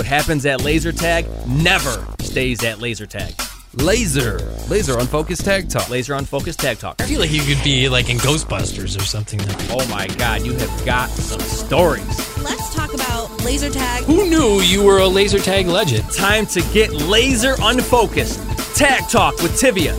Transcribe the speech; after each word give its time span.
What 0.00 0.06
happens 0.06 0.46
at 0.46 0.64
laser 0.64 0.92
tag 0.92 1.26
never 1.46 2.06
stays 2.20 2.64
at 2.64 2.80
laser 2.80 3.04
tag. 3.04 3.34
Laser. 3.74 4.38
Laser 4.70 4.98
unfocused 4.98 5.44
tag 5.44 5.68
talk. 5.68 5.90
Laser 5.90 6.14
unfocused 6.14 6.58
tag 6.58 6.78
talk. 6.78 7.02
I 7.02 7.04
feel 7.04 7.20
like 7.20 7.30
you 7.30 7.42
could 7.42 7.62
be 7.62 7.86
like 7.90 8.08
in 8.08 8.16
Ghostbusters 8.16 8.98
or 8.98 9.04
something. 9.04 9.38
Oh 9.68 9.86
my 9.90 10.06
god, 10.16 10.40
you 10.40 10.54
have 10.54 10.86
got 10.86 11.10
some 11.10 11.40
stories. 11.40 12.38
Let's 12.42 12.74
talk 12.74 12.94
about 12.94 13.44
laser 13.44 13.68
tag. 13.68 14.04
Who 14.04 14.26
knew 14.30 14.62
you 14.62 14.82
were 14.82 15.00
a 15.00 15.06
laser 15.06 15.38
tag 15.38 15.66
legend? 15.66 16.10
Time 16.10 16.46
to 16.46 16.62
get 16.72 16.90
laser 16.92 17.56
unfocused. 17.60 18.40
Tag 18.74 19.06
talk 19.10 19.36
with 19.42 19.60
Tivia. 19.60 19.92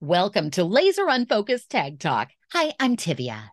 Welcome 0.00 0.52
to 0.52 0.62
Laser 0.62 1.08
Unfocused 1.08 1.68
Tag 1.68 1.98
Talk. 1.98 2.28
Hi, 2.56 2.72
I'm 2.78 2.96
Tivia. 2.96 3.50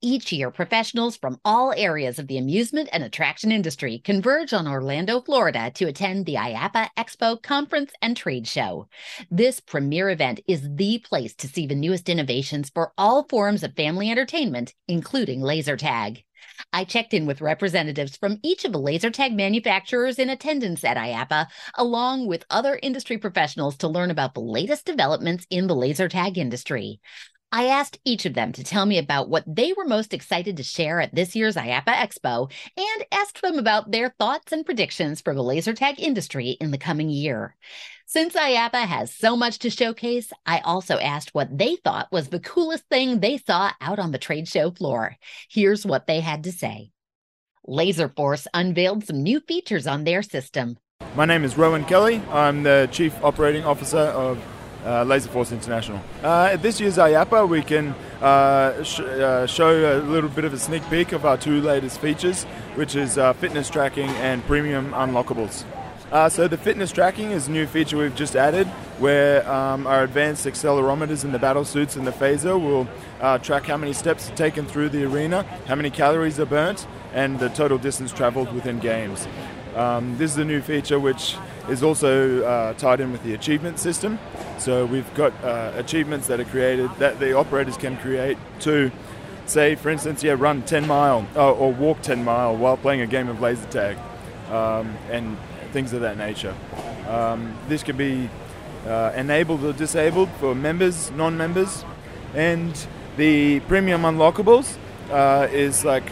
Each 0.00 0.30
year, 0.30 0.48
professionals 0.52 1.16
from 1.16 1.40
all 1.44 1.74
areas 1.76 2.20
of 2.20 2.28
the 2.28 2.38
amusement 2.38 2.88
and 2.92 3.02
attraction 3.02 3.50
industry 3.50 3.98
converge 3.98 4.52
on 4.52 4.68
Orlando, 4.68 5.20
Florida 5.22 5.72
to 5.74 5.86
attend 5.86 6.24
the 6.24 6.36
IAAPA 6.36 6.90
Expo 6.96 7.42
Conference 7.42 7.90
and 8.00 8.16
Trade 8.16 8.46
Show. 8.46 8.86
This 9.28 9.58
premier 9.58 10.08
event 10.08 10.38
is 10.46 10.68
the 10.76 11.00
place 11.00 11.34
to 11.34 11.48
see 11.48 11.66
the 11.66 11.74
newest 11.74 12.08
innovations 12.08 12.70
for 12.72 12.92
all 12.96 13.26
forms 13.28 13.64
of 13.64 13.74
family 13.74 14.08
entertainment, 14.08 14.72
including 14.86 15.40
laser 15.40 15.76
tag. 15.76 16.22
I 16.72 16.84
checked 16.84 17.12
in 17.12 17.26
with 17.26 17.40
representatives 17.40 18.16
from 18.16 18.38
each 18.44 18.64
of 18.64 18.70
the 18.70 18.78
laser 18.78 19.10
tag 19.10 19.34
manufacturers 19.34 20.20
in 20.20 20.30
attendance 20.30 20.84
at 20.84 20.96
IAAPA, 20.96 21.46
along 21.74 22.28
with 22.28 22.44
other 22.50 22.78
industry 22.80 23.18
professionals 23.18 23.76
to 23.78 23.88
learn 23.88 24.12
about 24.12 24.34
the 24.34 24.40
latest 24.40 24.84
developments 24.84 25.44
in 25.50 25.66
the 25.66 25.74
laser 25.74 26.08
tag 26.08 26.38
industry. 26.38 27.00
I 27.54 27.66
asked 27.66 28.00
each 28.04 28.26
of 28.26 28.34
them 28.34 28.50
to 28.54 28.64
tell 28.64 28.84
me 28.84 28.98
about 28.98 29.28
what 29.28 29.44
they 29.46 29.72
were 29.74 29.84
most 29.84 30.12
excited 30.12 30.56
to 30.56 30.64
share 30.64 31.00
at 31.00 31.14
this 31.14 31.36
year's 31.36 31.54
IAAPA 31.54 31.84
Expo 31.84 32.50
and 32.76 33.06
asked 33.12 33.40
them 33.42 33.60
about 33.60 33.92
their 33.92 34.12
thoughts 34.18 34.50
and 34.50 34.66
predictions 34.66 35.20
for 35.20 35.36
the 35.36 35.42
laser 35.42 35.72
tag 35.72 36.00
industry 36.00 36.56
in 36.60 36.72
the 36.72 36.78
coming 36.78 37.10
year. 37.10 37.54
Since 38.06 38.34
IAAPA 38.34 38.86
has 38.86 39.14
so 39.14 39.36
much 39.36 39.60
to 39.60 39.70
showcase, 39.70 40.32
I 40.44 40.62
also 40.64 40.98
asked 40.98 41.32
what 41.32 41.56
they 41.56 41.76
thought 41.76 42.10
was 42.10 42.26
the 42.26 42.40
coolest 42.40 42.88
thing 42.90 43.20
they 43.20 43.38
saw 43.38 43.70
out 43.80 44.00
on 44.00 44.10
the 44.10 44.18
trade 44.18 44.48
show 44.48 44.72
floor. 44.72 45.14
Here's 45.48 45.86
what 45.86 46.08
they 46.08 46.18
had 46.18 46.42
to 46.44 46.50
say. 46.52 46.90
Laserforce 47.68 48.48
unveiled 48.52 49.06
some 49.06 49.22
new 49.22 49.38
features 49.38 49.86
on 49.86 50.02
their 50.02 50.22
system. 50.22 50.76
My 51.14 51.24
name 51.24 51.44
is 51.44 51.56
Rowan 51.56 51.84
Kelly. 51.84 52.20
I'm 52.32 52.64
the 52.64 52.88
Chief 52.90 53.14
Operating 53.22 53.64
Officer 53.64 53.98
of 53.98 54.42
uh, 54.84 55.04
Laserforce 55.04 55.52
International. 55.52 56.00
Uh, 56.22 56.50
at 56.52 56.62
this 56.62 56.80
year's 56.80 56.98
IAAPA, 56.98 57.48
we 57.48 57.62
can 57.62 57.94
uh, 58.20 58.82
sh- 58.82 59.00
uh, 59.00 59.46
show 59.46 59.98
a 59.98 60.02
little 60.02 60.30
bit 60.30 60.44
of 60.44 60.52
a 60.52 60.58
sneak 60.58 60.82
peek 60.90 61.12
of 61.12 61.24
our 61.24 61.36
two 61.36 61.60
latest 61.60 62.00
features, 62.00 62.44
which 62.74 62.94
is 62.94 63.18
uh, 63.18 63.32
fitness 63.34 63.70
tracking 63.70 64.08
and 64.10 64.44
premium 64.44 64.92
unlockables. 64.92 65.64
Uh, 66.12 66.28
so 66.28 66.46
the 66.46 66.58
fitness 66.58 66.92
tracking 66.92 67.32
is 67.32 67.48
a 67.48 67.50
new 67.50 67.66
feature 67.66 67.96
we've 67.96 68.14
just 68.14 68.36
added, 68.36 68.66
where 68.98 69.50
um, 69.50 69.86
our 69.86 70.04
advanced 70.04 70.46
accelerometers 70.46 71.24
in 71.24 71.32
the 71.32 71.38
battle 71.38 71.64
suits 71.64 71.96
and 71.96 72.06
the 72.06 72.12
phaser 72.12 72.60
will 72.60 72.86
track 73.38 73.64
how 73.64 73.76
many 73.76 73.92
steps 73.92 74.30
are 74.30 74.36
taken 74.36 74.64
through 74.66 74.88
the 74.90 75.02
arena, 75.04 75.42
how 75.66 75.74
many 75.74 75.90
calories 75.90 76.38
are 76.38 76.46
burnt, 76.46 76.86
and 77.14 77.40
the 77.40 77.48
total 77.48 77.78
distance 77.78 78.12
traveled 78.12 78.52
within 78.52 78.78
games. 78.78 79.26
Um, 79.74 80.16
this 80.18 80.30
is 80.30 80.38
a 80.38 80.44
new 80.44 80.60
feature 80.60 81.00
which 81.00 81.36
is 81.68 81.82
also 81.82 82.42
uh, 82.44 82.74
tied 82.74 83.00
in 83.00 83.12
with 83.12 83.22
the 83.22 83.34
achievement 83.34 83.78
system. 83.78 84.18
So 84.58 84.86
we've 84.86 85.12
got 85.14 85.32
uh, 85.42 85.72
achievements 85.76 86.26
that 86.28 86.40
are 86.40 86.44
created 86.44 86.90
that 86.98 87.18
the 87.18 87.36
operators 87.36 87.76
can 87.76 87.96
create 87.96 88.38
to, 88.60 88.90
say, 89.46 89.74
for 89.74 89.90
instance, 89.90 90.22
yeah, 90.22 90.34
run 90.36 90.62
10 90.62 90.86
mile 90.86 91.26
or, 91.34 91.52
or 91.52 91.72
walk 91.72 92.02
10 92.02 92.24
mile 92.24 92.56
while 92.56 92.76
playing 92.76 93.00
a 93.00 93.06
game 93.06 93.28
of 93.28 93.40
laser 93.40 93.66
tag, 93.66 93.96
um, 94.50 94.96
and 95.10 95.36
things 95.72 95.92
of 95.92 96.00
that 96.02 96.16
nature. 96.16 96.54
Um, 97.08 97.56
this 97.68 97.82
can 97.82 97.96
be 97.96 98.30
uh, 98.86 99.12
enabled 99.16 99.64
or 99.64 99.72
disabled 99.72 100.30
for 100.38 100.54
members, 100.54 101.10
non-members, 101.12 101.84
and 102.34 102.86
the 103.16 103.60
premium 103.60 104.02
unlockables 104.02 104.76
uh, 105.10 105.48
is 105.50 105.84
like 105.84 106.04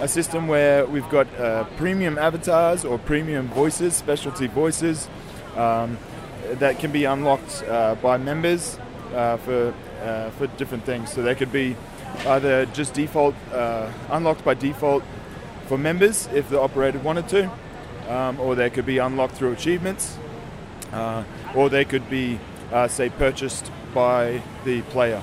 a 0.00 0.06
system 0.06 0.46
where 0.46 0.86
we've 0.86 1.08
got 1.08 1.26
uh, 1.38 1.64
premium 1.76 2.18
avatars 2.18 2.84
or 2.84 2.98
premium 2.98 3.48
voices, 3.48 3.96
specialty 3.96 4.46
voices, 4.46 5.08
um, 5.56 5.98
that 6.54 6.78
can 6.78 6.92
be 6.92 7.04
unlocked 7.04 7.64
uh, 7.68 7.94
by 7.96 8.16
members 8.16 8.78
uh, 9.12 9.36
for 9.38 9.74
uh, 10.02 10.30
for 10.30 10.46
different 10.58 10.84
things. 10.84 11.12
So 11.12 11.22
they 11.22 11.34
could 11.34 11.50
be 11.50 11.76
either 12.26 12.66
just 12.66 12.94
default 12.94 13.34
uh, 13.52 13.90
unlocked 14.10 14.44
by 14.44 14.54
default 14.54 15.02
for 15.66 15.76
members 15.76 16.28
if 16.32 16.48
the 16.48 16.60
operator 16.60 16.98
wanted 17.00 17.28
to, 17.30 17.50
um, 18.08 18.38
or 18.40 18.54
they 18.54 18.70
could 18.70 18.86
be 18.86 18.98
unlocked 18.98 19.34
through 19.34 19.52
achievements, 19.52 20.16
uh, 20.92 21.24
or 21.54 21.68
they 21.68 21.84
could 21.84 22.08
be 22.08 22.38
say 22.88 23.08
purchased 23.08 23.70
by 23.92 24.40
the 24.64 24.82
player 24.82 25.20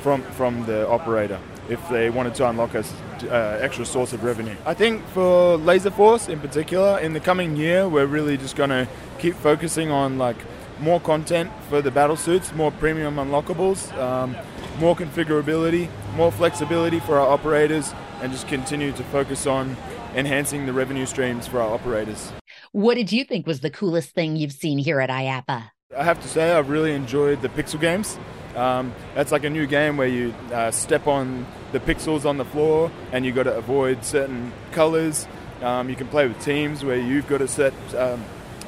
from 0.00 0.22
from 0.22 0.66
the 0.66 0.88
operator 0.88 1.38
if 1.68 1.80
they 1.88 2.10
wanted 2.10 2.34
to 2.34 2.48
unlock 2.48 2.74
a 2.74 2.82
uh, 3.24 3.58
extra 3.60 3.84
source 3.84 4.12
of 4.12 4.24
revenue. 4.24 4.56
I 4.64 4.74
think 4.74 5.06
for 5.08 5.56
Laser 5.56 5.90
Force 5.90 6.28
in 6.28 6.40
particular, 6.40 6.98
in 6.98 7.12
the 7.12 7.20
coming 7.20 7.56
year, 7.56 7.88
we're 7.88 8.06
really 8.06 8.36
just 8.36 8.56
going 8.56 8.70
to 8.70 8.88
keep 9.18 9.34
focusing 9.34 9.90
on 9.90 10.18
like 10.18 10.36
more 10.80 11.00
content 11.00 11.50
for 11.68 11.80
the 11.80 11.90
battle 11.90 12.16
suits, 12.16 12.52
more 12.54 12.70
premium 12.70 13.16
unlockables, 13.16 13.96
um, 13.98 14.36
more 14.78 14.94
configurability, 14.94 15.88
more 16.14 16.30
flexibility 16.30 17.00
for 17.00 17.18
our 17.18 17.28
operators, 17.28 17.94
and 18.20 18.32
just 18.32 18.48
continue 18.48 18.92
to 18.92 19.02
focus 19.04 19.46
on 19.46 19.76
enhancing 20.14 20.66
the 20.66 20.72
revenue 20.72 21.06
streams 21.06 21.46
for 21.46 21.60
our 21.60 21.72
operators. 21.72 22.32
What 22.72 22.94
did 22.94 23.12
you 23.12 23.24
think 23.24 23.46
was 23.46 23.60
the 23.60 23.70
coolest 23.70 24.10
thing 24.10 24.36
you've 24.36 24.52
seen 24.52 24.78
here 24.78 25.00
at 25.00 25.10
IAAPA? 25.10 25.70
I 25.96 26.04
have 26.04 26.20
to 26.22 26.28
say, 26.28 26.52
I've 26.52 26.68
really 26.68 26.92
enjoyed 26.92 27.42
the 27.42 27.48
pixel 27.48 27.80
games. 27.80 28.18
Um, 28.56 28.94
that's 29.14 29.32
like 29.32 29.44
a 29.44 29.50
new 29.50 29.66
game 29.66 29.98
where 29.98 30.08
you 30.08 30.34
uh, 30.50 30.70
step 30.70 31.06
on 31.06 31.46
the 31.72 31.80
pixels 31.80 32.24
on 32.24 32.38
the 32.38 32.44
floor 32.44 32.90
and 33.12 33.26
you've 33.26 33.34
got 33.34 33.42
to 33.42 33.54
avoid 33.54 34.02
certain 34.02 34.52
colors. 34.72 35.28
Um, 35.60 35.90
you 35.90 35.96
can 35.96 36.08
play 36.08 36.26
with 36.26 36.40
teams 36.40 36.82
where 36.82 36.96
you've 36.96 37.26
got 37.26 37.38
to 37.38 37.48
set, 37.48 37.74
um, 37.94 38.24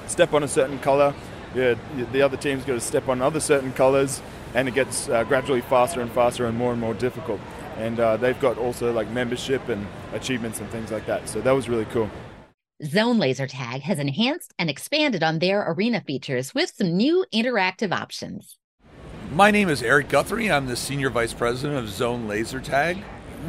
step 0.06 0.34
on 0.34 0.42
a 0.42 0.48
certain 0.48 0.78
color. 0.78 1.14
Yeah, 1.54 1.74
the 2.12 2.20
other 2.20 2.36
team's 2.36 2.64
got 2.64 2.74
to 2.74 2.80
step 2.80 3.08
on 3.08 3.22
other 3.22 3.40
certain 3.40 3.72
colors, 3.72 4.20
and 4.54 4.68
it 4.68 4.74
gets 4.74 5.08
uh, 5.08 5.24
gradually 5.24 5.62
faster 5.62 6.02
and 6.02 6.12
faster 6.12 6.44
and 6.44 6.58
more 6.58 6.72
and 6.72 6.80
more 6.80 6.92
difficult. 6.92 7.40
And 7.78 7.98
uh, 7.98 8.18
they've 8.18 8.38
got 8.38 8.58
also 8.58 8.92
like 8.92 9.08
membership 9.10 9.66
and 9.70 9.86
achievements 10.12 10.60
and 10.60 10.68
things 10.68 10.92
like 10.92 11.06
that. 11.06 11.26
So 11.28 11.40
that 11.40 11.52
was 11.52 11.68
really 11.68 11.86
cool. 11.86 12.10
Zone 12.84 13.18
Laser 13.18 13.46
Tag 13.46 13.80
has 13.82 13.98
enhanced 13.98 14.52
and 14.58 14.68
expanded 14.68 15.22
on 15.22 15.38
their 15.38 15.64
arena 15.72 16.02
features 16.02 16.54
with 16.54 16.72
some 16.76 16.96
new 16.96 17.24
interactive 17.32 17.92
options. 17.92 18.58
My 19.32 19.50
name 19.50 19.68
is 19.68 19.82
Eric 19.82 20.08
Guthrie. 20.08 20.50
I'm 20.50 20.66
the 20.66 20.74
Senior 20.74 21.10
Vice 21.10 21.34
President 21.34 21.78
of 21.78 21.90
Zone 21.90 22.28
Laser 22.28 22.60
Tag. 22.60 22.96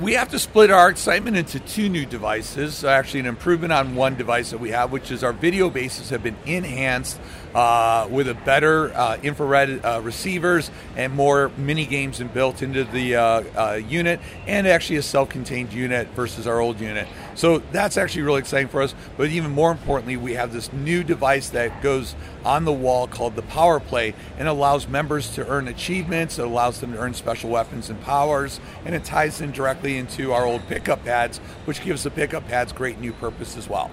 We 0.01 0.13
have 0.13 0.27
to 0.29 0.39
split 0.39 0.71
our 0.71 0.89
excitement 0.89 1.37
into 1.37 1.61
two 1.61 1.87
new 1.87 2.05
devices. 2.05 2.83
Actually, 2.83 3.21
an 3.21 3.25
improvement 3.27 3.71
on 3.71 3.95
one 3.95 4.15
device 4.15 4.51
that 4.51 4.59
we 4.59 4.71
have, 4.71 4.91
which 4.91 5.09
is 5.09 5.23
our 5.23 5.31
video 5.31 5.69
bases 5.69 6.09
have 6.09 6.21
been 6.21 6.35
enhanced 6.45 7.17
uh, 7.55 8.07
with 8.09 8.27
a 8.27 8.33
better 8.33 8.93
uh, 8.93 9.17
infrared 9.23 9.83
uh, 9.83 10.01
receivers 10.03 10.71
and 10.95 11.13
more 11.13 11.51
mini 11.57 11.85
games 11.85 12.19
built 12.19 12.61
into 12.61 12.83
the 12.83 13.15
uh, 13.15 13.43
uh, 13.55 13.73
unit, 13.73 14.19
and 14.47 14.67
actually 14.67 14.97
a 14.97 15.01
self-contained 15.01 15.73
unit 15.73 16.07
versus 16.09 16.45
our 16.45 16.59
old 16.59 16.79
unit. 16.79 17.07
So 17.35 17.59
that's 17.71 17.97
actually 17.97 18.23
really 18.23 18.39
exciting 18.39 18.67
for 18.67 18.81
us. 18.81 18.93
But 19.17 19.29
even 19.29 19.51
more 19.51 19.71
importantly, 19.71 20.17
we 20.17 20.33
have 20.33 20.53
this 20.53 20.71
new 20.73 21.03
device 21.03 21.49
that 21.49 21.81
goes 21.81 22.15
on 22.43 22.65
the 22.65 22.73
wall 22.73 23.07
called 23.07 23.35
the 23.35 23.41
Power 23.43 23.79
Play 23.79 24.13
and 24.37 24.47
allows 24.47 24.87
members 24.87 25.33
to 25.35 25.47
earn 25.47 25.67
achievements. 25.67 26.37
It 26.37 26.45
allows 26.45 26.79
them 26.79 26.93
to 26.93 26.99
earn 26.99 27.13
special 27.13 27.49
weapons 27.49 27.89
and 27.89 28.01
powers, 28.01 28.59
and 28.85 28.93
it 28.93 29.03
ties 29.03 29.41
in 29.41 29.51
directly 29.51 29.97
into 29.97 30.33
our 30.33 30.45
old 30.45 30.67
pickup 30.67 31.03
pads, 31.03 31.39
which 31.65 31.81
gives 31.81 32.03
the 32.03 32.11
pickup 32.11 32.47
pads 32.47 32.73
great 32.73 32.99
new 32.99 33.13
purpose 33.13 33.57
as 33.57 33.69
well. 33.69 33.89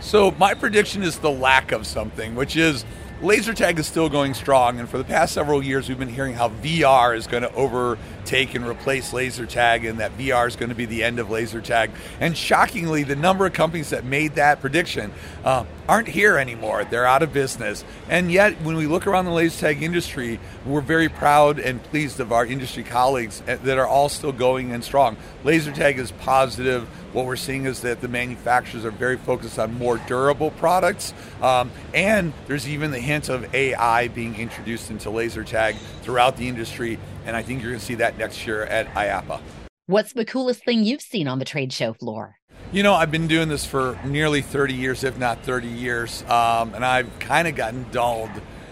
So 0.00 0.30
my 0.32 0.54
prediction 0.54 1.02
is 1.02 1.18
the 1.18 1.30
lack 1.30 1.72
of 1.72 1.86
something, 1.86 2.34
which 2.34 2.56
is 2.56 2.84
laser 3.22 3.54
tag 3.54 3.78
is 3.78 3.86
still 3.86 4.08
going 4.08 4.34
strong, 4.34 4.78
and 4.78 4.88
for 4.88 4.98
the 4.98 5.04
past 5.04 5.32
several 5.34 5.62
years, 5.62 5.88
we've 5.88 5.98
been 5.98 6.08
hearing 6.08 6.34
how 6.34 6.48
VR 6.48 7.16
is 7.16 7.26
going 7.26 7.42
to 7.42 7.52
overtake 8.26 8.56
and 8.56 8.66
replace 8.66 9.12
laser 9.12 9.46
tag, 9.46 9.84
and 9.84 10.00
that 10.00 10.10
VR 10.18 10.48
is 10.48 10.56
going 10.56 10.68
to 10.70 10.74
be 10.74 10.84
the 10.84 11.04
end 11.04 11.20
of 11.20 11.30
laser 11.30 11.60
tag. 11.60 11.92
And 12.18 12.36
shockingly, 12.36 13.04
the 13.04 13.14
number 13.14 13.46
of 13.46 13.52
companies 13.52 13.90
that 13.90 14.04
made 14.04 14.34
that 14.34 14.60
prediction 14.60 15.12
uh, 15.44 15.64
aren't 15.88 16.08
here 16.08 16.36
anymore. 16.36 16.84
They're 16.84 17.06
out 17.06 17.22
of 17.22 17.32
business. 17.32 17.84
And 18.08 18.32
yet, 18.32 18.60
when 18.62 18.74
we 18.74 18.86
look 18.86 19.06
around 19.06 19.26
the 19.26 19.30
laser 19.30 19.60
tag 19.60 19.80
industry, 19.80 20.40
we're 20.64 20.80
very 20.80 21.08
proud 21.08 21.60
and 21.60 21.80
pleased 21.84 22.18
of 22.18 22.32
our 22.32 22.44
industry 22.44 22.82
colleagues 22.82 23.44
uh, 23.46 23.58
that 23.62 23.78
are 23.78 23.86
all 23.86 24.08
still 24.08 24.32
going 24.32 24.72
and 24.72 24.82
strong. 24.82 25.16
Laser 25.44 25.70
tag 25.70 26.00
is 26.00 26.10
positive 26.10 26.88
what 27.16 27.24
we're 27.24 27.36
seeing 27.36 27.64
is 27.64 27.80
that 27.80 28.02
the 28.02 28.08
manufacturers 28.08 28.84
are 28.84 28.90
very 28.90 29.16
focused 29.16 29.58
on 29.58 29.72
more 29.78 29.96
durable 30.06 30.50
products, 30.50 31.14
um, 31.40 31.70
and 31.94 32.34
there's 32.46 32.68
even 32.68 32.90
the 32.90 33.00
hint 33.00 33.30
of 33.30 33.54
AI 33.54 34.08
being 34.08 34.36
introduced 34.36 34.90
into 34.90 35.08
laser 35.08 35.42
tag 35.42 35.76
throughout 36.02 36.36
the 36.36 36.46
industry, 36.46 36.98
and 37.26 37.36
I 37.36 37.42
think 37.42 37.60
you're 37.60 37.72
going 37.72 37.80
to 37.80 37.84
see 37.84 37.96
that 37.96 38.16
next 38.16 38.46
year 38.46 38.64
at 38.64 38.86
IAAPA. 38.94 39.40
What's 39.86 40.14
the 40.14 40.24
coolest 40.24 40.64
thing 40.64 40.84
you've 40.84 41.02
seen 41.02 41.28
on 41.28 41.38
the 41.38 41.44
trade 41.44 41.72
show 41.72 41.92
floor? 41.92 42.36
You 42.72 42.82
know, 42.82 42.94
I've 42.94 43.10
been 43.10 43.28
doing 43.28 43.48
this 43.48 43.64
for 43.64 43.98
nearly 44.04 44.42
30 44.42 44.74
years, 44.74 45.04
if 45.04 45.18
not 45.18 45.42
30 45.42 45.68
years, 45.68 46.22
um, 46.24 46.74
and 46.74 46.84
I've 46.84 47.16
kind 47.20 47.46
of 47.46 47.54
gotten 47.54 47.86
dulled 47.92 48.30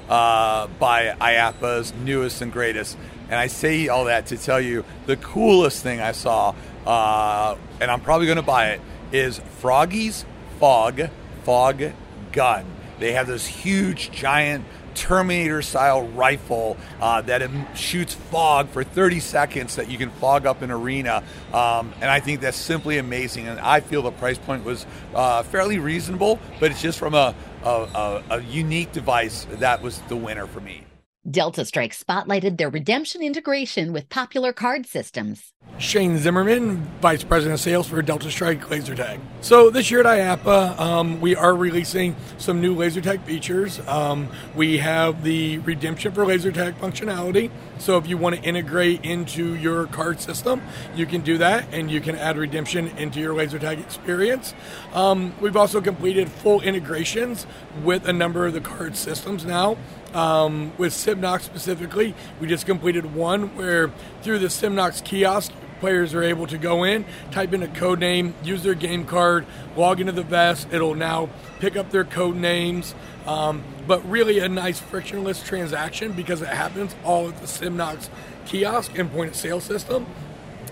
uh, 0.09 0.67
by 0.79 1.15
IAAPA's 1.21 1.95
newest 1.95 2.43
and 2.43 2.53
greatest. 2.53 2.97
And 3.31 3.35
I 3.35 3.47
say 3.47 3.89
all 3.89 4.07
that 4.07 4.27
to 4.27 4.37
tell 4.37 4.61
you 4.61 4.85
the 5.07 5.17
coolest 5.17 5.83
thing 5.83 6.01
I 6.01 6.13
saw, 6.13 6.55
uh, 6.87 7.57
and 7.81 7.91
I'm 7.91 8.01
probably 8.01 8.27
going 8.27 8.37
to 8.37 8.43
buy 8.43 8.71
it, 8.71 8.81
is 9.13 9.41
Froggy's 9.61 10.25
Fog 10.59 11.09
Fog 11.45 11.93
Gun. 12.33 12.67
They 12.99 13.13
have 13.13 13.27
this 13.27 13.47
huge, 13.47 14.11
giant 14.11 14.65
Terminator 14.95 15.63
style 15.63 16.07
rifle 16.09 16.77
uh, 17.01 17.21
that 17.23 17.43
shoots 17.77 18.15
fog 18.15 18.69
for 18.69 18.85
30 18.85 19.21
seconds 19.21 19.77
that 19.77 19.91
you 19.91 19.99
can 19.99 20.11
fog 20.11 20.47
up 20.47 20.63
an 20.63 20.71
arena. 20.71 21.23
Um, 21.53 21.93
and 22.01 22.11
I 22.11 22.21
think 22.21 22.41
that's 22.41 22.57
simply 22.57 22.99
amazing. 22.99 23.49
And 23.49 23.61
I 23.61 23.81
feel 23.81 24.03
the 24.03 24.13
price 24.13 24.39
point 24.39 24.65
was 24.65 24.87
uh, 25.15 25.43
fairly 25.43 25.79
reasonable, 25.79 26.39
but 26.61 26.71
it's 26.71 26.83
just 26.83 26.99
from 26.99 27.15
a, 27.15 27.35
a, 27.63 27.69
a, 27.69 28.23
a 28.31 28.41
unique 28.43 28.93
device 28.93 29.47
that 29.51 29.83
was 29.83 30.01
the 30.03 30.17
winner 30.17 30.47
for 30.47 30.61
me. 30.61 30.85
Delta 31.31 31.65
Strike 31.65 31.95
spotlighted 31.97 32.59
their 32.59 32.69
redemption 32.69 33.23
integration 33.23 33.95
with 33.95 34.11
popular 34.11 34.53
card 34.53 34.85
systems. 34.85 35.55
Shane 35.79 36.19
Zimmerman, 36.19 36.83
Vice 37.01 37.25
President 37.25 37.55
of 37.55 37.61
Sales 37.61 37.89
for 37.89 38.01
Delta 38.03 38.31
Strike 38.31 38.71
Laser 38.71 38.95
Tag. 38.95 39.19
So 39.41 39.71
this 39.71 39.91
year 39.91 40.01
at 40.01 40.07
IAAPA, 40.07 40.79
um, 40.79 41.21
we 41.23 41.35
are 41.35 41.55
releasing 41.57 42.15
some 42.37 42.61
new 42.61 42.75
laser 42.75 43.01
tag 43.01 43.23
features. 43.23 43.81
Um, 43.89 44.29
we 44.55 44.79
have 44.79 45.25
the 45.25 45.59
redemption 45.59 46.13
for 46.13 46.27
laser 46.27 46.53
tag 46.53 46.79
functionality. 46.79 47.51
So 47.79 47.97
if 47.97 48.07
you 48.07 48.19
want 48.19 48.37
to 48.37 48.43
integrate 48.43 49.05
into 49.05 49.55
your 49.55 49.87
card 49.87 50.21
system, 50.21 50.63
you 50.95 51.07
can 51.07 51.23
do 51.23 51.39
that, 51.39 51.67
and 51.73 51.91
you 51.91 52.01
can 52.03 52.15
add 52.17 52.37
redemption 52.37 52.89
into 52.99 53.19
your 53.19 53.35
laser 53.35 53.59
tag 53.59 53.81
experience. 53.81 54.55
Um, 54.93 55.35
we've 55.41 55.57
also 55.57 55.81
completed 55.81 56.29
full 56.29 56.61
integrations 56.61 57.47
with 57.83 58.07
a 58.07 58.13
number 58.13 58.47
of 58.47 58.53
the 58.53 58.61
card 58.61 58.95
systems 58.97 59.45
now. 59.45 59.79
Um, 60.15 60.73
with 60.79 60.93
Semnox 60.93 61.43
specifically, 61.43 62.15
we 62.41 62.47
just 62.47 62.67
completed 62.67 63.15
one 63.15 63.57
where 63.57 63.91
through 64.23 64.39
the 64.39 64.47
Semnox 64.47 65.05
kiosk, 65.05 65.53
players 65.81 66.15
are 66.15 66.23
able 66.23 66.47
to 66.47 66.57
go 66.57 66.85
in, 66.85 67.05
type 67.31 67.53
in 67.53 67.63
a 67.63 67.69
code 67.69 67.99
name, 67.99 68.33
use 68.43 68.63
their 68.63 68.75
game 68.75 69.05
card, 69.05 69.45
log 69.77 70.01
into 70.01 70.13
the 70.13 70.23
vest. 70.23 70.69
It'll 70.73 70.95
now 70.95 71.29
pick 71.59 71.77
up 71.77 71.91
their 71.91 72.05
code 72.05 72.37
names. 72.37 72.95
Um, 73.27 73.65
but 73.87 74.09
really 74.09 74.39
a 74.39 74.49
nice 74.49 74.79
frictionless 74.79 75.43
transaction 75.43 76.13
because 76.13 76.43
it 76.43 76.49
happens 76.49 76.95
all 77.05 77.29
at 77.29 77.39
the 77.39 77.47
Semnox 77.47 78.09
kiosk 78.47 78.97
and 78.99 79.11
point 79.11 79.31
of 79.31 79.37
sale 79.37 79.61
system. 79.61 80.07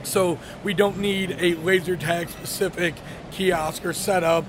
So 0.02 0.38
we 0.62 0.74
don't 0.74 0.98
need 0.98 1.36
a 1.40 1.54
laser 1.54 1.96
tag 1.96 2.28
specific 2.28 2.94
kiosk 3.30 3.84
or 3.84 3.92
setup. 3.92 4.44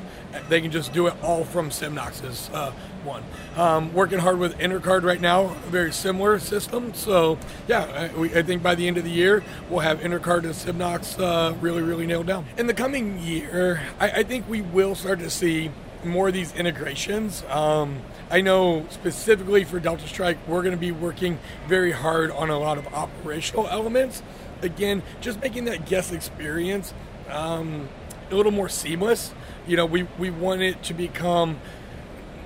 They 0.49 0.61
can 0.61 0.71
just 0.71 0.93
do 0.93 1.07
it 1.07 1.13
all 1.21 1.43
from 1.43 1.69
Semnox's 1.69 2.49
uh, 2.53 2.73
one. 3.03 3.23
Um, 3.55 3.93
working 3.93 4.19
hard 4.19 4.39
with 4.39 4.57
Intercard 4.57 5.03
right 5.03 5.21
now, 5.21 5.45
a 5.45 5.69
very 5.69 5.91
similar 5.91 6.39
system. 6.39 6.93
So 6.93 7.37
yeah, 7.67 8.09
I, 8.13 8.17
we, 8.17 8.35
I, 8.35 8.43
think 8.43 8.63
by 8.63 8.75
the 8.75 8.87
end 8.87 8.97
of 8.97 9.03
the 9.03 9.11
year 9.11 9.43
we'll 9.69 9.79
have 9.79 9.99
Intercard 9.99 10.43
and 10.43 10.53
Semnox 10.53 11.19
uh, 11.19 11.53
really, 11.55 11.81
really 11.81 12.05
nailed 12.05 12.27
down. 12.27 12.45
In 12.57 12.67
the 12.67 12.73
coming 12.73 13.19
year, 13.19 13.81
I, 13.99 14.11
I, 14.11 14.23
think 14.23 14.47
we 14.47 14.61
will 14.61 14.95
start 14.95 15.19
to 15.19 15.29
see 15.29 15.71
more 16.03 16.27
of 16.27 16.33
these 16.33 16.53
integrations. 16.55 17.43
Um, 17.49 18.01
I 18.29 18.41
know 18.41 18.85
specifically 18.89 19.63
for 19.63 19.79
Delta 19.79 20.07
Strike, 20.07 20.37
we're 20.47 20.61
going 20.61 20.73
to 20.75 20.79
be 20.79 20.91
working 20.91 21.39
very 21.67 21.91
hard 21.91 22.31
on 22.31 22.49
a 22.49 22.59
lot 22.59 22.77
of 22.77 22.87
operational 22.93 23.67
elements 23.67 24.21
again, 24.61 25.03
just 25.21 25.41
making 25.41 25.65
that 25.65 25.85
guest 25.85 26.13
experience 26.13 26.93
um, 27.29 27.87
a 28.31 28.35
little 28.35 28.51
more 28.51 28.69
seamless. 28.69 29.33
You 29.67 29.77
know, 29.77 29.85
we, 29.85 30.03
we 30.17 30.29
want 30.29 30.61
it 30.61 30.81
to 30.83 30.93
become 30.93 31.59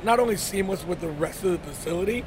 not 0.04 0.20
only 0.20 0.38
seamless 0.38 0.86
with 0.86 1.02
the 1.02 1.10
rest 1.10 1.44
of 1.44 1.52
the 1.52 1.58
facility, 1.58 2.24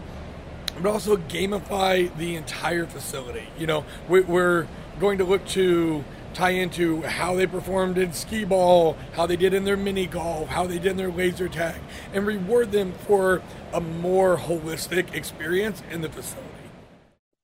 but 0.76 0.90
also 0.90 1.16
gamify 1.16 2.14
the 2.16 2.36
entire 2.36 2.86
facility. 2.86 3.46
You 3.58 3.66
know, 3.66 3.84
we, 4.08 4.20
we're 4.20 4.66
going 4.98 5.18
to 5.18 5.24
look 5.24 5.46
to 5.48 6.04
tie 6.32 6.50
into 6.50 7.02
how 7.02 7.34
they 7.34 7.46
performed 7.46 7.98
in 7.98 8.12
skee 8.12 8.44
ball, 8.44 8.96
how 9.14 9.26
they 9.26 9.36
did 9.36 9.52
in 9.52 9.64
their 9.64 9.76
mini 9.76 10.06
golf, 10.06 10.48
how 10.48 10.66
they 10.66 10.78
did 10.78 10.92
in 10.92 10.96
their 10.96 11.10
laser 11.10 11.48
tag, 11.48 11.80
and 12.12 12.26
reward 12.26 12.72
them 12.72 12.92
for 13.06 13.42
a 13.72 13.80
more 13.80 14.36
holistic 14.36 15.12
experience 15.14 15.82
in 15.90 16.02
the 16.02 16.08
facility. 16.08 16.46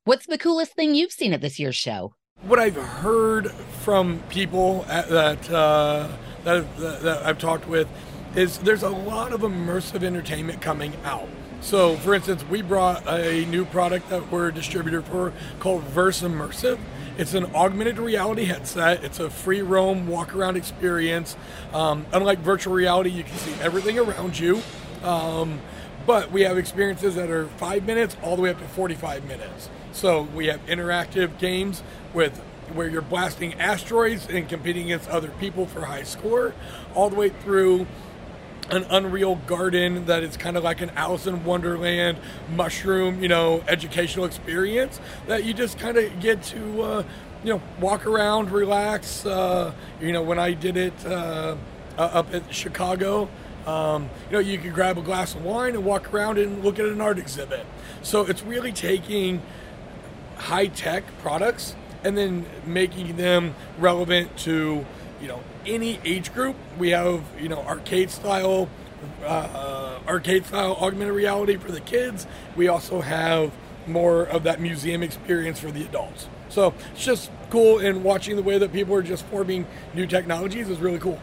What's 0.05 0.27
the 0.27 0.39
coolest 0.39 0.75
thing 0.75 0.95
you've 0.95 1.11
seen 1.11 1.33
at 1.33 1.41
this 1.41 1.59
year's 1.59 1.75
show? 1.75 2.15
What 2.43 2.59
I've 2.59 2.77
heard 2.77 3.51
from 3.83 4.23
people 4.29 4.83
that 4.89 5.51
uh, 5.51 6.09
that, 6.45 6.77
that 6.79 7.27
I've 7.27 7.39
talked 7.39 7.67
with 7.67 7.89
is 8.37 8.59
there's 8.59 8.83
a 8.83 8.91
lot 8.91 9.33
of 9.33 9.41
immersive 9.41 10.03
entertainment 10.03 10.61
coming 10.61 10.93
out. 11.05 11.29
So, 11.63 11.97
for 11.97 12.15
instance, 12.15 12.45
we 12.45 12.61
brought 12.61 13.03
a 13.09 13.47
new 13.47 13.65
product 13.65 14.11
that 14.11 14.31
we're 14.31 14.49
a 14.49 14.55
distributor 14.55 15.01
for 15.01 15.33
called 15.59 15.83
Verse 15.85 16.21
Immersive. 16.21 16.79
It's 17.17 17.33
an 17.33 17.47
augmented 17.55 17.99
reality 17.99 18.45
headset. 18.45 19.03
It's 19.03 19.19
a 19.19 19.31
free 19.31 19.63
roam 19.63 20.07
walk 20.07 20.37
around 20.37 20.57
experience. 20.59 21.35
Um, 21.73 22.05
unlike 22.13 22.41
virtual 22.41 22.75
reality, 22.75 23.09
you 23.09 23.25
can 23.25 23.37
see 23.39 23.55
everything 23.63 23.99
around 23.99 24.39
you. 24.39 24.61
Um, 25.03 25.61
but 26.07 26.31
we 26.31 26.43
have 26.43 26.59
experiences 26.59 27.15
that 27.15 27.31
are 27.31 27.49
five 27.49 27.85
minutes 27.85 28.17
all 28.23 28.37
the 28.37 28.43
way 28.43 28.51
up 28.51 28.59
to 28.59 28.69
45 28.69 29.25
minutes. 29.25 29.71
So 29.93 30.23
we 30.35 30.47
have 30.47 30.65
interactive 30.67 31.39
games 31.39 31.83
with 32.13 32.39
where 32.75 32.87
you're 32.87 33.03
blasting 33.03 33.55
asteroids 33.55 34.29
and 34.29 34.49
competing 34.49 34.85
against 34.85 35.09
other 35.09 35.29
people 35.41 35.67
for 35.67 35.87
high 35.87 36.03
score, 36.03 36.55
all 36.95 37.09
the 37.09 37.17
way 37.17 37.31
through 37.31 37.87
an 38.71 38.85
Unreal 38.91 39.37
Garden 39.47 40.07
that 40.07 40.23
is 40.23 40.37
kind 40.37 40.57
of 40.57 40.65
like 40.65 40.81
an 40.81 40.91
Alice 40.91 41.27
in 41.27 41.45
Wonderland 41.45 42.19
mushroom, 42.55 43.23
you 43.23 43.29
know, 43.29 43.63
educational 43.69 44.25
experience 44.25 45.01
that 45.27 45.45
you 45.45 45.55
just 45.55 45.79
kind 45.79 45.97
of 45.97 46.21
get 46.21 46.43
to, 46.45 46.83
uh, 46.83 47.03
you 47.45 47.55
know, 47.55 47.63
walk 47.81 48.07
around, 48.07 48.51
relax. 48.51 49.25
Uh, 49.25 49.73
you 50.01 50.13
know, 50.13 50.23
when 50.23 50.39
I 50.39 50.53
did 50.53 50.77
it 50.77 51.07
uh, 51.07 51.57
up 51.97 52.33
at 52.35 52.53
Chicago, 52.53 53.29
um, 53.67 54.11
you 54.27 54.33
know, 54.33 54.39
you 54.39 54.59
could 54.59 54.75
grab 54.75 54.99
a 54.99 55.03
glass 55.03 55.35
of 55.35 55.45
wine 55.45 55.75
and 55.75 55.85
walk 55.85 56.13
around 56.13 56.39
and 56.39 56.65
look 56.65 56.79
at 56.79 56.87
an 56.87 57.01
art 57.01 57.19
exhibit. 57.19 57.67
So 58.03 58.23
it's 58.23 58.43
really 58.43 58.73
taking 58.73 59.43
high 60.37 60.67
tech 60.67 61.05
products 61.23 61.75
and 62.05 62.17
then 62.17 62.47
making 62.65 63.17
them 63.17 63.55
relevant 63.79 64.37
to 64.39 64.85
you 65.21 65.29
know 65.29 65.43
any 65.67 66.01
age 66.05 66.33
group. 66.33 66.57
We 66.79 66.91
have 66.91 67.23
you 67.41 67.49
know 67.49 67.61
arcade 67.63 68.11
style 68.11 68.69
uh, 69.25 69.99
arcade 70.07 70.47
style 70.47 70.77
augmented 70.81 71.15
reality 71.15 71.57
for 71.57 71.73
the 71.73 71.81
kids. 71.81 72.27
We 72.55 72.69
also 72.69 73.01
have 73.01 73.53
more 73.87 74.25
of 74.25 74.43
that 74.45 74.61
museum 74.61 75.03
experience 75.03 75.61
for 75.61 75.71
the 75.71 75.85
adults. 75.85 76.29
So 76.49 76.75
it's 76.93 77.05
just 77.05 77.31
cool, 77.51 77.79
and 77.79 78.03
watching 78.03 78.37
the 78.37 78.43
way 78.43 78.59
that 78.59 78.73
people 78.73 78.95
are 78.95 79.03
just 79.03 79.25
forming 79.27 79.67
new 79.95 80.07
technologies 80.07 80.69
is 80.69 80.79
really 80.79 80.99
cool. 80.99 81.21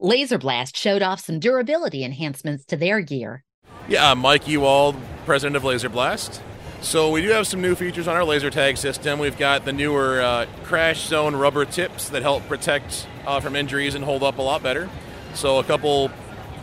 Laser 0.00 0.38
Blast 0.38 0.76
showed 0.76 1.02
off 1.02 1.20
some 1.20 1.38
durability 1.38 2.04
enhancements 2.04 2.64
to 2.66 2.76
their 2.76 3.00
gear. 3.00 3.44
Yeah, 3.88 4.10
I'm 4.10 4.18
Mike 4.18 4.48
Ewald, 4.48 4.96
president 5.24 5.56
of 5.56 5.64
Laser 5.64 5.88
Blast. 5.88 6.42
So 6.84 7.10
we 7.10 7.22
do 7.22 7.30
have 7.30 7.46
some 7.46 7.62
new 7.62 7.74
features 7.74 8.06
on 8.06 8.14
our 8.14 8.24
laser 8.24 8.50
tag 8.50 8.76
system. 8.76 9.18
We've 9.18 9.38
got 9.38 9.64
the 9.64 9.72
newer 9.72 10.20
uh, 10.20 10.46
crash 10.64 11.06
zone 11.06 11.34
rubber 11.34 11.64
tips 11.64 12.10
that 12.10 12.20
help 12.20 12.46
protect 12.46 13.08
uh, 13.26 13.40
from 13.40 13.56
injuries 13.56 13.94
and 13.94 14.04
hold 14.04 14.22
up 14.22 14.36
a 14.36 14.42
lot 14.42 14.62
better. 14.62 14.90
So 15.32 15.58
a 15.58 15.64
couple 15.64 16.10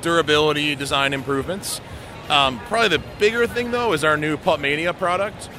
durability 0.03 0.75
design 0.75 1.13
improvements. 1.13 1.81
Um, 2.29 2.59
probably 2.59 2.89
the 2.97 3.03
bigger 3.17 3.47
thing 3.47 3.71
though 3.71 3.93
is 3.93 4.03
our 4.03 4.15
new 4.15 4.37
Putt 4.37 4.59
Mania 4.59 4.93
product. 4.93 5.49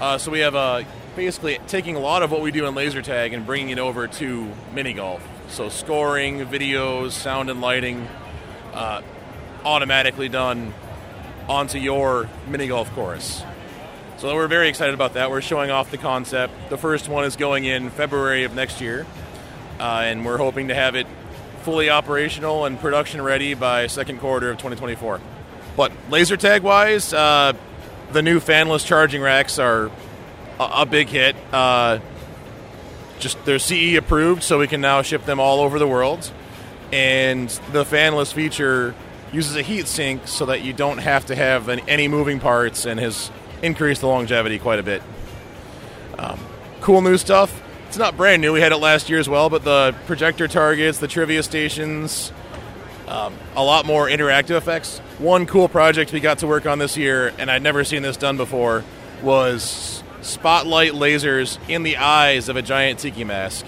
Uh, 0.00 0.18
so 0.18 0.30
we 0.30 0.40
have 0.40 0.54
uh, 0.54 0.82
basically 1.16 1.58
taking 1.66 1.96
a 1.96 2.00
lot 2.00 2.22
of 2.22 2.30
what 2.30 2.42
we 2.42 2.50
do 2.50 2.66
in 2.66 2.74
laser 2.74 3.00
tag 3.00 3.32
and 3.32 3.46
bringing 3.46 3.70
it 3.70 3.78
over 3.78 4.06
to 4.06 4.52
mini 4.74 4.92
golf. 4.92 5.26
So 5.48 5.70
scoring, 5.70 6.46
videos, 6.46 7.12
sound 7.12 7.48
and 7.48 7.62
lighting, 7.62 8.06
uh, 8.74 9.00
automatically 9.64 10.28
done 10.28 10.74
onto 11.48 11.78
your 11.78 12.28
mini 12.46 12.66
golf 12.68 12.92
course. 12.92 13.42
So 14.20 14.34
we're 14.34 14.48
very 14.48 14.68
excited 14.68 14.92
about 14.92 15.14
that. 15.14 15.30
We're 15.30 15.40
showing 15.40 15.70
off 15.70 15.90
the 15.90 15.96
concept. 15.96 16.52
The 16.68 16.76
first 16.76 17.08
one 17.08 17.24
is 17.24 17.36
going 17.36 17.64
in 17.64 17.88
February 17.88 18.44
of 18.44 18.54
next 18.54 18.82
year, 18.82 19.06
uh, 19.78 20.02
and 20.04 20.26
we're 20.26 20.36
hoping 20.36 20.68
to 20.68 20.74
have 20.74 20.94
it 20.94 21.06
fully 21.62 21.88
operational 21.88 22.66
and 22.66 22.78
production 22.78 23.22
ready 23.22 23.54
by 23.54 23.86
second 23.86 24.20
quarter 24.20 24.50
of 24.50 24.58
2024. 24.58 25.22
But 25.74 25.92
laser 26.10 26.36
tag 26.36 26.62
wise, 26.62 27.14
uh, 27.14 27.54
the 28.12 28.20
new 28.20 28.40
fanless 28.40 28.84
charging 28.84 29.22
racks 29.22 29.58
are 29.58 29.90
a, 30.58 30.64
a 30.64 30.86
big 30.86 31.08
hit. 31.08 31.34
Uh, 31.50 32.00
just 33.20 33.42
they're 33.46 33.58
CE 33.58 33.94
approved, 33.96 34.42
so 34.42 34.58
we 34.58 34.66
can 34.66 34.82
now 34.82 35.00
ship 35.00 35.24
them 35.24 35.40
all 35.40 35.60
over 35.60 35.78
the 35.78 35.88
world. 35.88 36.30
And 36.92 37.48
the 37.72 37.84
fanless 37.84 38.34
feature 38.34 38.94
uses 39.32 39.56
a 39.56 39.62
heat 39.62 39.86
sink 39.86 40.28
so 40.28 40.44
that 40.44 40.60
you 40.60 40.74
don't 40.74 40.98
have 40.98 41.24
to 41.26 41.34
have 41.34 41.70
any 41.70 42.06
moving 42.06 42.38
parts 42.38 42.84
and 42.84 43.00
has 43.00 43.30
increase 43.62 44.00
the 44.00 44.06
longevity 44.06 44.58
quite 44.58 44.78
a 44.78 44.82
bit. 44.82 45.02
Um, 46.18 46.38
cool 46.80 47.00
new 47.00 47.16
stuff. 47.18 47.62
it's 47.88 47.98
not 47.98 48.16
brand 48.16 48.42
new. 48.42 48.52
We 48.52 48.60
had 48.60 48.72
it 48.72 48.76
last 48.76 49.08
year 49.08 49.18
as 49.18 49.28
well, 49.28 49.50
but 49.50 49.64
the 49.64 49.94
projector 50.06 50.48
targets, 50.48 50.98
the 50.98 51.08
trivia 51.08 51.42
stations, 51.42 52.32
um, 53.08 53.34
a 53.56 53.64
lot 53.64 53.86
more 53.86 54.06
interactive 54.06 54.56
effects. 54.56 54.98
One 55.18 55.46
cool 55.46 55.68
project 55.68 56.12
we 56.12 56.20
got 56.20 56.38
to 56.38 56.46
work 56.46 56.66
on 56.66 56.78
this 56.78 56.96
year, 56.96 57.32
and 57.38 57.50
I'd 57.50 57.62
never 57.62 57.84
seen 57.84 58.02
this 58.02 58.16
done 58.16 58.36
before, 58.36 58.84
was 59.22 60.02
spotlight 60.22 60.92
lasers 60.92 61.58
in 61.68 61.82
the 61.82 61.96
eyes 61.96 62.48
of 62.48 62.56
a 62.56 62.62
giant 62.62 62.98
tiki 62.98 63.24
mask. 63.24 63.66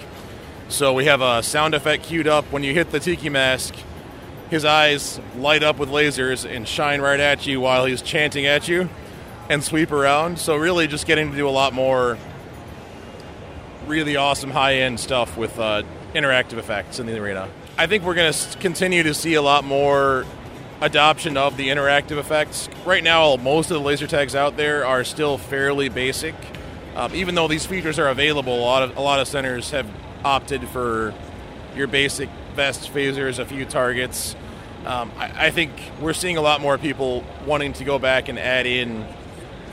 So 0.69 0.93
we 0.93 1.05
have 1.05 1.21
a 1.21 1.43
sound 1.43 1.75
effect 1.75 2.03
queued 2.03 2.27
up. 2.27 2.45
When 2.45 2.63
you 2.63 2.73
hit 2.73 2.91
the 2.91 2.99
tiki 2.99 3.29
mask, 3.29 3.75
his 4.49 4.65
eyes 4.65 5.19
light 5.37 5.63
up 5.63 5.77
with 5.77 5.89
lasers 5.89 6.49
and 6.49 6.67
shine 6.67 7.01
right 7.01 7.19
at 7.19 7.45
you 7.45 7.59
while 7.59 7.85
he's 7.85 8.01
chanting 8.01 8.45
at 8.45 8.67
you 8.67 8.89
and 9.49 9.63
sweep 9.63 9.91
around. 9.91 10.39
So 10.39 10.55
really, 10.55 10.87
just 10.87 11.05
getting 11.05 11.31
to 11.31 11.37
do 11.37 11.47
a 11.47 11.51
lot 11.51 11.73
more 11.73 12.17
really 13.87 14.15
awesome 14.15 14.51
high 14.51 14.75
end 14.75 14.99
stuff 14.99 15.37
with 15.37 15.59
uh, 15.59 15.83
interactive 16.13 16.57
effects 16.57 16.99
in 16.99 17.05
the 17.05 17.19
arena. 17.19 17.49
I 17.77 17.87
think 17.87 18.03
we're 18.03 18.13
going 18.13 18.31
to 18.31 18.57
continue 18.59 19.03
to 19.03 19.13
see 19.13 19.33
a 19.33 19.41
lot 19.41 19.63
more 19.63 20.25
adoption 20.79 21.37
of 21.37 21.57
the 21.57 21.69
interactive 21.69 22.17
effects. 22.17 22.69
Right 22.85 23.03
now, 23.03 23.35
most 23.37 23.71
of 23.71 23.75
the 23.75 23.81
laser 23.81 24.07
tags 24.07 24.35
out 24.35 24.57
there 24.57 24.85
are 24.85 25.03
still 25.03 25.37
fairly 25.37 25.89
basic. 25.89 26.35
Um, 26.95 27.15
even 27.15 27.35
though 27.35 27.47
these 27.47 27.65
features 27.65 27.97
are 27.97 28.09
available, 28.09 28.55
a 28.55 28.61
lot 28.61 28.83
of 28.83 28.97
a 28.97 29.01
lot 29.01 29.19
of 29.19 29.27
centers 29.27 29.71
have 29.71 29.87
opted 30.23 30.67
for 30.69 31.13
your 31.75 31.87
basic 31.87 32.29
vest 32.55 32.93
phasers, 32.93 33.39
a 33.39 33.45
few 33.45 33.65
targets. 33.65 34.35
Um, 34.85 35.11
I, 35.17 35.47
I 35.47 35.51
think 35.51 35.71
we're 35.99 36.13
seeing 36.13 36.37
a 36.37 36.41
lot 36.41 36.61
more 36.61 36.77
people 36.77 37.23
wanting 37.45 37.73
to 37.73 37.83
go 37.83 37.97
back 37.97 38.29
and 38.29 38.37
add 38.37 38.67
in 38.67 39.07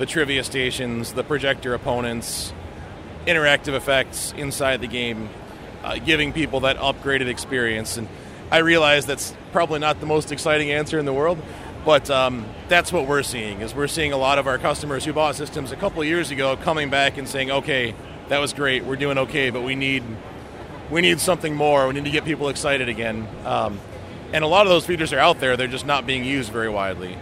the 0.00 0.06
trivia 0.06 0.42
stations, 0.42 1.12
the 1.12 1.22
projector 1.22 1.74
opponents, 1.74 2.54
interactive 3.26 3.74
effects 3.74 4.32
inside 4.34 4.80
the 4.80 4.86
game, 4.86 5.28
uh, 5.84 5.98
giving 5.98 6.32
people 6.32 6.60
that 6.60 6.78
upgraded 6.78 7.28
experience. 7.28 7.98
And 7.98 8.08
I 8.50 8.58
realize 8.58 9.04
that's 9.04 9.36
probably 9.52 9.78
not 9.78 10.00
the 10.00 10.06
most 10.06 10.32
exciting 10.32 10.72
answer 10.72 10.98
in 10.98 11.04
the 11.04 11.12
world, 11.12 11.38
but 11.84 12.08
um, 12.08 12.46
that's 12.68 12.90
what 12.90 13.06
we're 13.06 13.22
seeing. 13.22 13.60
Is 13.60 13.74
we're 13.74 13.88
seeing 13.88 14.14
a 14.14 14.16
lot 14.16 14.38
of 14.38 14.46
our 14.46 14.56
customers 14.56 15.04
who 15.04 15.12
bought 15.12 15.36
systems 15.36 15.70
a 15.70 15.76
couple 15.76 16.02
years 16.02 16.30
ago 16.30 16.56
coming 16.56 16.88
back 16.88 17.18
and 17.18 17.28
saying, 17.28 17.50
"Okay, 17.50 17.94
that 18.30 18.38
was 18.38 18.54
great. 18.54 18.86
We're 18.86 18.96
doing 18.96 19.18
okay, 19.18 19.50
but 19.50 19.60
we 19.60 19.74
need 19.74 20.02
we 20.90 21.02
need 21.02 21.20
something 21.20 21.54
more. 21.54 21.86
We 21.86 21.92
need 21.92 22.06
to 22.06 22.10
get 22.10 22.24
people 22.24 22.48
excited 22.48 22.88
again." 22.88 23.28
Um, 23.44 23.78
and 24.32 24.44
a 24.44 24.48
lot 24.48 24.64
of 24.64 24.70
those 24.70 24.86
features 24.86 25.12
are 25.12 25.18
out 25.18 25.40
there; 25.40 25.58
they're 25.58 25.66
just 25.66 25.84
not 25.84 26.06
being 26.06 26.24
used 26.24 26.50
very 26.50 26.70
widely. 26.70 27.18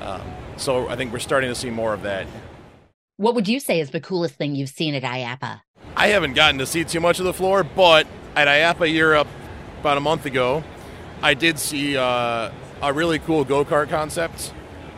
Um, 0.00 0.22
so 0.56 0.88
I 0.88 0.96
think 0.96 1.12
we're 1.12 1.18
starting 1.18 1.50
to 1.50 1.54
see 1.54 1.70
more 1.70 1.92
of 1.92 2.02
that. 2.02 2.26
What 3.16 3.34
would 3.34 3.46
you 3.48 3.60
say 3.60 3.80
is 3.80 3.90
the 3.90 4.00
coolest 4.00 4.34
thing 4.34 4.54
you've 4.54 4.70
seen 4.70 4.94
at 4.94 5.02
IAAPA? 5.02 5.60
I 5.96 6.08
haven't 6.08 6.34
gotten 6.34 6.58
to 6.58 6.66
see 6.66 6.84
too 6.84 7.00
much 7.00 7.18
of 7.20 7.24
the 7.24 7.32
floor, 7.32 7.62
but 7.62 8.06
at 8.34 8.48
IAAPA 8.48 8.92
Europe 8.92 9.28
about 9.80 9.96
a 9.96 10.00
month 10.00 10.26
ago, 10.26 10.64
I 11.22 11.34
did 11.34 11.58
see 11.58 11.96
uh, 11.96 12.50
a 12.82 12.92
really 12.92 13.18
cool 13.18 13.44
go 13.44 13.64
kart 13.64 13.88
concept. 13.88 14.52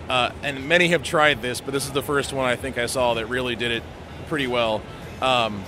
Uh, 0.08 0.30
and 0.42 0.68
many 0.68 0.88
have 0.88 1.02
tried 1.02 1.42
this, 1.42 1.60
but 1.60 1.72
this 1.72 1.84
is 1.84 1.92
the 1.92 2.02
first 2.02 2.32
one 2.32 2.46
I 2.46 2.56
think 2.56 2.78
I 2.78 2.86
saw 2.86 3.14
that 3.14 3.26
really 3.26 3.56
did 3.56 3.72
it 3.72 3.82
pretty 4.28 4.46
well. 4.46 4.80
Um, 5.20 5.64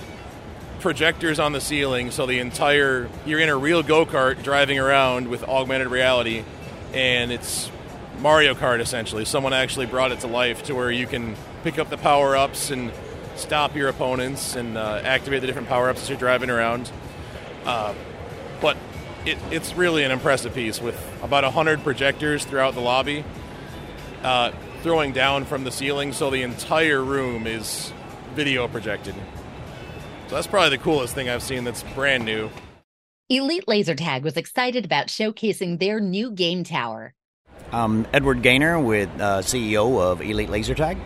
projectors 0.79 1.39
on 1.39 1.51
the 1.51 1.61
ceiling, 1.61 2.09
so 2.09 2.25
the 2.25 2.39
entire 2.39 3.09
you're 3.25 3.39
in 3.39 3.49
a 3.49 3.57
real 3.57 3.83
go 3.83 4.05
kart 4.05 4.41
driving 4.41 4.79
around 4.79 5.27
with 5.27 5.43
augmented 5.43 5.89
reality, 5.89 6.43
and 6.93 7.31
it's 7.31 7.69
Mario 8.19 8.53
Kart 8.53 8.79
essentially. 8.79 9.25
Someone 9.25 9.53
actually 9.53 9.85
brought 9.85 10.11
it 10.11 10.19
to 10.21 10.27
life 10.27 10.63
to 10.63 10.75
where 10.75 10.91
you 10.91 11.07
can 11.07 11.35
pick 11.63 11.79
up 11.79 11.89
the 11.89 11.97
power 11.97 12.35
ups 12.35 12.71
and 12.71 12.91
stop 13.35 13.75
your 13.75 13.87
opponents 13.87 14.55
and 14.55 14.77
uh, 14.77 15.01
activate 15.03 15.41
the 15.41 15.47
different 15.47 15.69
power 15.69 15.89
ups 15.89 16.03
as 16.03 16.09
you're 16.09 16.17
driving 16.17 16.49
around. 16.49 16.91
Uh, 17.65 17.93
but 18.61 18.77
it, 19.25 19.37
it's 19.51 19.73
really 19.73 20.03
an 20.03 20.11
impressive 20.11 20.53
piece 20.53 20.81
with 20.81 20.97
about 21.21 21.43
100 21.43 21.83
projectors 21.83 22.45
throughout 22.45 22.73
the 22.73 22.81
lobby, 22.81 23.23
uh, 24.23 24.51
throwing 24.81 25.13
down 25.13 25.45
from 25.45 25.63
the 25.63 25.71
ceiling, 25.71 26.13
so 26.13 26.29
the 26.29 26.41
entire 26.41 27.03
room 27.03 27.47
is 27.47 27.93
video 28.35 28.67
projected. 28.67 29.15
So 30.27 30.35
that's 30.35 30.47
probably 30.47 30.77
the 30.77 30.83
coolest 30.83 31.15
thing 31.15 31.29
I've 31.29 31.43
seen 31.43 31.63
that's 31.63 31.83
brand 31.95 32.25
new. 32.25 32.49
Elite 33.29 33.67
Laser 33.67 33.95
Tag 33.95 34.23
was 34.23 34.37
excited 34.37 34.85
about 34.85 35.07
showcasing 35.07 35.79
their 35.79 35.99
new 35.99 36.31
game 36.31 36.63
tower. 36.63 37.13
I'm 37.71 38.07
Edward 38.11 38.41
Gaynor 38.41 38.79
with 38.79 39.09
uh, 39.21 39.41
CEO 39.41 40.01
of 40.01 40.21
Elite 40.21 40.49
Laser 40.49 40.73
Tag. 40.73 40.97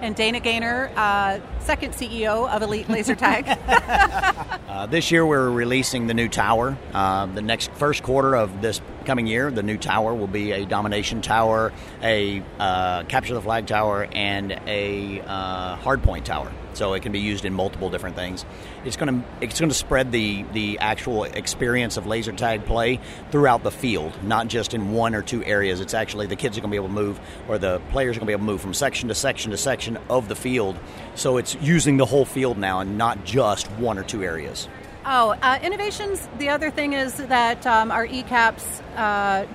And 0.00 0.16
Dana 0.16 0.40
Gaynor, 0.40 0.90
uh, 0.96 1.38
second 1.60 1.92
CEO 1.92 2.48
of 2.48 2.62
Elite 2.62 2.88
Laser 2.88 3.14
Tag. 3.14 3.46
uh, 4.68 4.86
this 4.86 5.12
year 5.12 5.24
we're 5.24 5.50
releasing 5.50 6.08
the 6.08 6.14
new 6.14 6.28
tower. 6.28 6.76
Uh, 6.92 7.26
the 7.26 7.42
next 7.42 7.70
first 7.72 8.02
quarter 8.02 8.34
of 8.34 8.60
this 8.60 8.80
coming 9.04 9.28
year, 9.28 9.52
the 9.52 9.62
new 9.62 9.76
tower 9.76 10.12
will 10.12 10.26
be 10.26 10.50
a 10.50 10.64
domination 10.64 11.20
tower, 11.20 11.72
a 12.02 12.42
uh, 12.58 13.04
capture 13.04 13.34
the 13.34 13.42
flag 13.42 13.66
tower, 13.66 14.08
and 14.10 14.52
a 14.66 15.20
uh, 15.20 15.76
hardpoint 15.76 16.24
tower. 16.24 16.50
So 16.74 16.94
it 16.94 17.02
can 17.02 17.12
be 17.12 17.20
used 17.20 17.44
in 17.44 17.54
multiple 17.54 17.90
different 17.90 18.16
things. 18.16 18.44
It's 18.84 18.96
going 18.96 19.22
to 19.22 19.28
it's 19.40 19.60
going 19.60 19.70
to 19.70 19.74
spread 19.74 20.12
the 20.12 20.44
the 20.52 20.78
actual 20.78 21.24
experience 21.24 21.96
of 21.96 22.06
laser 22.06 22.32
tag 22.32 22.64
play 22.64 23.00
throughout 23.30 23.62
the 23.62 23.70
field, 23.70 24.12
not 24.22 24.48
just 24.48 24.74
in 24.74 24.92
one 24.92 25.14
or 25.14 25.22
two 25.22 25.44
areas. 25.44 25.80
It's 25.80 25.94
actually 25.94 26.26
the 26.26 26.36
kids 26.36 26.56
are 26.56 26.60
going 26.60 26.70
to 26.70 26.72
be 26.72 26.76
able 26.76 26.88
to 26.88 26.94
move, 26.94 27.20
or 27.48 27.58
the 27.58 27.80
players 27.90 28.16
are 28.16 28.20
going 28.20 28.26
to 28.26 28.30
be 28.30 28.32
able 28.32 28.46
to 28.46 28.52
move 28.52 28.60
from 28.60 28.74
section 28.74 29.08
to 29.08 29.14
section 29.14 29.50
to 29.50 29.56
section 29.56 29.98
of 30.08 30.28
the 30.28 30.36
field. 30.36 30.78
So 31.14 31.36
it's 31.36 31.54
using 31.56 31.96
the 31.96 32.06
whole 32.06 32.24
field 32.24 32.58
now 32.58 32.80
and 32.80 32.96
not 32.96 33.24
just 33.24 33.66
one 33.72 33.98
or 33.98 34.04
two 34.04 34.22
areas. 34.22 34.68
Oh, 35.04 35.30
uh, 35.42 35.58
innovations. 35.62 36.28
The 36.38 36.50
other 36.50 36.70
thing 36.70 36.92
is 36.92 37.14
that 37.16 37.66
um, 37.66 37.90
our 37.90 38.06
ECAPS 38.06 38.82
uh, 38.96 39.46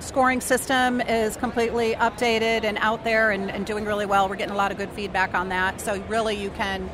scoring 0.00 0.40
system 0.40 1.00
is 1.00 1.36
completely 1.36 1.94
updated 1.94 2.64
and 2.64 2.78
out 2.78 3.04
there 3.04 3.30
and, 3.30 3.50
and, 3.50 3.66
doing 3.66 3.84
really 3.84 4.06
well. 4.06 4.28
We're 4.28 4.36
getting 4.36 4.54
a 4.54 4.56
lot 4.56 4.72
of 4.72 4.78
good 4.78 4.90
feedback 4.90 5.34
on 5.34 5.50
that. 5.50 5.80
So, 5.80 6.00
really, 6.08 6.34
you 6.36 6.50
can 6.50 6.90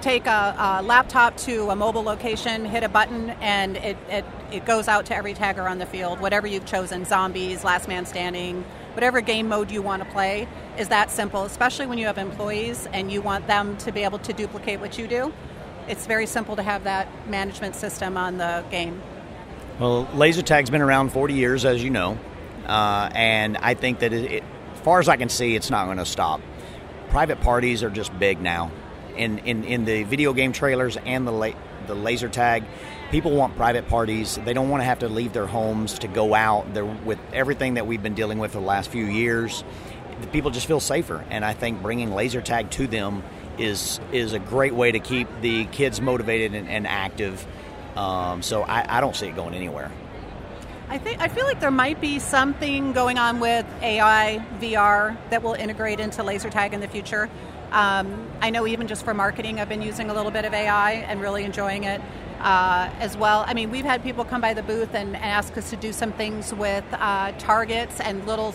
take 0.00 0.26
a, 0.26 0.56
a 0.58 0.82
laptop 0.82 1.36
to 1.36 1.70
a 1.70 1.76
mobile 1.76 2.02
location, 2.02 2.64
hit 2.64 2.82
a 2.82 2.88
button, 2.88 3.30
and 3.40 3.76
it, 3.76 3.96
it, 4.08 4.24
it 4.50 4.64
goes 4.64 4.88
out 4.88 5.06
to 5.06 5.16
every 5.16 5.34
tagger 5.34 5.70
on 5.70 5.78
the 5.78 5.86
field, 5.86 6.20
whatever 6.20 6.46
you've 6.46 6.64
chosen 6.64 7.04
zombies, 7.04 7.64
last 7.64 7.86
man 7.88 8.06
standing, 8.06 8.64
whatever 8.94 9.20
game 9.20 9.48
mode 9.48 9.70
you 9.70 9.82
want 9.82 10.02
to 10.02 10.08
play 10.10 10.48
is 10.78 10.88
that 10.88 11.10
simple, 11.10 11.44
especially 11.44 11.86
when 11.86 11.98
you 11.98 12.06
have 12.06 12.18
employees 12.18 12.88
and 12.92 13.12
you 13.12 13.20
want 13.20 13.46
them 13.46 13.76
to 13.78 13.92
be 13.92 14.02
able 14.02 14.18
to 14.18 14.32
duplicate 14.32 14.80
what 14.80 14.98
you 14.98 15.06
do. 15.06 15.32
It's 15.88 16.06
very 16.06 16.26
simple 16.26 16.56
to 16.56 16.62
have 16.62 16.84
that 16.84 17.08
management 17.28 17.74
system 17.74 18.16
on 18.16 18.38
the 18.38 18.64
game. 18.70 19.00
Well, 19.78 20.08
laser 20.14 20.42
tag's 20.42 20.70
been 20.70 20.82
around 20.82 21.10
40 21.10 21.34
years, 21.34 21.64
as 21.64 21.82
you 21.82 21.90
know, 21.90 22.18
uh, 22.70 23.10
and 23.14 23.56
I 23.56 23.74
think 23.74 23.98
that 23.98 24.12
it, 24.12 24.32
it, 24.32 24.44
as 24.74 24.80
far 24.80 25.00
as 25.00 25.08
I 25.08 25.16
can 25.16 25.28
see, 25.28 25.56
it's 25.56 25.70
not 25.70 25.86
going 25.86 25.98
to 25.98 26.06
stop. 26.06 26.40
Private 27.08 27.40
parties 27.40 27.82
are 27.82 27.90
just 27.90 28.16
big 28.18 28.40
now. 28.40 28.70
In, 29.16 29.38
in, 29.38 29.64
in 29.64 29.84
the 29.84 30.04
video 30.04 30.32
game 30.32 30.52
trailers 30.52 30.96
and 30.96 31.26
the, 31.26 31.54
the 31.88 31.96
laser 31.96 32.28
tag, 32.28 32.62
people 33.10 33.32
want 33.32 33.56
private 33.56 33.88
parties. 33.88 34.38
They 34.44 34.52
don't 34.52 34.68
want 34.68 34.82
to 34.82 34.84
have 34.84 35.00
to 35.00 35.08
leave 35.08 35.32
their 35.32 35.48
homes 35.48 35.98
to 35.98 36.08
go 36.08 36.32
out. 36.32 36.72
They're, 36.72 36.84
with 36.84 37.18
everything 37.32 37.74
that 37.74 37.88
we've 37.88 38.02
been 38.02 38.14
dealing 38.14 38.38
with 38.38 38.52
the 38.52 38.60
last 38.60 38.88
few 38.90 39.04
years, 39.04 39.64
people 40.32 40.52
just 40.52 40.66
feel 40.66 40.80
safer. 40.80 41.24
And 41.28 41.44
I 41.44 41.54
think 41.54 41.82
bringing 41.82 42.14
laser 42.14 42.40
tag 42.40 42.70
to 42.72 42.86
them 42.86 43.24
is 43.58 44.00
is 44.12 44.32
a 44.32 44.38
great 44.38 44.74
way 44.74 44.92
to 44.92 45.00
keep 45.00 45.28
the 45.40 45.64
kids 45.66 46.00
motivated 46.00 46.54
and, 46.54 46.68
and 46.68 46.86
active. 46.86 47.44
Um, 47.96 48.42
so 48.42 48.62
I, 48.62 48.98
I 48.98 49.00
don't 49.00 49.16
see 49.16 49.26
it 49.26 49.34
going 49.34 49.54
anywhere. 49.54 49.90
I 50.90 50.98
think 50.98 51.20
I 51.20 51.28
feel 51.28 51.44
like 51.44 51.60
there 51.60 51.70
might 51.70 52.00
be 52.00 52.18
something 52.18 52.92
going 52.92 53.16
on 53.16 53.38
with 53.38 53.64
AI 53.80 54.44
VR 54.58 55.16
that 55.30 55.40
will 55.40 55.54
integrate 55.54 56.00
into 56.00 56.24
laser 56.24 56.50
tag 56.50 56.74
in 56.74 56.80
the 56.80 56.88
future. 56.88 57.30
Um, 57.70 58.28
I 58.40 58.50
know 58.50 58.66
even 58.66 58.88
just 58.88 59.04
for 59.04 59.14
marketing, 59.14 59.60
I've 59.60 59.68
been 59.68 59.82
using 59.82 60.10
a 60.10 60.14
little 60.14 60.32
bit 60.32 60.44
of 60.44 60.52
AI 60.52 60.94
and 60.94 61.20
really 61.20 61.44
enjoying 61.44 61.84
it 61.84 62.00
uh, 62.40 62.90
as 62.98 63.16
well. 63.16 63.44
I 63.46 63.54
mean, 63.54 63.70
we've 63.70 63.84
had 63.84 64.02
people 64.02 64.24
come 64.24 64.40
by 64.40 64.52
the 64.52 64.64
booth 64.64 64.92
and 64.92 65.16
ask 65.16 65.56
us 65.56 65.70
to 65.70 65.76
do 65.76 65.92
some 65.92 66.10
things 66.10 66.52
with 66.52 66.84
uh, 66.90 67.30
targets 67.38 68.00
and 68.00 68.26
little 68.26 68.52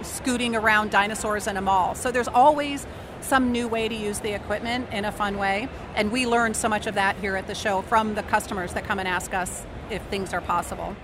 scooting 0.00 0.56
around 0.56 0.90
dinosaurs 0.90 1.46
in 1.46 1.58
a 1.58 1.60
mall. 1.60 1.94
So 1.94 2.10
there's 2.10 2.28
always 2.28 2.86
some 3.20 3.52
new 3.52 3.68
way 3.68 3.88
to 3.88 3.94
use 3.94 4.20
the 4.20 4.32
equipment 4.34 4.90
in 4.90 5.04
a 5.04 5.12
fun 5.12 5.36
way. 5.36 5.68
And 5.96 6.10
we 6.10 6.26
learn 6.26 6.54
so 6.54 6.66
much 6.66 6.86
of 6.86 6.94
that 6.94 7.18
here 7.18 7.36
at 7.36 7.46
the 7.46 7.54
show 7.54 7.82
from 7.82 8.14
the 8.14 8.22
customers 8.22 8.72
that 8.72 8.84
come 8.84 8.98
and 8.98 9.06
ask 9.06 9.34
us 9.34 9.66
if 9.90 10.00
things 10.04 10.32
are 10.32 10.40
possible. 10.40 10.96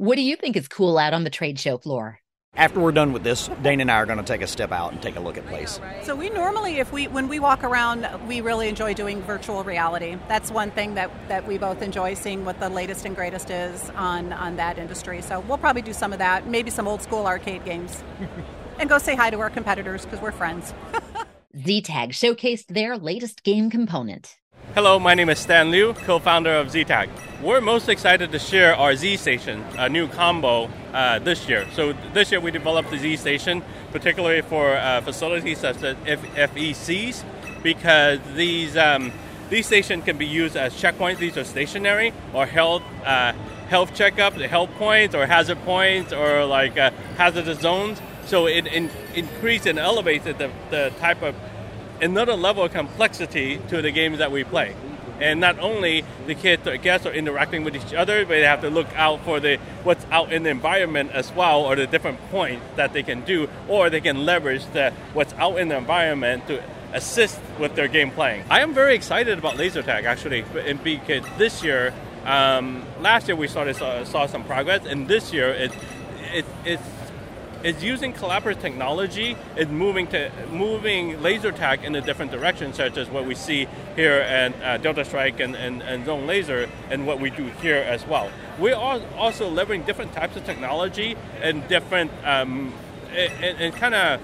What 0.00 0.16
do 0.16 0.22
you 0.22 0.34
think 0.34 0.56
is 0.56 0.66
cool 0.66 0.96
out 0.96 1.12
on 1.12 1.24
the 1.24 1.28
trade 1.30 1.58
show 1.58 1.76
floor? 1.76 2.20
After 2.54 2.80
we're 2.80 2.90
done 2.90 3.12
with 3.12 3.22
this, 3.22 3.50
Dane 3.60 3.82
and 3.82 3.90
I 3.90 3.96
are 3.96 4.06
going 4.06 4.16
to 4.16 4.24
take 4.24 4.40
a 4.40 4.46
step 4.46 4.72
out 4.72 4.92
and 4.92 5.02
take 5.02 5.16
a 5.16 5.20
look 5.20 5.36
at 5.36 5.44
place. 5.44 5.78
So 6.04 6.16
we 6.16 6.30
normally, 6.30 6.78
if 6.78 6.90
we 6.90 7.06
when 7.06 7.28
we 7.28 7.38
walk 7.38 7.62
around, 7.62 8.08
we 8.26 8.40
really 8.40 8.70
enjoy 8.70 8.94
doing 8.94 9.20
virtual 9.20 9.62
reality. 9.62 10.16
That's 10.26 10.50
one 10.50 10.70
thing 10.70 10.94
that, 10.94 11.10
that 11.28 11.46
we 11.46 11.58
both 11.58 11.82
enjoy 11.82 12.14
seeing 12.14 12.46
what 12.46 12.58
the 12.60 12.70
latest 12.70 13.04
and 13.04 13.14
greatest 13.14 13.50
is 13.50 13.90
on 13.90 14.32
on 14.32 14.56
that 14.56 14.78
industry. 14.78 15.20
So 15.20 15.40
we'll 15.40 15.58
probably 15.58 15.82
do 15.82 15.92
some 15.92 16.14
of 16.14 16.18
that, 16.18 16.46
maybe 16.46 16.70
some 16.70 16.88
old 16.88 17.02
school 17.02 17.26
arcade 17.26 17.66
games, 17.66 18.02
and 18.78 18.88
go 18.88 18.96
say 18.96 19.14
hi 19.14 19.28
to 19.28 19.38
our 19.40 19.50
competitors 19.50 20.06
because 20.06 20.22
we're 20.22 20.32
friends. 20.32 20.72
ZTAG 21.58 22.12
showcased 22.12 22.68
their 22.68 22.96
latest 22.96 23.44
game 23.44 23.68
component. 23.68 24.39
Hello, 24.72 25.00
my 25.00 25.14
name 25.14 25.28
is 25.28 25.40
Stan 25.40 25.72
Liu, 25.72 25.94
co-founder 25.94 26.54
of 26.54 26.68
ZTAG. 26.68 27.08
We're 27.42 27.60
most 27.60 27.88
excited 27.88 28.30
to 28.30 28.38
share 28.38 28.76
our 28.76 28.94
Z 28.94 29.16
Station, 29.16 29.64
a 29.76 29.88
new 29.88 30.06
combo 30.06 30.70
uh, 30.94 31.18
this 31.18 31.48
year. 31.48 31.66
So 31.72 31.92
this 32.14 32.30
year 32.30 32.40
we 32.40 32.52
developed 32.52 32.88
the 32.88 32.96
Z 32.96 33.16
Station, 33.16 33.64
particularly 33.90 34.42
for 34.42 34.76
uh, 34.76 35.00
facilities 35.00 35.58
such 35.58 35.82
as 35.82 35.96
FECs, 35.96 37.24
because 37.64 38.20
these 38.36 38.76
um, 38.76 39.10
these 39.48 39.66
stations 39.66 40.04
can 40.04 40.16
be 40.16 40.26
used 40.26 40.56
as 40.56 40.72
checkpoints. 40.80 41.18
These 41.18 41.36
are 41.36 41.42
stationary 41.42 42.12
or 42.32 42.46
health 42.46 42.84
uh, 43.04 43.32
health 43.68 43.92
checkup, 43.92 44.34
health 44.34 44.70
points, 44.78 45.16
or 45.16 45.26
hazard 45.26 45.58
points, 45.64 46.12
or 46.12 46.44
like 46.44 46.78
uh, 46.78 46.92
hazardous 47.16 47.58
zones. 47.58 48.00
So 48.26 48.46
it 48.46 48.68
in, 48.68 48.88
increases 49.16 49.66
and 49.66 49.80
elevates 49.80 50.26
the, 50.26 50.52
the 50.70 50.92
type 51.00 51.22
of 51.22 51.34
another 52.00 52.34
level 52.34 52.64
of 52.64 52.72
complexity 52.72 53.60
to 53.68 53.82
the 53.82 53.90
games 53.90 54.18
that 54.18 54.32
we 54.32 54.44
play. 54.44 54.74
And 55.20 55.38
not 55.38 55.58
only 55.58 56.02
the 56.26 56.34
kids 56.34 56.66
or 56.66 56.78
guests 56.78 57.06
are 57.06 57.12
interacting 57.12 57.62
with 57.62 57.76
each 57.76 57.92
other, 57.92 58.24
but 58.24 58.30
they 58.30 58.42
have 58.42 58.62
to 58.62 58.70
look 58.70 58.88
out 58.96 59.22
for 59.22 59.38
the 59.38 59.58
what's 59.84 60.06
out 60.10 60.32
in 60.32 60.44
the 60.44 60.50
environment 60.50 61.10
as 61.12 61.30
well, 61.32 61.60
or 61.60 61.76
the 61.76 61.86
different 61.86 62.18
points 62.30 62.64
that 62.76 62.94
they 62.94 63.02
can 63.02 63.20
do, 63.26 63.46
or 63.68 63.90
they 63.90 64.00
can 64.00 64.24
leverage 64.24 64.64
the 64.72 64.92
what's 65.12 65.34
out 65.34 65.58
in 65.58 65.68
the 65.68 65.76
environment 65.76 66.46
to 66.46 66.62
assist 66.94 67.38
with 67.58 67.74
their 67.74 67.86
game 67.86 68.10
playing. 68.10 68.44
I 68.48 68.60
am 68.60 68.72
very 68.72 68.94
excited 68.94 69.38
about 69.38 69.58
laser 69.58 69.82
tag 69.82 70.06
actually, 70.06 70.42
because 70.82 71.24
this 71.36 71.62
year, 71.62 71.92
um, 72.24 72.82
last 73.00 73.28
year 73.28 73.36
we 73.36 73.46
started 73.46 73.76
saw, 73.76 74.02
saw 74.04 74.24
some 74.26 74.44
progress, 74.44 74.86
and 74.86 75.06
this 75.06 75.34
year 75.34 75.50
it, 75.50 75.72
it 76.32 76.46
it's 76.64 76.82
is 77.62 77.82
using 77.82 78.12
collaborative 78.12 78.60
technology 78.60 79.36
and 79.56 79.70
moving 79.70 80.06
to 80.08 80.30
moving 80.50 81.22
laser 81.22 81.52
tag 81.52 81.84
in 81.84 81.94
a 81.94 82.00
different 82.00 82.30
direction, 82.30 82.72
such 82.72 82.96
as 82.96 83.08
what 83.08 83.26
we 83.26 83.34
see 83.34 83.66
here 83.96 84.14
at 84.14 84.62
uh, 84.62 84.78
Delta 84.78 85.04
Strike 85.04 85.40
and, 85.40 85.54
and, 85.54 85.82
and, 85.82 86.06
Zone 86.06 86.26
Laser, 86.26 86.68
and 86.90 87.06
what 87.06 87.20
we 87.20 87.30
do 87.30 87.44
here 87.62 87.76
as 87.76 88.06
well. 88.06 88.30
We 88.58 88.72
are 88.72 89.00
also 89.16 89.50
leveraging 89.50 89.86
different 89.86 90.12
types 90.12 90.36
of 90.36 90.44
technology 90.44 91.16
and 91.42 91.66
different 91.68 92.10
um, 92.24 92.72
and, 93.12 93.58
and 93.58 93.74
kind 93.74 93.94
of 93.94 94.20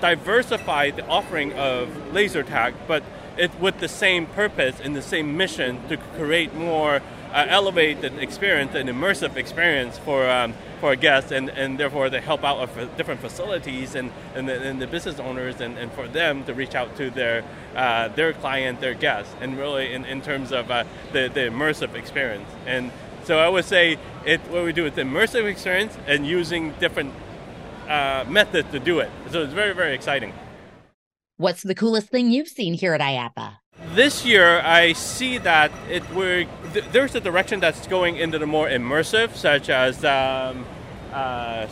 diversify 0.00 0.90
the 0.90 1.06
offering 1.06 1.52
of 1.52 2.12
laser 2.12 2.42
tag, 2.42 2.74
but 2.88 3.02
it 3.36 3.58
with 3.60 3.78
the 3.78 3.88
same 3.88 4.26
purpose 4.26 4.80
and 4.80 4.96
the 4.96 5.02
same 5.02 5.36
mission 5.36 5.86
to 5.88 5.96
create 5.96 6.54
more 6.54 7.00
uh, 7.32 7.46
elevated 7.48 8.18
experience, 8.18 8.74
an 8.74 8.88
immersive 8.88 9.36
experience 9.36 9.98
for 9.98 10.28
um, 10.28 10.54
for 10.80 10.96
guests, 10.96 11.30
and, 11.30 11.50
and 11.50 11.78
therefore 11.78 12.08
they 12.08 12.20
help 12.20 12.42
out 12.42 12.58
with 12.76 12.96
different 12.96 13.20
facilities 13.20 13.94
and, 13.94 14.10
and, 14.34 14.48
the, 14.48 14.62
and 14.62 14.80
the 14.80 14.86
business 14.86 15.20
owners, 15.20 15.60
and, 15.60 15.76
and 15.76 15.92
for 15.92 16.08
them 16.08 16.42
to 16.44 16.54
reach 16.54 16.74
out 16.74 16.96
to 16.96 17.10
their 17.10 17.44
uh, 17.76 18.08
their 18.08 18.32
client, 18.32 18.80
their 18.80 18.94
guests, 18.94 19.34
and 19.40 19.58
really 19.58 19.92
in, 19.92 20.04
in 20.04 20.22
terms 20.22 20.52
of 20.52 20.70
uh, 20.70 20.84
the, 21.12 21.28
the 21.32 21.40
immersive 21.40 21.94
experience. 21.94 22.48
And 22.66 22.90
so 23.24 23.38
I 23.38 23.48
would 23.48 23.64
say 23.64 23.98
it 24.24 24.40
what 24.48 24.64
we 24.64 24.72
do 24.72 24.86
is 24.86 24.94
immersive 24.94 25.44
experience 25.44 25.96
and 26.06 26.26
using 26.26 26.72
different 26.80 27.12
uh, 27.88 28.24
methods 28.28 28.70
to 28.72 28.80
do 28.80 29.00
it. 29.00 29.10
So 29.30 29.42
it's 29.42 29.52
very 29.52 29.74
very 29.74 29.94
exciting. 29.94 30.32
What's 31.36 31.62
the 31.62 31.74
coolest 31.74 32.08
thing 32.08 32.30
you've 32.30 32.48
seen 32.48 32.74
here 32.74 32.92
at 32.92 33.00
IAAPA? 33.00 33.56
This 33.94 34.24
year, 34.24 34.60
I 34.60 34.92
see 34.92 35.38
that 35.38 35.72
it 35.90 36.08
we're, 36.14 36.46
th- 36.72 36.84
there's 36.92 37.16
a 37.16 37.20
direction 37.20 37.58
that's 37.58 37.88
going 37.88 38.16
into 38.18 38.38
the 38.38 38.46
more 38.46 38.68
immersive, 38.68 39.34
such 39.34 39.68
as 39.68 40.04
um, 40.04 40.64
uh, 41.12 41.66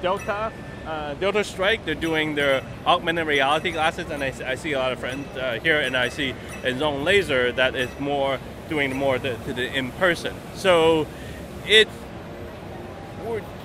Delta, 0.00 0.52
uh, 0.86 1.14
Delta 1.14 1.42
Strike. 1.42 1.84
They're 1.84 1.96
doing 1.96 2.36
their 2.36 2.62
augmented 2.86 3.26
reality 3.26 3.72
glasses, 3.72 4.08
and 4.10 4.22
I, 4.22 4.32
I 4.46 4.54
see 4.54 4.74
a 4.74 4.78
lot 4.78 4.92
of 4.92 5.00
friends 5.00 5.26
uh, 5.36 5.58
here, 5.60 5.80
and 5.80 5.96
I 5.96 6.08
see 6.08 6.34
in 6.62 6.78
Zone 6.78 7.02
Laser 7.02 7.50
that 7.50 7.74
is 7.74 7.90
more 7.98 8.38
doing 8.68 8.94
more 8.94 9.18
to, 9.18 9.36
to 9.36 9.52
the 9.52 9.74
in 9.74 9.90
person. 9.92 10.36
So 10.54 11.08
it. 11.66 11.88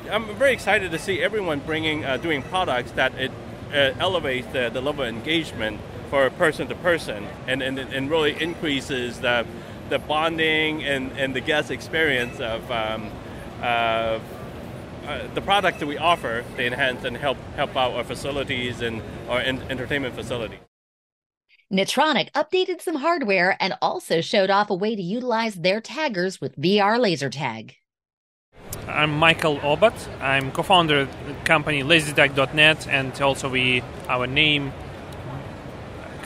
I'm 0.10 0.36
very 0.36 0.54
excited 0.54 0.92
to 0.92 1.00
see 1.00 1.22
everyone 1.22 1.60
bringing 1.60 2.04
uh, 2.04 2.18
doing 2.18 2.42
products 2.42 2.92
that 2.92 3.14
it 3.16 3.32
uh, 3.72 3.92
elevates 4.00 4.48
the, 4.48 4.70
the 4.70 4.82
level 4.82 5.04
of 5.04 5.10
engagement 5.10 5.80
for 6.16 6.30
person 6.30 6.66
to 6.66 6.76
person 6.76 7.28
and, 7.46 7.62
and, 7.62 7.78
and 7.78 8.10
really 8.10 8.42
increases 8.42 9.20
the, 9.20 9.46
the 9.90 10.00
bonding 10.00 10.82
and, 10.82 11.12
and 11.18 11.36
the 11.36 11.42
guest 11.42 11.70
experience 11.70 12.40
of 12.40 12.72
um, 12.72 13.12
uh, 13.62 13.66
uh, 13.66 15.28
the 15.34 15.42
products 15.42 15.80
that 15.80 15.88
we 15.88 15.98
offer 15.98 16.46
to 16.56 16.66
enhance 16.66 17.04
and 17.04 17.18
help 17.18 17.38
help 17.58 17.76
out 17.76 17.92
our 17.92 18.04
facilities 18.06 18.80
and 18.80 19.02
our 19.28 19.42
in- 19.42 19.62
entertainment 19.64 20.16
facility. 20.16 20.58
Nitronic 21.70 22.32
updated 22.32 22.82
some 22.82 22.96
hardware 22.96 23.58
and 23.60 23.74
also 23.82 24.22
showed 24.22 24.50
off 24.50 24.70
a 24.70 24.74
way 24.74 24.96
to 24.96 25.02
utilize 25.02 25.56
their 25.56 25.82
taggers 25.82 26.40
with 26.40 26.56
VR 26.56 26.98
laser 26.98 27.30
tag. 27.30 27.76
I'm 28.88 29.12
Michael 29.12 29.58
Obat. 29.58 29.98
I'm 30.22 30.54
co-founder 30.54 31.02
of 31.02 31.28
the 31.28 31.34
company 31.44 31.84
LaserTag.net, 31.84 32.88
and 32.88 33.22
also 33.22 33.50
we 33.50 33.84
our 34.08 34.28
name 34.28 34.72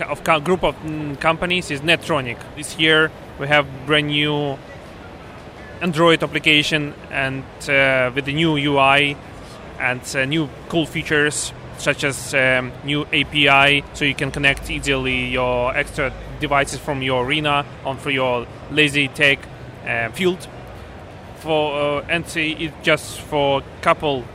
of 0.01 0.23
group 0.43 0.63
of 0.63 0.75
mm, 0.77 1.19
companies 1.19 1.71
is 1.71 1.81
Netronic. 1.81 2.37
This 2.55 2.77
year 2.77 3.11
we 3.39 3.47
have 3.47 3.65
brand 3.85 4.07
new 4.07 4.57
Android 5.81 6.23
application 6.23 6.93
and 7.09 7.43
uh, 7.69 8.11
with 8.13 8.25
the 8.25 8.33
new 8.33 8.55
UI 8.57 9.15
and 9.79 10.01
uh, 10.15 10.25
new 10.25 10.49
cool 10.67 10.85
features 10.85 11.53
such 11.77 12.03
as 12.03 12.33
um, 12.33 12.73
new 12.83 13.05
API, 13.13 13.85
so 13.93 14.03
you 14.03 14.13
can 14.13 14.31
connect 14.31 14.69
easily 14.69 15.27
your 15.27 15.73
extra 15.75 16.11
devices 16.41 16.77
from 16.77 17.01
your 17.01 17.23
arena 17.23 17.65
on 17.85 17.95
onto 17.97 18.09
your 18.09 18.45
lazy 18.69 19.07
tag 19.07 19.39
uh, 19.87 20.09
field. 20.09 20.45
For 21.37 22.01
uh, 22.01 22.05
and 22.09 22.25
just 22.83 23.21
for 23.21 23.63
couple 23.81 24.25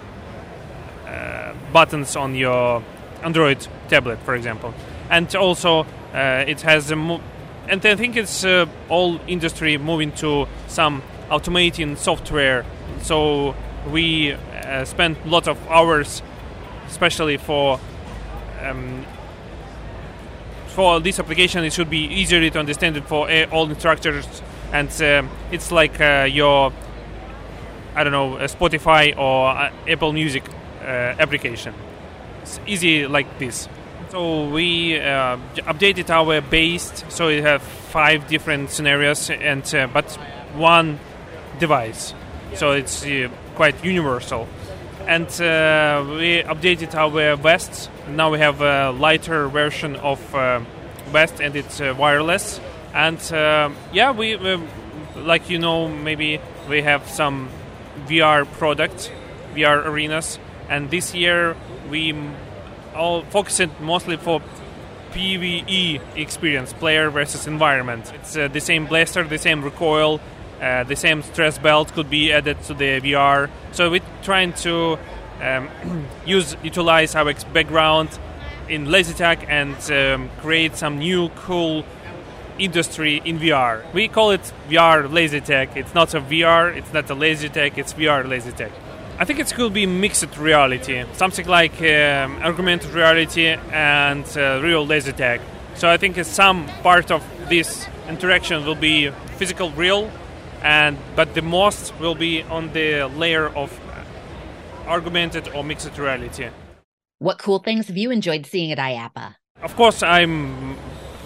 uh, 1.07 1.53
buttons 1.71 2.17
on 2.17 2.35
your 2.35 2.83
Android 3.23 3.69
tablet, 3.89 4.19
for 4.21 4.35
example 4.35 4.73
and 5.11 5.35
also 5.35 5.87
uh, 6.15 6.45
it 6.47 6.61
has 6.63 6.91
a 6.91 6.97
mo- 6.97 7.21
and 7.69 7.85
I 7.87 7.97
think 7.97 8.17
it's 8.17 8.45
uh, 8.45 8.67
all 8.89 9.19
industry 9.27 9.79
moving 9.79 10.13
to 10.13 10.47
some 10.69 11.03
automating 11.31 11.97
software. 11.97 12.65
So 13.01 13.55
we 13.91 14.33
uh, 14.33 14.85
spend 14.85 15.17
a 15.25 15.29
lot 15.29 15.49
of 15.49 15.59
hours, 15.69 16.23
especially 16.89 17.39
for 17.39 17.81
um, 18.63 19.05
for 20.69 21.01
this 21.01 21.19
application. 21.19 21.65
It 21.65 21.73
should 21.73 21.91
be 21.91 22.05
easier 22.05 22.49
to 22.51 22.59
understand 22.59 22.97
it 22.97 23.05
for 23.07 23.29
all 23.51 23.69
instructors, 23.71 24.27
and 24.73 24.89
uh, 25.03 25.23
it's 25.51 25.73
like 25.73 26.01
uh, 26.01 26.29
your 26.31 26.73
I 27.95 28.05
don't 28.05 28.13
know 28.13 28.37
Spotify 28.47 29.17
or 29.17 29.49
uh, 29.51 29.71
Apple 29.89 30.13
Music 30.13 30.45
application. 30.83 31.75
It's 32.43 32.61
easy 32.67 33.07
like 33.07 33.39
this. 33.39 33.69
So 34.15 34.49
we 34.49 34.97
uh, 34.97 35.39
updated 35.67 36.09
our 36.09 36.41
base, 36.41 37.03
so 37.09 37.27
we 37.27 37.43
have 37.43 37.63
five 37.63 38.29
different 38.29 38.71
scenarios, 38.71 39.29
and 39.29 39.75
uh, 39.75 39.89
but 39.93 40.09
one 40.55 41.01
device, 41.59 42.15
so 42.55 42.71
it's 42.71 43.05
uh, 43.05 43.29
quite 43.57 43.85
universal. 43.85 44.47
And 45.09 45.27
uh, 45.41 46.05
we 46.07 46.45
updated 46.45 46.95
our 46.95 47.35
vest. 47.35 47.91
Now 48.09 48.31
we 48.31 48.39
have 48.39 48.61
a 48.61 48.93
lighter 48.93 49.49
version 49.49 49.97
of 49.97 50.33
uh, 50.33 50.61
vest, 51.11 51.41
and 51.41 51.57
it's 51.57 51.81
uh, 51.81 51.93
wireless. 51.99 52.61
And 52.95 53.19
yeah, 53.93 54.13
we 54.13 54.37
like 55.17 55.51
you 55.51 55.59
know 55.59 55.89
maybe 55.89 56.39
we 56.69 56.83
have 56.83 57.09
some 57.09 57.49
VR 58.07 58.47
products, 58.47 59.11
VR 59.57 59.85
arenas, 59.85 60.39
and 60.69 60.89
this 60.89 61.17
year 61.17 61.57
we 61.91 62.15
all 62.95 63.23
focusing 63.25 63.71
mostly 63.81 64.17
for 64.17 64.41
PVE 65.13 66.01
experience, 66.17 66.73
player 66.73 67.11
versus 67.11 67.47
environment. 67.47 68.13
It's 68.15 68.37
uh, 68.37 68.49
the 68.49 68.61
same 68.61 68.87
blaster, 68.87 69.23
the 69.23 69.39
same 69.39 69.63
recoil, 69.63 70.21
uh, 70.61 70.85
the 70.85 70.97
same 70.97 71.23
stress 71.23 71.59
belt 71.59 71.93
could 71.93 72.11
be 72.11 72.33
added 72.33 72.61
to 72.65 72.75
the 72.75 73.01
VR. 73.01 73.49
So 73.73 73.91
we're 73.91 74.01
trying 74.23 74.55
to 74.65 74.99
um, 75.41 75.69
use 76.27 76.57
utilize 76.63 77.15
our 77.15 77.33
background 77.53 78.19
in 78.69 78.91
laser 78.91 79.15
tag 79.15 79.45
and 79.49 79.77
um, 79.91 80.31
create 80.41 80.77
some 80.77 80.99
new 80.99 81.29
cool 81.31 81.85
industry 82.59 83.21
in 83.25 83.39
VR. 83.39 83.93
We 83.93 84.09
call 84.09 84.31
it 84.31 84.53
VR 84.69 85.13
laser 85.13 85.41
tag. 85.41 85.71
It's 85.77 85.95
not 85.95 86.15
a 86.15 86.21
VR, 86.21 86.75
it's 86.75 86.93
not 86.93 87.11
a 87.11 87.15
laser 87.15 87.49
tag, 87.49 87.79
it's 87.79 87.93
VR 87.95 88.29
laser 88.29 88.53
tag. 88.53 88.73
I 89.17 89.25
think 89.25 89.39
it 89.39 89.55
could 89.55 89.73
be 89.73 89.87
mixed 89.87 90.37
reality, 90.37 91.05
something 91.13 91.47
like 91.47 91.81
um, 91.81 92.43
augmented 92.43 92.91
reality 92.91 93.47
and 93.47 94.25
uh, 94.37 94.61
real 94.61 94.85
laser 94.85 95.13
tag. 95.13 95.41
So 95.77 95.89
I 95.89 95.97
think 95.97 96.17
some 96.25 96.67
part 96.83 97.13
of 97.13 97.23
this 97.49 97.87
interaction 98.09 98.65
will 98.65 98.75
be 98.75 99.11
physical, 99.37 99.71
real, 99.71 100.11
and 100.63 100.99
but 101.15 101.35
the 101.35 101.43
most 101.43 101.95
will 102.01 102.17
be 102.17 102.43
on 102.43 102.73
the 102.73 103.05
layer 103.05 103.49
of 103.49 103.71
augmented 104.89 105.49
or 105.55 105.63
mixed 105.63 105.97
reality. 105.97 106.49
What 107.21 107.39
cool 107.39 107.61
things 107.61 107.87
have 107.87 107.97
you 107.97 108.11
enjoyed 108.11 108.47
seeing 108.47 108.73
at 108.73 108.79
IAAPA? 108.79 109.37
Of 109.63 109.77
course, 109.77 110.03
I'm 110.03 110.77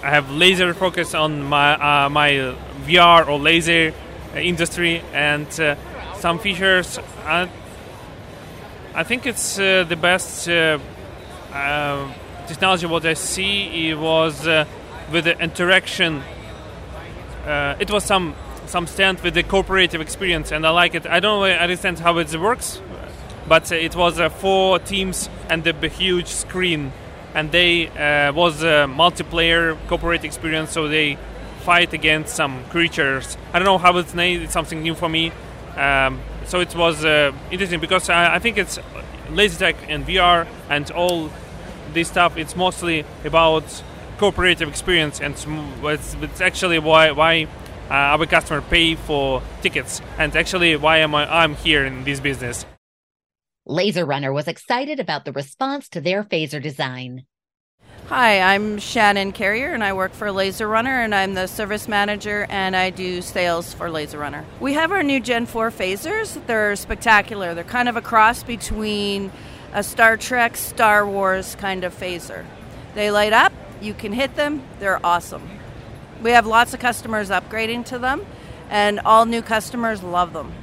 I 0.03 0.11
have 0.11 0.31
laser 0.31 0.75
focus 0.75 1.15
on 1.15 1.43
my 1.43 1.73
uh, 1.73 2.09
my 2.11 2.55
VR 2.85 3.27
or 3.27 3.39
laser 3.39 3.95
industry 4.37 5.03
and 5.15 5.49
uh, 5.59 5.77
some 6.17 6.39
features. 6.39 6.99
I, 7.25 7.49
I 8.99 9.05
think 9.05 9.27
it's 9.27 9.61
uh, 9.61 9.85
the 9.89 9.95
best 9.95 10.49
uh, 10.49 10.77
uh, 11.53 12.13
technology. 12.49 12.85
What 12.87 13.07
I 13.07 13.15
see 13.15 13.91
it 13.91 13.97
was 13.97 14.45
with 15.13 15.25
the 15.25 15.39
interaction. 15.39 16.21
it 17.47 17.89
was 17.93 18.03
some 18.03 18.35
some 18.67 18.89
stand 18.89 19.21
with 19.21 19.35
the 19.35 19.45
cooperative 19.45 20.01
experience, 20.01 20.51
and 20.51 20.67
I 20.67 20.71
like 20.71 20.97
it. 20.97 21.07
I 21.07 21.21
don't 21.21 21.45
understand 21.45 22.01
how 22.01 22.19
it 22.19 22.35
works, 22.35 22.83
but 23.47 23.71
it 23.71 23.95
was 23.95 24.19
four 24.41 24.81
teams 24.81 25.31
and 25.49 25.65
a 25.65 25.89
huge 25.89 26.27
screen 26.27 26.91
and 27.35 27.53
they 27.53 27.87
was 28.35 28.65
a 28.65 28.89
multiplayer 28.89 29.79
cooperative 29.87 30.25
experience. 30.25 30.73
So 30.73 30.89
they 30.89 31.19
fight 31.61 31.93
against 31.93 32.35
some 32.35 32.65
creatures. 32.71 33.37
I 33.53 33.61
don't 33.61 33.67
know 33.67 33.79
how 33.79 33.97
it's 33.99 34.15
named. 34.15 34.43
It's 34.43 34.53
something 34.53 34.83
new 34.83 34.97
for 34.97 35.09
me. 35.09 35.31
Um, 35.77 36.21
so 36.49 36.61
it 36.61 36.75
was 36.75 37.05
uh, 37.05 37.33
interesting 37.51 37.79
because 37.79 38.09
I, 38.09 38.37
I, 38.37 38.39
think 38.39 38.57
it's 38.57 38.79
laser 39.31 39.59
tag 39.59 39.77
and 39.87 40.07
VR 40.07 40.47
and 40.71 40.91
all 40.91 41.31
this 41.93 42.09
stuff. 42.09 42.37
It's 42.39 42.57
mostly 42.57 43.05
about 43.25 43.83
cooperative 44.17 44.69
experience, 44.69 45.21
and 45.21 45.35
it's, 45.85 46.15
it's 46.15 46.41
actually 46.41 46.79
why 46.79 47.11
why 47.13 47.47
uh, 47.91 48.17
our 48.17 48.27
customer 48.27 48.63
pay 48.63 48.95
for 48.95 49.43
tickets, 49.61 50.01
and 50.19 50.35
actually 50.35 50.77
why 50.77 50.99
am 50.99 51.15
I, 51.15 51.43
I'm 51.43 51.55
here 51.55 51.85
in 51.85 52.05
this 52.05 52.19
business. 52.21 52.65
Laser 53.67 54.07
Runner 54.07 54.33
was 54.33 54.49
excited 54.49 54.99
about 54.99 55.27
the 55.27 55.33
response 55.33 55.91
to 55.91 56.01
their 56.01 56.25
phaser 56.25 56.63
design. 56.63 57.27
Hi, 58.09 58.41
I'm 58.41 58.79
Shannon 58.79 59.33
Carrier 59.33 59.75
and 59.75 59.85
I 59.85 59.93
work 59.93 60.15
for 60.15 60.33
Laser 60.33 60.67
Runner 60.67 61.03
and 61.03 61.15
I'm 61.15 61.35
the 61.35 61.47
service 61.47 61.87
manager 61.87 62.47
and 62.49 62.75
I 62.75 62.89
do 62.89 63.21
sales 63.21 63.75
for 63.75 63.91
Laser 63.91 64.17
Runner. 64.17 64.47
We 64.61 64.73
have 64.73 64.93
our 64.93 65.03
new 65.03 65.21
Gen 65.21 65.45
4 65.45 65.71
phasers. 65.71 66.41
They're 66.47 66.75
spectacular. 66.75 67.53
They're 67.53 67.65
kind 67.65 67.87
of 67.87 67.97
a 67.97 68.01
cross 68.01 68.43
between 68.43 69.31
a 69.75 69.83
Star 69.83 70.17
Trek, 70.17 70.57
Star 70.57 71.07
Wars 71.07 71.55
kind 71.57 71.85
of 71.85 71.95
phaser. 71.95 72.47
They 72.95 73.11
light 73.11 73.35
up, 73.35 73.53
you 73.83 73.93
can 73.93 74.15
hit 74.15 74.37
them, 74.37 74.63
they're 74.79 75.05
awesome. 75.05 75.47
We 76.23 76.31
have 76.31 76.47
lots 76.47 76.73
of 76.73 76.81
customers 76.81 77.29
upgrading 77.29 77.85
to 77.89 77.99
them 77.99 78.25
and 78.71 79.01
all 79.01 79.27
new 79.27 79.43
customers 79.43 80.03
love 80.03 80.33
them 80.33 80.55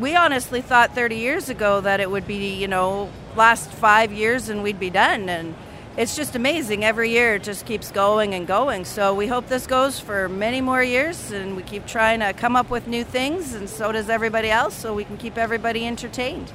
we 0.00 0.16
honestly 0.16 0.62
thought 0.62 0.94
30 0.94 1.16
years 1.16 1.48
ago 1.48 1.80
that 1.80 2.00
it 2.00 2.10
would 2.10 2.26
be, 2.26 2.54
you 2.54 2.66
know, 2.66 3.10
last 3.36 3.70
five 3.70 4.10
years 4.10 4.48
and 4.48 4.62
we'd 4.62 4.80
be 4.80 4.88
done. 4.90 5.28
And 5.28 5.54
it's 5.96 6.16
just 6.16 6.34
amazing. 6.34 6.84
Every 6.84 7.10
year 7.10 7.34
it 7.34 7.42
just 7.42 7.66
keeps 7.66 7.90
going 7.90 8.34
and 8.34 8.46
going. 8.46 8.84
So 8.84 9.14
we 9.14 9.26
hope 9.26 9.48
this 9.48 9.66
goes 9.66 10.00
for 10.00 10.28
many 10.28 10.60
more 10.60 10.82
years 10.82 11.30
and 11.30 11.56
we 11.56 11.62
keep 11.62 11.86
trying 11.86 12.20
to 12.20 12.32
come 12.32 12.56
up 12.56 12.70
with 12.70 12.86
new 12.86 13.04
things, 13.04 13.54
and 13.54 13.68
so 13.68 13.92
does 13.92 14.08
everybody 14.08 14.50
else, 14.50 14.74
so 14.74 14.94
we 14.94 15.04
can 15.04 15.16
keep 15.16 15.36
everybody 15.36 15.86
entertained. 15.86 16.52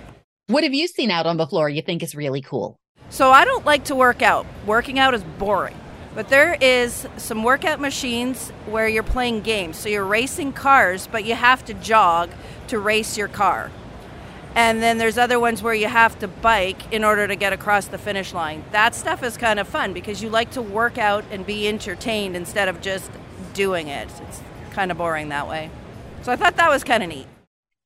What 0.47 0.63
have 0.63 0.73
you 0.73 0.87
seen 0.87 1.11
out 1.11 1.25
on 1.25 1.37
the 1.37 1.45
floor 1.45 1.69
you 1.69 1.81
think 1.81 2.01
is 2.01 2.15
really 2.15 2.41
cool? 2.41 2.77
So 3.09 3.31
I 3.31 3.45
don't 3.45 3.65
like 3.65 3.85
to 3.85 3.95
work 3.95 4.21
out. 4.21 4.45
Working 4.65 4.97
out 4.99 5.13
is 5.13 5.23
boring. 5.23 5.75
But 6.15 6.29
there 6.29 6.57
is 6.59 7.07
some 7.17 7.43
workout 7.43 7.79
machines 7.79 8.49
where 8.65 8.87
you're 8.87 9.03
playing 9.03 9.41
games. 9.41 9.77
So 9.77 9.87
you're 9.87 10.03
racing 10.03 10.53
cars, 10.53 11.05
but 11.05 11.25
you 11.25 11.35
have 11.35 11.63
to 11.65 11.75
jog 11.75 12.31
to 12.69 12.79
race 12.79 13.17
your 13.17 13.27
car. 13.27 13.69
And 14.57 14.81
then 14.81 14.97
there's 14.97 15.19
other 15.19 15.39
ones 15.39 15.61
where 15.61 15.75
you 15.75 15.87
have 15.87 16.17
to 16.17 16.27
bike 16.27 16.91
in 16.91 17.03
order 17.03 17.27
to 17.27 17.35
get 17.35 17.53
across 17.53 17.85
the 17.85 17.99
finish 17.99 18.33
line. 18.33 18.63
That 18.71 18.95
stuff 18.95 19.21
is 19.21 19.37
kind 19.37 19.59
of 19.59 19.67
fun 19.67 19.93
because 19.93 20.23
you 20.23 20.31
like 20.31 20.49
to 20.53 20.63
work 20.63 20.97
out 20.97 21.23
and 21.29 21.45
be 21.45 21.67
entertained 21.67 22.35
instead 22.35 22.67
of 22.67 22.81
just 22.81 23.11
doing 23.53 23.87
it. 23.87 24.09
It's 24.27 24.41
kind 24.71 24.89
of 24.89 24.97
boring 24.97 25.29
that 25.29 25.47
way. 25.47 25.69
So 26.23 26.31
I 26.31 26.37
thought 26.37 26.55
that 26.55 26.71
was 26.71 26.83
kind 26.83 27.03
of 27.03 27.09
neat. 27.09 27.27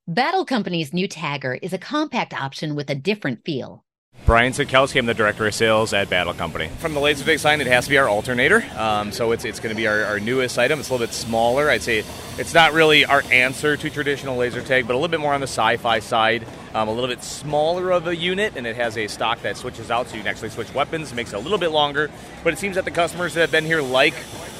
Battle 0.07 0.45
Company's 0.45 0.93
new 0.93 1.09
Tagger 1.09 1.59
is 1.61 1.73
a 1.73 1.77
compact 1.77 2.33
option 2.33 2.73
with 2.73 2.89
a 2.89 2.95
different 2.95 3.43
feel. 3.43 3.83
Brian 4.25 4.53
Sikowski, 4.53 4.99
I'm 4.99 5.07
the 5.07 5.13
director 5.13 5.47
of 5.47 5.53
sales 5.53 5.93
at 5.93 6.09
Battle 6.09 6.33
Company. 6.33 6.67
From 6.79 6.93
the 6.93 6.99
Lasertag 6.99 7.39
sign, 7.39 7.59
it 7.59 7.67
has 7.67 7.85
to 7.85 7.89
be 7.89 7.97
our 7.97 8.07
alternator. 8.07 8.63
Um, 8.77 9.11
so 9.11 9.31
it's, 9.31 9.45
it's 9.45 9.59
going 9.59 9.75
to 9.75 9.75
be 9.75 9.87
our, 9.87 10.03
our, 10.03 10.19
newest 10.19 10.59
item. 10.59 10.79
It's 10.79 10.89
a 10.89 10.93
little 10.93 11.05
bit 11.05 11.13
smaller. 11.13 11.69
I'd 11.69 11.81
say 11.81 12.03
it's 12.37 12.53
not 12.53 12.73
really 12.73 13.03
our 13.03 13.23
answer 13.31 13.75
to 13.75 13.89
traditional 13.89 14.37
laser 14.37 14.61
tag, 14.61 14.85
but 14.85 14.93
a 14.93 14.97
little 14.97 15.09
bit 15.09 15.19
more 15.19 15.33
on 15.33 15.41
the 15.41 15.47
sci-fi 15.47 15.99
side. 15.99 16.45
Um, 16.73 16.87
a 16.87 16.91
little 16.91 17.09
bit 17.09 17.21
smaller 17.21 17.91
of 17.91 18.07
a 18.07 18.15
unit, 18.15 18.53
and 18.55 18.65
it 18.65 18.77
has 18.77 18.97
a 18.97 19.07
stock 19.07 19.41
that 19.41 19.57
switches 19.57 19.91
out, 19.91 20.07
so 20.07 20.15
you 20.15 20.21
can 20.21 20.29
actually 20.29 20.49
switch 20.49 20.73
weapons. 20.73 21.13
Makes 21.13 21.33
it 21.33 21.35
a 21.35 21.39
little 21.39 21.57
bit 21.57 21.71
longer, 21.71 22.09
but 22.43 22.53
it 22.53 22.59
seems 22.59 22.75
that 22.75 22.85
the 22.85 22.91
customers 22.91 23.33
that 23.33 23.41
have 23.41 23.51
been 23.51 23.65
here 23.65 23.81
like 23.81 24.13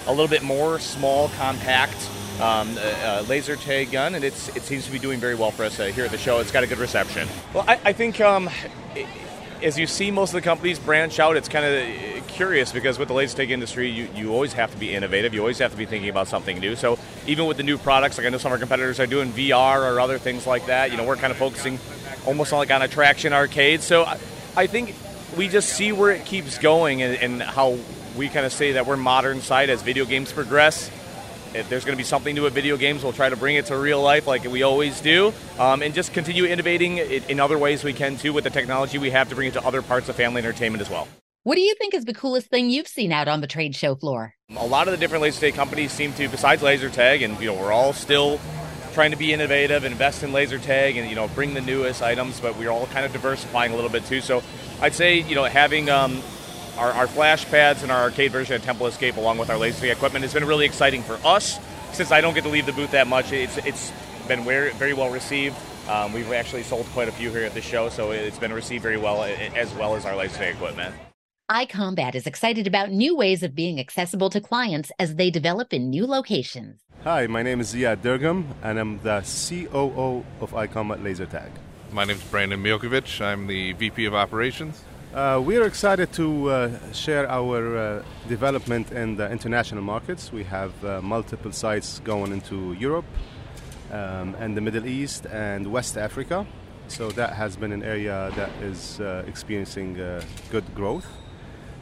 a 0.08 0.12
little 0.12 0.28
bit 0.28 0.44
more 0.44 0.78
small, 0.80 1.30
compact 1.38 1.96
um, 2.42 2.78
uh, 2.78 3.24
laser 3.28 3.56
tag 3.56 3.92
gun, 3.92 4.16
and 4.16 4.26
it's, 4.26 4.54
it 4.56 4.64
seems 4.64 4.86
to 4.86 4.92
be 4.92 5.00
doing 5.00 5.20
very 5.20 5.36
well 5.36 5.52
for 5.52 5.64
us 5.64 5.80
uh, 5.80 5.86
here 5.86 6.04
at 6.04 6.12
the 6.12 6.18
show. 6.18 6.40
It's 6.40 6.52
got 6.52 6.64
a 6.64 6.68
good 6.68 6.80
reception. 6.80 7.30
Well, 7.54 7.64
I, 7.68 7.80
I 7.86 7.94
think 7.94 8.20
um, 8.20 8.50
it, 8.96 9.08
as 9.64 9.78
you 9.78 9.88
see 9.88 10.12
most 10.12 10.32
of 10.32 10.34
the 10.34 10.42
companies 10.42 10.80
branch 10.80 11.20
out, 11.20 11.38
it's 11.38 11.48
kind 11.48 11.66
of 11.66 12.28
curious 12.28 12.72
because 12.72 12.98
with 12.98 13.10
the 13.10 13.14
laser 13.14 13.38
tag 13.38 13.52
industry, 13.52 13.90
you, 13.90 14.08
you 14.16 14.34
always 14.34 14.54
have 14.54 14.72
to 14.72 14.78
be 14.78 14.94
innovative. 14.94 15.34
You 15.34 15.42
always 15.42 15.60
have 15.60 15.72
to 15.72 15.78
be 15.78 15.86
thinking 15.86 16.10
about 16.10 16.28
something 16.28 16.60
new. 16.60 16.76
So 16.76 16.98
even 17.28 17.46
with 17.46 17.58
the 17.58 17.64
new 17.64 17.78
products, 17.78 18.18
like 18.18 18.26
I 18.26 18.30
know 18.30 18.38
some 18.38 18.52
of 18.52 18.54
our 18.54 18.60
competitors 18.60 19.00
are 19.00 19.08
doing 19.08 19.32
VR 19.32 19.82
or 19.82 20.00
other 20.00 20.18
things 20.18 20.48
like 20.48 20.66
that, 20.66 20.92
you 20.92 20.98
know, 20.98 21.06
we're 21.06 21.18
kind 21.18 21.32
of 21.32 21.38
focusing 21.38 21.78
almost 22.26 22.52
like 22.52 22.72
on 22.72 22.82
attraction 22.82 23.34
arcade. 23.34 23.82
So 23.82 24.04
I, 24.04 24.20
I 24.56 24.68
think 24.68 24.96
we 25.38 25.48
just 25.48 25.70
see 25.70 25.92
where 25.92 26.12
it 26.12 26.26
keeps 26.26 26.58
going 26.58 27.02
and, 27.02 27.16
and 27.16 27.42
how 27.42 27.78
we 28.18 28.30
kind 28.30 28.46
of 28.46 28.52
say 28.52 28.74
that 28.74 28.86
we're 28.86 28.98
modern 28.98 29.42
side 29.42 29.70
as 29.70 29.82
video 29.82 30.06
games 30.06 30.32
progress 30.32 30.92
if 31.54 31.70
there's 31.70 31.84
going 31.84 31.96
to 31.96 31.98
be 31.98 32.04
something 32.04 32.34
new 32.34 32.44
with 32.44 32.54
video 32.54 32.78
games, 32.78 33.04
we'll 33.04 33.14
try 33.14 33.30
to 33.30 33.36
bring 33.36 33.56
it 33.56 33.66
to 33.68 33.78
real 33.78 34.02
life 34.02 34.28
like 34.28 34.44
we 34.46 34.64
always 34.64 35.02
do, 35.02 35.34
um, 35.60 35.82
and 35.82 35.94
just 35.94 36.14
continue 36.14 36.46
innovating 36.46 36.98
in 36.98 37.40
other 37.40 37.58
ways 37.58 37.84
we 37.84 37.94
can 37.94 38.18
too 38.18 38.34
with 38.34 38.44
the 38.44 38.50
technology 38.50 38.98
we 38.98 39.10
have 39.10 39.30
to 39.30 39.36
bring 39.36 39.48
it 39.48 39.54
to 39.54 39.66
other 39.66 39.82
parts 39.82 40.10
of 40.10 40.16
family 40.16 40.40
entertainment 40.40 40.82
as 40.82 40.90
well. 40.90 41.08
What 41.44 41.56
do 41.56 41.62
you 41.62 41.74
think 41.76 41.94
is 41.94 42.06
the 42.06 42.14
coolest 42.14 42.48
thing 42.48 42.70
you've 42.70 42.88
seen 42.88 43.12
out 43.12 43.28
on 43.28 43.42
the 43.42 43.48
trade 43.48 43.76
show 43.76 43.96
floor? 43.96 44.36
A 44.56 44.66
lot 44.66 44.88
of 44.88 44.92
the 44.92 44.98
different 44.98 45.24
laser 45.24 45.40
tag 45.40 45.56
companies 45.56 45.92
seem 45.92 46.14
to, 46.14 46.30
besides 46.30 46.62
laser 46.62 46.90
tag, 46.90 47.24
and 47.24 47.40
you 47.40 47.48
know 47.48 47.56
we're 47.56 47.72
all 47.72 47.94
still 47.94 48.40
trying 48.94 49.12
to 49.12 49.18
be 49.18 49.34
innovative, 49.34 49.84
invest 49.84 50.24
in 50.24 50.32
laser 50.32 50.60
tag, 50.60 50.98
and 50.98 51.10
you 51.10 51.16
know 51.16 51.28
bring 51.30 51.54
the 51.54 51.62
newest 51.62 52.02
items, 52.02 52.40
but 52.40 52.58
we're 52.58 52.70
all 52.70 52.86
kind 52.88 53.06
of 53.06 53.12
diversifying 53.12 53.72
a 53.72 53.76
little 53.76 53.90
bit 53.90 54.06
too. 54.06 54.22
So 54.22 54.44
I'd 54.82 54.94
say 54.94 55.20
you 55.20 55.36
know 55.36 55.44
having 55.46 55.90
um, 55.90 56.22
our, 56.78 56.92
our 56.92 57.08
flash 57.08 57.46
pads 57.46 57.84
and 57.84 57.92
our 57.92 58.02
arcade 58.02 58.32
version 58.32 58.56
of 58.56 58.64
Temple 58.64 58.88
Escape, 58.88 59.18
along 59.18 59.38
with 59.38 59.50
our 59.50 59.58
laser 59.58 59.86
equipment, 59.92 60.24
has 60.24 60.34
been 60.34 60.46
really 60.46 60.66
exciting 60.66 61.04
for 61.04 61.20
us. 61.26 61.60
Since 61.94 62.12
I 62.12 62.22
don't 62.22 62.34
get 62.34 62.44
to 62.44 62.50
leave 62.50 62.66
the 62.66 62.74
booth 62.74 62.92
that 62.92 63.08
much, 63.08 63.32
it's 63.32 63.58
it's 63.58 63.92
been 64.28 64.44
very 64.44 64.72
very 64.74 64.94
well 64.94 65.10
received. 65.10 65.56
Um, 65.90 66.14
we've 66.14 66.32
actually 66.32 66.64
sold 66.64 66.86
quite 66.88 67.08
a 67.08 67.12
few 67.12 67.32
here 67.32 67.44
at 67.44 67.54
the 67.54 67.62
show, 67.62 67.90
so 67.90 68.12
it's 68.12 68.40
been 68.40 68.54
received 68.54 68.84
very 68.84 68.98
well, 68.98 69.24
as 69.24 69.74
well 69.74 69.96
as 69.96 70.06
our 70.06 70.16
laser 70.16 70.38
tag 70.38 70.56
equipment. 70.56 70.96
iCombat 71.52 72.16
is 72.16 72.28
excited 72.28 72.66
about 72.66 72.92
new 72.92 73.14
ways 73.14 73.44
of 73.44 73.54
being 73.54 73.78
accessible 73.78 74.30
to 74.30 74.40
clients 74.40 74.90
as 74.98 75.16
they 75.16 75.30
develop 75.30 75.74
in 75.74 75.90
new 75.90 76.08
locations. 76.08 76.80
Hi, 77.04 77.28
my 77.28 77.44
name 77.44 77.60
is 77.60 77.74
Ziad 77.74 78.02
Durgam, 78.02 78.48
and 78.64 78.80
I'm 78.80 79.00
the 79.00 79.20
COO 79.20 80.24
of 80.40 80.52
iCombat 80.54 81.04
Laser 81.04 81.26
Tag. 81.26 81.52
My 81.92 82.06
name 82.06 82.16
is 82.16 82.24
Brandon 82.24 82.64
Milkovich. 82.64 83.20
I'm 83.20 83.48
the 83.48 83.74
VP 83.74 84.06
of 84.06 84.16
Operations. 84.16 84.82
Uh, 85.14 85.42
we 85.44 85.58
are 85.58 85.64
excited 85.64 86.14
to 86.14 86.50
uh, 86.50 86.94
share 86.94 87.30
our 87.30 87.78
uh, 87.78 88.04
development 88.30 88.94
in 88.94 89.18
the 89.18 89.30
international 89.30 89.82
markets. 89.82 90.32
We 90.32 90.46
have 90.46 90.72
uh, 90.86 91.02
multiple 91.02 91.52
sites 91.52 92.00
going 92.06 92.32
into 92.32 92.72
Europe 92.80 93.12
um, 93.92 94.36
and 94.40 94.56
the 94.56 94.62
Middle 94.62 94.86
East 94.86 95.26
and 95.26 95.70
West 95.70 95.98
Africa. 95.98 96.48
So 96.88 97.10
that 97.12 97.34
has 97.34 97.58
been 97.58 97.74
an 97.74 97.84
area 97.84 98.32
that 98.38 98.52
is 98.64 99.02
uh, 99.02 99.26
experiencing 99.28 100.00
uh, 100.00 100.24
good 100.50 100.64
growth. 100.74 101.08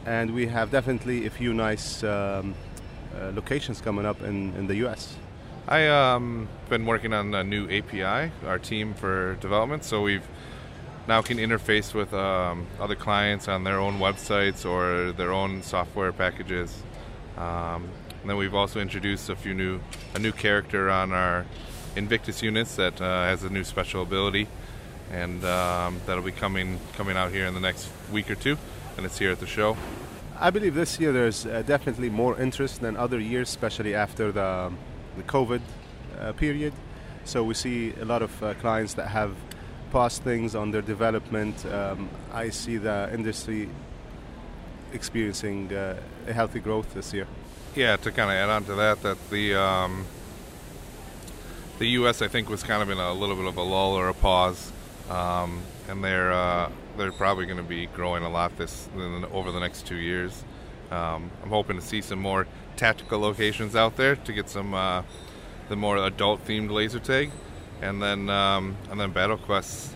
And 0.06 0.34
we 0.34 0.46
have 0.46 0.70
definitely 0.70 1.26
a 1.26 1.30
few 1.30 1.52
nice 1.52 2.02
um, 2.02 2.54
locations 3.34 3.80
coming 3.80 4.06
up 4.06 4.22
in, 4.22 4.54
in 4.54 4.66
the 4.66 4.76
US. 4.86 5.16
I 5.68 5.86
um 5.88 6.48
been 6.68 6.86
working 6.86 7.12
on 7.12 7.34
a 7.34 7.44
new 7.44 7.68
API, 7.70 8.32
our 8.46 8.58
team 8.58 8.94
for 8.94 9.36
development. 9.36 9.84
So 9.84 10.02
we've 10.02 10.26
now 11.06 11.22
can 11.22 11.38
interface 11.38 11.94
with 11.94 12.12
um, 12.14 12.66
other 12.80 12.94
clients 12.94 13.48
on 13.48 13.64
their 13.64 13.78
own 13.78 13.98
websites 13.98 14.68
or 14.68 15.12
their 15.12 15.32
own 15.32 15.62
software 15.62 16.12
packages. 16.12 16.82
Um, 17.36 17.88
and 18.20 18.28
then 18.28 18.36
we've 18.36 18.54
also 18.54 18.80
introduced 18.80 19.30
a 19.30 19.36
few 19.36 19.54
new 19.54 19.80
a 20.14 20.18
new 20.18 20.32
character 20.32 20.90
on 20.90 21.12
our 21.12 21.46
Invictus 21.96 22.42
units 22.42 22.76
that 22.76 23.00
uh, 23.00 23.24
has 23.24 23.42
a 23.42 23.50
new 23.50 23.64
special 23.64 24.02
ability, 24.02 24.46
and 25.10 25.44
um, 25.44 26.00
that'll 26.06 26.22
be 26.22 26.30
coming 26.30 26.78
coming 26.92 27.16
out 27.16 27.32
here 27.32 27.46
in 27.46 27.54
the 27.54 27.60
next 27.60 27.88
week 28.12 28.30
or 28.30 28.36
two, 28.36 28.56
and 28.96 29.06
it's 29.06 29.18
here 29.18 29.30
at 29.30 29.40
the 29.40 29.46
show. 29.46 29.76
I 30.38 30.50
believe 30.50 30.74
this 30.74 30.98
year 30.98 31.12
there's 31.12 31.46
uh, 31.46 31.62
definitely 31.66 32.10
more 32.10 32.40
interest 32.40 32.80
than 32.80 32.96
other 32.96 33.20
years, 33.20 33.48
especially 33.48 33.94
after 33.94 34.32
the 34.32 34.72
the 35.16 35.22
COVID 35.24 35.60
uh, 36.18 36.32
period. 36.32 36.72
So 37.24 37.44
we 37.44 37.54
see 37.54 37.92
a 38.00 38.04
lot 38.04 38.22
of 38.22 38.42
uh, 38.42 38.54
clients 38.54 38.94
that 38.94 39.08
have 39.08 39.34
past 39.90 40.22
things 40.22 40.54
on 40.54 40.70
their 40.70 40.82
development, 40.82 41.66
um, 41.66 42.08
I 42.32 42.50
see 42.50 42.76
the 42.76 43.10
industry 43.12 43.68
experiencing 44.92 45.72
uh, 45.72 46.00
a 46.26 46.32
healthy 46.32 46.60
growth 46.60 46.94
this 46.94 47.12
year. 47.12 47.26
Yeah, 47.74 47.96
to 47.96 48.10
kind 48.10 48.30
of 48.30 48.36
add 48.36 48.50
on 48.50 48.64
to 48.64 48.74
that, 48.76 49.02
that 49.02 49.30
the 49.30 49.54
um, 49.54 50.06
the 51.78 51.86
U.S. 52.00 52.22
I 52.22 52.28
think 52.28 52.48
was 52.48 52.62
kind 52.62 52.82
of 52.82 52.90
in 52.90 52.98
a 52.98 53.12
little 53.12 53.36
bit 53.36 53.46
of 53.46 53.56
a 53.56 53.62
lull 53.62 53.94
or 53.94 54.08
a 54.08 54.14
pause, 54.14 54.72
um, 55.08 55.62
and 55.88 56.02
they're 56.02 56.32
uh, 56.32 56.70
they're 56.96 57.12
probably 57.12 57.46
going 57.46 57.58
to 57.58 57.62
be 57.62 57.86
growing 57.86 58.22
a 58.22 58.30
lot 58.30 58.56
this 58.56 58.88
over 59.32 59.52
the 59.52 59.60
next 59.60 59.86
two 59.86 59.96
years. 59.96 60.44
Um, 60.90 61.30
I'm 61.42 61.50
hoping 61.50 61.76
to 61.76 61.82
see 61.82 62.00
some 62.00 62.18
more 62.18 62.46
tactical 62.76 63.20
locations 63.20 63.76
out 63.76 63.96
there 63.96 64.16
to 64.16 64.32
get 64.32 64.48
some 64.48 64.74
uh, 64.74 65.02
the 65.68 65.76
more 65.76 65.96
adult 65.98 66.44
themed 66.44 66.70
laser 66.70 66.98
tag, 66.98 67.30
and 67.80 68.02
then 68.02 68.28
um, 68.28 68.76
and 68.90 69.00
then 69.00 69.12
Battle 69.12 69.38
Quest 69.38 69.94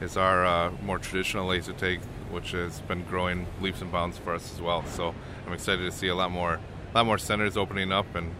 is 0.00 0.16
our 0.16 0.44
uh, 0.44 0.72
more 0.82 0.98
traditional 0.98 1.46
laser 1.46 1.72
tag, 1.72 2.00
which 2.30 2.50
has 2.50 2.80
been 2.82 3.04
growing 3.04 3.46
leaps 3.60 3.80
and 3.80 3.92
bounds 3.92 4.18
for 4.18 4.34
us 4.34 4.52
as 4.52 4.60
well. 4.60 4.84
So 4.86 5.14
I'm 5.46 5.52
excited 5.52 5.84
to 5.84 5.92
see 5.92 6.08
a 6.08 6.14
lot 6.14 6.32
more 6.32 6.54
a 6.54 6.94
lot 6.94 7.06
more 7.06 7.18
centers 7.18 7.56
opening 7.56 7.92
up 7.92 8.14
and 8.14 8.34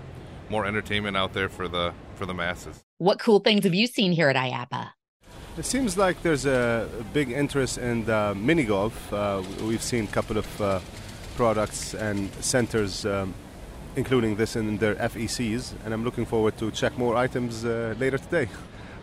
more 0.51 0.67
entertainment 0.67 1.17
out 1.17 1.33
there 1.33 1.49
for 1.49 1.69
the 1.69 1.95
for 2.17 2.27
the 2.27 2.35
masses. 2.35 2.83
What 2.99 3.19
cool 3.19 3.38
things 3.38 3.65
have 3.65 3.75
you 3.75 3.87
seen 3.87 4.12
here 4.12 4.29
at 4.29 4.37
IAAPA? 4.37 4.91
It 5.59 5.67
seems 5.67 5.99
like 5.99 6.23
there's 6.23 6.47
a 6.47 6.88
big 7.12 7.31
interest 7.31 7.77
in 7.77 8.07
the 8.07 8.35
mini 8.35 8.65
golf. 8.65 9.12
Uh, 9.12 9.43
we've 9.62 9.83
seen 9.83 10.05
a 10.05 10.07
couple 10.07 10.38
of 10.38 10.61
uh, 10.62 10.81
products 11.37 11.93
and 11.93 12.33
centers, 12.43 13.05
um, 13.05 13.35
including 13.95 14.37
this 14.37 14.57
in 14.57 14.79
their 14.79 14.95
FECs, 14.95 15.75
and 15.85 15.93
I'm 15.93 16.05
looking 16.05 16.25
forward 16.25 16.57
to 16.57 16.71
check 16.71 16.97
more 16.97 17.17
items 17.17 17.67
uh, 17.67 17.95
later 17.99 18.17
today. 18.17 18.49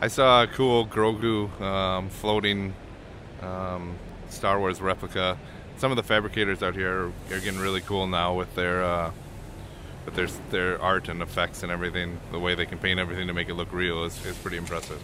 I 0.01 0.07
saw 0.07 0.41
a 0.41 0.47
cool 0.47 0.87
Grogu 0.87 1.51
um, 1.61 2.09
floating 2.09 2.73
um, 3.43 3.95
Star 4.29 4.59
Wars 4.59 4.81
replica. 4.81 5.37
Some 5.77 5.91
of 5.91 5.97
the 5.97 6.03
fabricators 6.03 6.63
out 6.63 6.73
here 6.73 6.91
are, 6.91 7.07
are 7.29 7.39
getting 7.41 7.59
really 7.59 7.81
cool 7.81 8.07
now 8.07 8.33
with 8.33 8.55
their 8.55 8.83
uh, 8.83 9.11
with 10.03 10.15
their 10.15 10.27
their 10.49 10.81
art 10.81 11.09
and 11.09 11.21
effects 11.21 11.61
and 11.61 11.71
everything. 11.71 12.19
The 12.31 12.39
way 12.39 12.55
they 12.55 12.65
can 12.65 12.79
paint 12.79 12.99
everything 12.99 13.27
to 13.27 13.33
make 13.33 13.49
it 13.49 13.53
look 13.53 13.71
real 13.71 14.03
is, 14.03 14.25
is 14.25 14.35
pretty 14.37 14.57
impressive. 14.57 14.99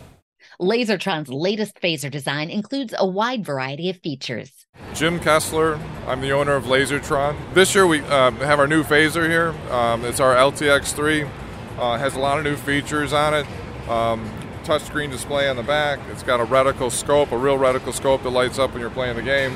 Lasertron's 0.60 1.30
latest 1.30 1.82
phaser 1.82 2.10
design 2.10 2.50
includes 2.50 2.94
a 2.98 3.06
wide 3.06 3.46
variety 3.46 3.90
of 3.90 3.98
features. 3.98 4.66
Jim 4.94 5.20
Kessler, 5.20 5.80
I'm 6.08 6.22
the 6.22 6.32
owner 6.32 6.54
of 6.54 6.66
Lasertron. 6.66 7.36
This 7.54 7.76
year 7.76 7.86
we 7.86 8.00
uh, 8.02 8.32
have 8.32 8.60
our 8.60 8.68
new 8.68 8.84
phaser 8.84 9.28
here. 9.28 9.50
Um, 9.72 10.06
it's 10.06 10.20
our 10.20 10.36
LTX3. 10.36 11.30
Uh, 11.78 11.98
has 11.98 12.16
a 12.16 12.20
lot 12.20 12.38
of 12.38 12.46
new 12.46 12.56
features 12.56 13.12
on 13.12 13.34
it. 13.34 13.46
Um, 13.90 14.30
touchscreen 14.64 15.12
display 15.12 15.50
on 15.50 15.58
the 15.58 15.64
back. 15.64 16.00
It's 16.10 16.24
got 16.24 16.40
a 16.40 16.46
reticle 16.46 16.92
scope, 16.92 17.32
a 17.32 17.38
real 17.38 17.58
reticle 17.58 17.94
scope 17.94 18.24
that 18.24 18.30
lights 18.30 18.58
up 18.58 18.72
when 18.72 18.80
you're 18.80 18.90
playing 18.90 19.18
the 19.18 19.24
game. 19.24 19.56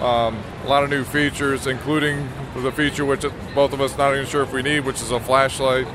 Um, 0.00 0.42
a 0.64 0.68
lot 0.68 0.84
of 0.84 0.90
new 0.90 1.04
features, 1.04 1.66
including 1.66 2.28
the 2.56 2.70
feature 2.70 3.04
which 3.04 3.24
both 3.54 3.72
of 3.72 3.80
us 3.80 3.96
not 3.98 4.14
even 4.14 4.26
sure 4.26 4.42
if 4.42 4.52
we 4.52 4.62
need, 4.62 4.80
which 4.80 5.02
is 5.02 5.10
a 5.10 5.18
flashlight. 5.18 5.86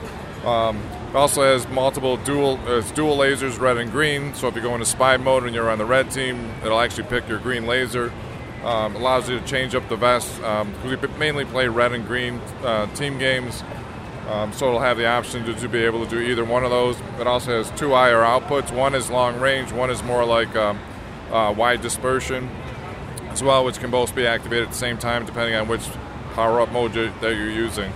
Um, 0.45 0.81
it 1.12 1.17
also 1.17 1.43
has 1.43 1.67
multiple 1.67 2.15
dual 2.15 2.58
uh, 2.65 2.80
dual 2.93 3.17
lasers, 3.17 3.60
red 3.60 3.76
and 3.76 3.91
green. 3.91 4.34
So 4.34 4.47
if 4.47 4.56
you 4.56 4.62
go 4.62 4.74
into 4.74 4.86
spy 4.86 5.17
mode 5.17 5.43
and 5.43 5.54
you're 5.54 5.69
on 5.69 5.78
the 5.78 5.86
red 5.86 6.10
team, 6.10 6.50
it'll 6.63 6.80
actually 6.80 7.04
pick 7.04 7.28
your 7.28 7.39
green 7.39 7.67
laser. 7.67 8.13
Um, 8.63 8.95
allows 8.95 9.28
you 9.28 9.38
to 9.38 9.45
change 9.45 9.76
up 9.76 9.89
the 9.89 9.97
vest. 9.97 10.41
Um, 10.43 10.74
we 10.86 10.95
mainly 11.17 11.43
play 11.43 11.67
red 11.67 11.91
and 11.91 12.08
green 12.08 12.39
uh, 12.63 12.86
team 12.95 13.17
games, 13.17 13.62
um, 14.30 14.54
so 14.54 14.67
it'll 14.67 14.80
have 14.80 14.97
the 14.97 15.08
option 15.08 15.43
to, 15.45 15.54
to, 15.56 15.67
be 15.67 15.80
able 15.80 16.06
to 16.06 16.10
do 16.10 16.21
either 16.21 16.45
one 16.45 16.63
of 16.63 16.69
those. 16.69 16.97
It 17.19 17.28
also 17.28 17.62
has 17.62 17.78
two 17.78 17.89
IR 17.89 18.21
outputs. 18.21 18.71
One 18.71 18.95
is 18.95 19.10
long 19.10 19.38
range. 19.39 19.74
One 19.74 19.89
is 19.89 20.02
more 20.04 20.24
like 20.24 20.56
um, 20.56 20.80
uh, 21.30 21.54
wide 21.58 21.82
dispersion 21.82 22.50
as 23.32 23.43
well, 23.43 23.65
which 23.65 23.80
can 23.80 23.91
both 23.91 24.15
be 24.15 24.26
activated 24.26 24.65
at 24.65 24.71
the 24.71 24.78
same 24.78 24.97
time 24.97 25.26
depending 25.26 25.56
on 25.56 25.67
which 25.67 25.89
power 26.36 26.62
up 26.62 26.71
mode 26.71 26.95
you, 26.95 27.12
that 27.19 27.36
you're 27.36 27.50
using. 27.50 27.91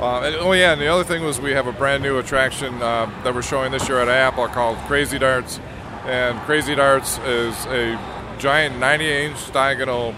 Uh, 0.00 0.20
and, 0.20 0.36
oh 0.36 0.52
yeah, 0.52 0.72
and 0.72 0.80
the 0.80 0.88
other 0.88 1.04
thing 1.04 1.24
was 1.24 1.40
we 1.40 1.52
have 1.52 1.66
a 1.66 1.72
brand 1.72 2.02
new 2.02 2.18
attraction 2.18 2.74
uh, 2.82 3.06
that 3.24 3.34
we're 3.34 3.40
showing 3.40 3.72
this 3.72 3.88
year 3.88 3.98
at 3.98 4.08
IAAPA 4.08 4.52
called 4.52 4.76
Crazy 4.80 5.18
Darts, 5.18 5.58
and 6.04 6.38
Crazy 6.40 6.74
Darts 6.74 7.16
is 7.20 7.54
a 7.66 7.98
giant 8.38 8.74
98-inch 8.76 9.52
diagonal 9.52 10.14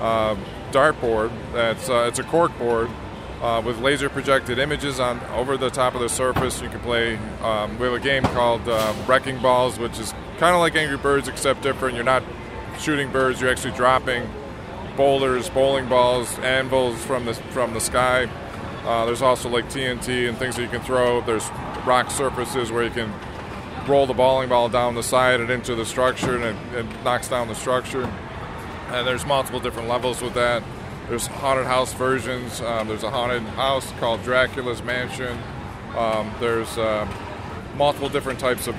uh, 0.00 0.34
dartboard. 0.70 1.30
That's 1.52 1.90
uh, 1.90 2.06
it's 2.08 2.18
a 2.18 2.22
cork 2.22 2.56
board 2.58 2.88
uh, 3.42 3.60
with 3.62 3.78
laser 3.80 4.08
projected 4.08 4.58
images 4.58 4.98
on 4.98 5.20
over 5.34 5.58
the 5.58 5.68
top 5.68 5.94
of 5.94 6.00
the 6.00 6.08
surface. 6.08 6.62
You 6.62 6.70
can 6.70 6.80
play. 6.80 7.16
Um, 7.42 7.78
we 7.78 7.84
have 7.84 7.94
a 7.94 8.00
game 8.00 8.22
called 8.22 8.66
Wrecking 9.06 9.42
Balls, 9.42 9.78
which 9.78 9.98
is 9.98 10.12
kind 10.38 10.54
of 10.54 10.60
like 10.60 10.74
Angry 10.74 10.96
Birds 10.96 11.28
except 11.28 11.60
different. 11.60 11.96
You're 11.96 12.04
not 12.04 12.22
shooting 12.78 13.12
birds; 13.12 13.42
you're 13.42 13.50
actually 13.50 13.74
dropping 13.74 14.26
boulders, 14.96 15.50
bowling 15.50 15.86
balls, 15.86 16.38
anvils 16.38 17.04
from 17.04 17.26
the 17.26 17.34
from 17.34 17.74
the 17.74 17.80
sky 17.80 18.30
uh, 18.88 19.04
there's 19.04 19.20
also 19.20 19.50
like 19.50 19.66
TNT 19.66 20.30
and 20.30 20.38
things 20.38 20.56
that 20.56 20.62
you 20.62 20.68
can 20.68 20.80
throw. 20.80 21.20
There's 21.20 21.46
rock 21.84 22.10
surfaces 22.10 22.72
where 22.72 22.84
you 22.84 22.90
can 22.90 23.12
roll 23.86 24.06
the 24.06 24.14
bowling 24.14 24.48
ball 24.48 24.70
down 24.70 24.94
the 24.94 25.02
side 25.02 25.40
and 25.40 25.50
into 25.50 25.74
the 25.74 25.84
structure, 25.84 26.36
and 26.36 26.44
it, 26.74 26.78
it 26.78 27.04
knocks 27.04 27.28
down 27.28 27.48
the 27.48 27.54
structure. 27.54 28.04
And 28.88 29.06
there's 29.06 29.26
multiple 29.26 29.60
different 29.60 29.90
levels 29.90 30.22
with 30.22 30.32
that. 30.34 30.62
There's 31.06 31.26
haunted 31.26 31.66
house 31.66 31.92
versions. 31.92 32.62
Um, 32.62 32.88
there's 32.88 33.02
a 33.02 33.10
haunted 33.10 33.42
house 33.42 33.92
called 34.00 34.22
Dracula's 34.22 34.82
Mansion. 34.82 35.38
Um, 35.94 36.32
there's 36.40 36.78
uh, 36.78 37.06
multiple 37.76 38.08
different 38.08 38.40
types 38.40 38.68
of 38.68 38.74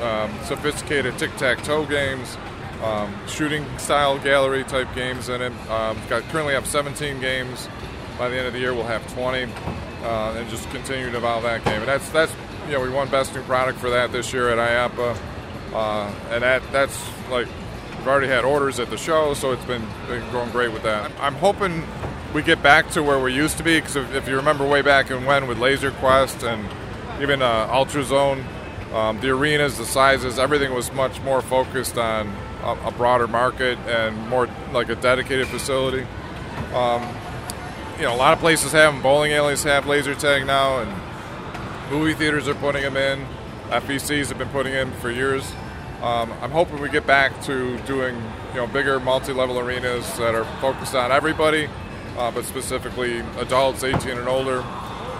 um, 0.00 0.32
sophisticated 0.44 1.18
tic-tac-toe 1.18 1.84
games, 1.84 2.38
um, 2.82 3.14
shooting 3.28 3.66
style 3.78 4.18
gallery 4.20 4.64
type 4.64 4.88
games 4.94 5.28
in 5.28 5.42
it. 5.42 5.52
Um, 5.68 5.98
got 6.08 6.22
currently 6.30 6.54
have 6.54 6.66
17 6.66 7.20
games 7.20 7.68
by 8.18 8.28
the 8.28 8.36
end 8.36 8.46
of 8.46 8.52
the 8.52 8.58
year 8.58 8.74
we'll 8.74 8.84
have 8.84 9.06
20 9.14 9.44
uh, 10.02 10.34
and 10.36 10.48
just 10.50 10.68
continue 10.70 11.10
to 11.10 11.16
evolve 11.16 11.42
that 11.44 11.64
game. 11.64 11.80
And 11.80 11.88
that's 11.88 12.08
that's 12.10 12.32
you 12.66 12.72
know 12.72 12.80
we 12.80 12.90
won 12.90 13.08
best 13.08 13.34
new 13.34 13.42
product 13.42 13.78
for 13.78 13.90
that 13.90 14.12
this 14.12 14.32
year 14.32 14.50
at 14.50 14.58
IAAPA, 14.58 15.16
uh, 15.72 16.14
and 16.30 16.42
that 16.42 16.62
that's 16.72 16.98
like 17.30 17.48
we've 18.04 18.06
already 18.06 18.28
had 18.28 18.44
orders 18.44 18.78
at 18.78 18.90
the 18.90 18.98
show, 18.98 19.32
so 19.32 19.52
it's 19.52 19.64
been, 19.64 19.82
been 20.08 20.30
going 20.30 20.50
great 20.50 20.72
with 20.72 20.82
that. 20.82 21.10
I'm 21.20 21.34
hoping 21.36 21.84
we 22.34 22.42
get 22.42 22.62
back 22.62 22.90
to 22.90 23.02
where 23.02 23.18
we 23.18 23.32
used 23.32 23.56
to 23.56 23.62
be 23.62 23.78
because 23.78 23.96
if, 23.96 24.14
if, 24.14 24.28
you 24.28 24.36
remember 24.36 24.66
way 24.66 24.82
back 24.82 25.10
and 25.10 25.24
when 25.24 25.46
with 25.46 25.58
Laser 25.58 25.90
Quest 25.92 26.42
and 26.42 26.68
even 27.22 27.40
uh, 27.40 27.68
Ultra 27.72 28.04
Zone, 28.04 28.44
um, 28.92 29.20
the 29.20 29.30
arenas, 29.30 29.78
the 29.78 29.86
sizes, 29.86 30.38
everything 30.38 30.74
was 30.74 30.92
much 30.92 31.18
more 31.22 31.40
focused 31.40 31.96
on 31.96 32.28
a, 32.62 32.88
a 32.88 32.90
broader 32.90 33.26
market 33.26 33.78
and 33.86 34.28
more 34.28 34.48
like 34.72 34.90
a 34.90 34.96
dedicated 34.96 35.46
facility. 35.48 36.06
Um, 36.74 37.02
you 37.96 38.02
know, 38.02 38.14
a 38.14 38.16
lot 38.16 38.32
of 38.32 38.40
places 38.40 38.72
have 38.72 38.92
them. 38.92 39.02
Bowling 39.02 39.32
alleys 39.32 39.62
have 39.62 39.86
laser 39.86 40.14
tag 40.14 40.46
now, 40.46 40.80
and 40.80 41.90
movie 41.90 42.14
theaters 42.14 42.48
are 42.48 42.54
putting 42.54 42.82
them 42.82 42.96
in. 42.96 43.26
FECs 43.68 44.28
have 44.28 44.38
been 44.38 44.48
putting 44.48 44.74
in 44.74 44.92
for 44.92 45.10
years. 45.10 45.52
Um, 46.02 46.32
I'm 46.42 46.50
hoping 46.50 46.80
we 46.80 46.88
get 46.90 47.06
back 47.06 47.40
to 47.44 47.78
doing 47.82 48.14
you 48.50 48.56
know 48.56 48.66
bigger 48.66 49.00
multi-level 49.00 49.58
arenas 49.58 50.06
that 50.18 50.34
are 50.34 50.44
focused 50.60 50.94
on 50.94 51.12
everybody, 51.12 51.68
uh, 52.18 52.30
but 52.30 52.44
specifically 52.44 53.20
adults 53.38 53.84
18 53.84 54.18
and 54.18 54.28
older, 54.28 54.60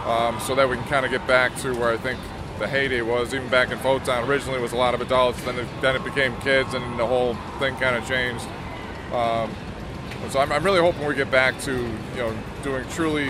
um, 0.05 0.39
so 0.41 0.55
that 0.55 0.69
we 0.69 0.77
can 0.77 0.87
kind 0.87 1.07
of 1.07 1.13
get 1.13 1.27
back 1.27 1.57
to 1.59 1.75
where 1.75 1.93
I 1.93 1.97
think 1.97 2.19
the 2.59 2.67
heyday 2.67 3.03
was. 3.03 3.33
Even 3.33 3.49
back 3.49 3.71
in 3.71 3.79
Photon, 3.79 4.29
originally 4.29 4.61
was 4.61 4.73
a 4.73 4.77
lot 4.77 4.95
of 4.95 5.01
adults, 5.01 5.43
then 5.45 5.59
it, 5.59 5.67
then 5.81 5.97
it 5.97 6.05
became 6.05 6.37
kids, 6.41 6.75
and 6.75 6.99
the 6.99 7.07
whole 7.07 7.35
thing 7.59 7.77
kind 7.77 7.97
of 7.97 8.07
changed. 8.07 8.47
Um, 9.13 9.51
so 10.31 10.41
I'm, 10.41 10.51
I'm, 10.53 10.65
really 10.65 10.81
hoping 10.81 11.07
we 11.07 11.15
get 11.15 11.31
back 11.31 11.59
to 11.61 11.73
you 11.73 12.17
know 12.17 12.37
doing 12.63 12.85
truly 12.91 13.29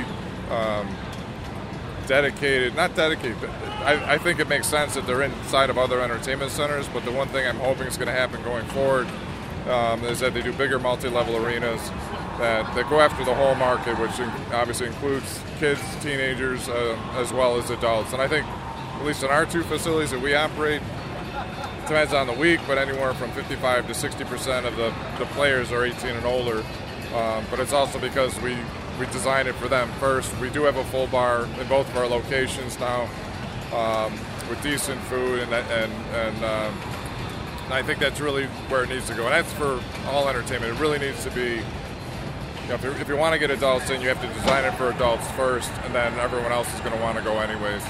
um, 0.50 0.88
dedicated, 2.06 2.74
not 2.74 2.94
dedicated, 2.94 3.36
I, 3.84 4.14
I, 4.14 4.18
think 4.18 4.40
it 4.40 4.48
makes 4.48 4.66
sense 4.66 4.94
that 4.94 5.06
they're 5.06 5.22
inside 5.22 5.70
of 5.70 5.78
other 5.78 6.00
entertainment 6.00 6.50
centers. 6.50 6.88
But 6.88 7.04
the 7.04 7.12
one 7.12 7.28
thing 7.28 7.46
I'm 7.46 7.58
hoping 7.58 7.86
is 7.86 7.96
going 7.96 8.08
to 8.08 8.14
happen 8.14 8.42
going 8.42 8.64
forward 8.66 9.06
um, 9.68 10.04
is 10.04 10.20
that 10.20 10.34
they 10.34 10.42
do 10.42 10.52
bigger 10.52 10.78
multi-level 10.78 11.36
arenas 11.36 11.90
that, 12.38 12.74
that 12.74 12.88
go 12.90 13.00
after 13.00 13.24
the 13.24 13.34
whole 13.34 13.54
market, 13.54 13.98
which 13.98 14.20
obviously 14.52 14.86
includes 14.86 15.40
kids, 15.58 15.80
teenagers, 16.02 16.68
uh, 16.68 16.98
as 17.16 17.32
well 17.32 17.56
as 17.56 17.70
adults. 17.70 18.12
And 18.12 18.20
I 18.20 18.28
think, 18.28 18.46
at 18.46 19.04
least 19.04 19.22
in 19.22 19.30
our 19.30 19.46
two 19.46 19.62
facilities 19.62 20.10
that 20.10 20.20
we 20.20 20.34
operate, 20.34 20.82
depends 21.86 22.12
on 22.12 22.26
the 22.26 22.32
week, 22.32 22.60
but 22.66 22.78
anywhere 22.78 23.14
from 23.14 23.30
55 23.32 23.86
to 23.88 23.94
60 23.94 24.24
percent 24.24 24.66
of 24.66 24.76
the, 24.76 24.94
the 25.18 25.26
players 25.26 25.72
are 25.72 25.84
18 25.84 26.10
and 26.10 26.26
older. 26.26 26.64
Um, 27.14 27.44
but 27.50 27.60
it's 27.60 27.72
also 27.72 27.98
because 28.00 28.38
we 28.40 28.56
we 28.98 29.06
designed 29.06 29.48
it 29.48 29.54
for 29.56 29.68
them 29.68 29.90
first. 30.00 30.36
We 30.38 30.50
do 30.50 30.62
have 30.64 30.76
a 30.76 30.84
full 30.84 31.06
bar 31.08 31.46
in 31.60 31.68
both 31.68 31.88
of 31.88 31.96
our 31.96 32.06
locations 32.06 32.78
now, 32.78 33.08
um, 33.72 34.12
with 34.48 34.60
decent 34.62 35.00
food, 35.02 35.40
and 35.40 35.52
and 35.52 35.92
and, 35.92 36.36
um, 36.44 36.74
and 37.64 37.74
I 37.74 37.82
think 37.82 37.98
that's 37.98 38.20
really 38.20 38.46
where 38.68 38.84
it 38.84 38.88
needs 38.88 39.06
to 39.08 39.14
go. 39.14 39.24
And 39.24 39.32
that's 39.32 39.52
for 39.54 39.80
all 40.08 40.28
entertainment. 40.28 40.74
It 40.74 40.80
really 40.80 40.98
needs 40.98 41.22
to 41.24 41.30
be. 41.30 41.60
You 42.62 42.70
know, 42.70 42.74
if, 42.76 43.00
if 43.02 43.08
you 43.08 43.16
want 43.18 43.34
to 43.34 43.38
get 43.38 43.50
adults 43.50 43.90
in, 43.90 44.00
you 44.00 44.08
have 44.08 44.22
to 44.22 44.40
design 44.40 44.64
it 44.64 44.72
for 44.78 44.90
adults 44.90 45.30
first, 45.32 45.70
and 45.84 45.94
then 45.94 46.14
everyone 46.18 46.50
else 46.50 46.72
is 46.72 46.80
going 46.80 46.96
to 46.96 47.02
want 47.02 47.18
to 47.18 47.22
go 47.22 47.38
anyways. 47.38 47.84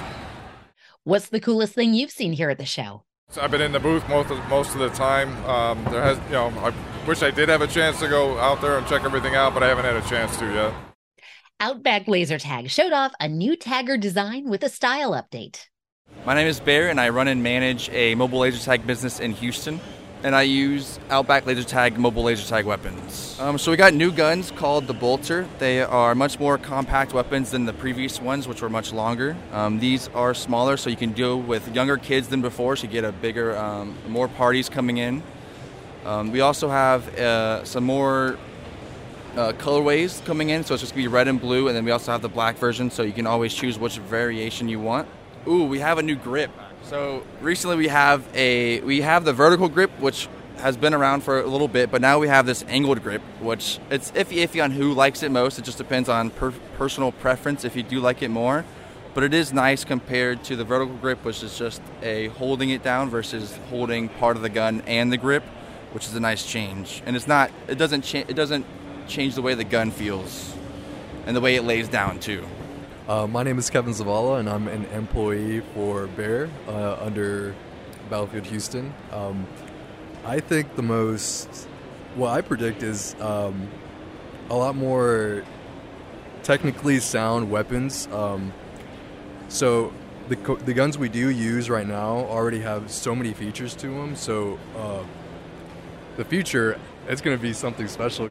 What's 1.05 1.29
the 1.29 1.39
coolest 1.39 1.75
thing 1.75 1.95
you've 1.95 2.11
seen 2.11 2.33
here 2.33 2.51
at 2.51 2.59
the 2.59 2.65
show? 2.65 3.05
So 3.35 3.43
I've 3.43 3.51
been 3.51 3.63
in 3.63 3.73
the 3.73 3.81
booth 3.81 4.09
most 4.09 4.31
of, 4.31 4.39
most 4.49 4.75
of 4.75 4.79
the 4.79 4.91
time. 4.91 5.45
Um, 5.45 5.83
there 5.91 6.01
has, 6.01 6.19
you 6.27 6.35
know, 6.35 6.51
I 6.51 6.73
wish 7.05 7.21
I 7.21 7.33
did 7.33 7.49
have 7.49 7.63
a 7.63 7.67
chance 7.67 7.99
to 7.99 8.07
go 8.07 8.39
out 8.39 8.61
there 8.61 8.79
and 8.79 8.87
check 8.87 9.03
everything 9.03 9.35
out, 9.35 9.53
but 9.55 9.65
I 9.65 9.67
haven't 9.67 9.85
had 9.85 9.97
a 9.97 10.03
chance 10.03 10.37
to 10.37 10.45
yet. 10.45 10.73
Outback 11.59 12.07
Laser 12.07 12.39
Tag 12.39 12.71
showed 12.71 12.93
off 12.93 13.13
a 13.19 13.27
new 13.27 13.57
tagger 13.57 13.99
design 13.99 14.49
with 14.49 14.63
a 14.63 14.69
style 14.69 15.11
update. 15.11 15.67
My 16.25 16.35
name 16.35 16.47
is 16.47 16.61
Bear, 16.61 16.91
and 16.91 17.01
I 17.01 17.09
run 17.09 17.27
and 17.27 17.43
manage 17.43 17.91
a 17.91 18.15
mobile 18.15 18.39
laser 18.39 18.65
tag 18.65 18.87
business 18.87 19.19
in 19.19 19.33
Houston. 19.33 19.81
And 20.25 20.35
I 20.35 20.41
use 20.41 20.99
Outback 21.11 21.45
Laser 21.45 21.65
Tag 21.65 21.99
mobile 21.99 22.23
laser 22.23 22.49
tag 22.49 22.65
weapons. 22.65 23.37
Um, 23.39 23.59
so 23.59 23.71
we 23.71 23.77
got 23.77 23.93
new 23.93 24.11
guns 24.11 24.51
called 24.51 24.87
the 24.87 24.95
Bolter. 24.95 25.47
They 25.59 25.83
are 25.83 26.15
much 26.15 26.41
more 26.41 26.57
compact 26.57 27.13
weapons 27.13 27.51
than 27.51 27.67
the 27.67 27.75
previous 27.75 28.23
ones, 28.23 28.49
which 28.49 28.63
were 28.63 28.71
much 28.71 28.91
longer. 28.91 29.37
Um, 29.53 29.81
these 29.81 30.09
are 30.15 30.33
smaller, 30.33 30.79
so 30.79 30.89
you 30.89 30.97
can 30.97 31.13
deal 31.13 31.39
with 31.39 31.75
younger 31.75 31.99
kids 31.99 32.29
than 32.29 32.41
before, 32.41 32.75
so 32.75 32.85
you 32.85 32.89
get 32.89 33.05
a 33.05 33.13
bigger, 33.13 33.55
um, 33.59 33.95
more 34.09 34.27
parties 34.27 34.71
coming 34.71 34.97
in. 34.97 35.23
Um, 36.07 36.33
we 36.33 36.41
also 36.41 36.71
have 36.71 37.07
uh, 37.19 37.63
some 37.67 37.85
more 37.85 38.39
uh, 39.37 39.53
colorways 39.59 40.25
coming 40.25 40.49
in, 40.49 40.65
so 40.65 40.73
it's 40.73 40.81
just 40.81 40.95
gonna 40.95 41.03
be 41.03 41.09
red 41.09 41.29
and 41.29 41.39
blue, 41.39 41.69
and 41.69 41.77
then 41.77 41.85
we 41.85 41.91
also 41.91 42.13
have 42.13 42.23
the 42.23 42.31
black 42.31 42.57
version, 42.57 42.91
so 42.91 43.03
you 43.03 43.13
can 43.13 43.27
always 43.27 43.53
choose 43.53 43.79
which 43.79 43.99
variation 43.99 44.71
you 44.71 44.81
want. 44.81 45.07
Ooh, 45.47 45.65
we 45.65 45.81
have 45.81 45.99
a 45.99 46.03
new 46.03 46.17
grip. 46.17 46.51
So 46.85 47.23
recently 47.41 47.77
we 47.77 47.89
have 47.89 48.27
a 48.35 48.81
we 48.83 49.01
have 49.01 49.25
the 49.25 49.33
vertical 49.33 49.69
grip, 49.69 49.91
which 50.01 50.29
has 50.59 50.77
been 50.77 50.93
around 50.93 51.23
for 51.23 51.41
a 51.41 51.47
little 51.47 51.67
bit, 51.67 51.91
but 51.91 52.03
now 52.03 52.19
we 52.19 52.29
have 52.29 52.45
this 52.45 52.63
angled 52.69 53.03
grip, 53.03 53.23
which 53.41 53.79
it's 53.91 54.11
iffy 54.13 54.45
iffy 54.47 54.63
on 54.63 54.71
who 54.71 54.93
likes 54.93 55.23
it 55.23 55.31
most. 55.31 55.59
It 55.59 55.65
just 55.65 55.79
depends 55.79 56.11
on 56.11 56.29
per- 56.31 56.53
personal 56.77 57.11
preference 57.11 57.65
if 57.65 57.75
you 57.75 57.83
do 57.83 58.01
like 58.01 58.23
it 58.23 58.29
more. 58.29 58.67
But 59.15 59.25
it 59.25 59.33
is 59.33 59.53
nice 59.53 59.85
compared 59.85 60.45
to 60.45 60.57
the 60.57 60.65
vertical 60.65 60.97
grip, 60.97 61.25
which 61.25 61.43
is 61.43 61.57
just 61.57 61.81
a 62.03 62.29
holding 62.29 62.69
it 62.71 62.83
down 62.83 63.09
versus 63.09 63.57
holding 63.71 64.09
part 64.09 64.37
of 64.37 64.43
the 64.43 64.49
gun 64.51 64.83
and 64.87 65.11
the 65.11 65.17
grip, 65.17 65.45
which 65.93 66.05
is 66.05 66.15
a 66.15 66.21
nice 66.21 66.45
change. 66.45 67.03
And 67.07 67.17
it's 67.17 67.27
not 67.27 67.51
it 67.67 67.79
doesn't 67.79 68.03
cha- 68.03 68.25
it 68.29 68.35
doesn't 68.35 68.67
change 69.09 69.37
the 69.37 69.43
way 69.43 69.55
the 69.55 69.65
gun 69.65 69.91
feels 69.91 70.55
and 71.27 71.35
the 71.35 71.41
way 71.41 71.57
it 71.57 71.65
lays 71.65 71.89
down 71.89 72.19
too. 72.19 72.47
Uh, 73.07 73.27
my 73.27 73.43
name 73.43 73.59
is 73.59 73.69
Kevin 73.69 73.93
Zavala, 73.93 74.41
and 74.41 74.49
I'm 74.49 74.67
an 74.67 74.87
employee 74.87 75.61
for 75.75 76.07
Bear 76.07 76.49
uh, 76.67 76.97
under 77.03 77.55
Battlefield 78.09 78.47
Houston. 78.47 78.95
Um, 79.13 79.47
I 80.25 80.41
think 80.41 80.75
the 80.75 80.83
most, 80.83 81.69
what 82.15 82.31
I 82.31 82.41
predict 82.41 82.83
is 82.83 83.15
um, 83.21 83.69
a 84.49 84.57
lot 84.57 84.75
more 84.75 85.45
technically 86.43 86.99
sound 86.99 87.51
weapons. 87.51 88.09
Um, 88.11 88.55
so 89.49 89.93
the 90.31 90.37
the 90.65 90.73
guns 90.73 90.97
we 90.97 91.11
do 91.11 91.29
use 91.29 91.69
right 91.69 91.87
now 91.87 92.17
already 92.17 92.61
have 92.61 92.91
so 92.91 93.15
many 93.15 93.35
features 93.35 93.75
to 93.77 93.89
them. 93.89 94.17
So 94.17 94.59
uh, 94.79 95.05
the 96.17 96.25
future, 96.25 96.81
it's 97.07 97.21
going 97.21 97.37
to 97.37 97.43
be 97.43 97.53
something 97.53 97.87
special. 97.87 98.31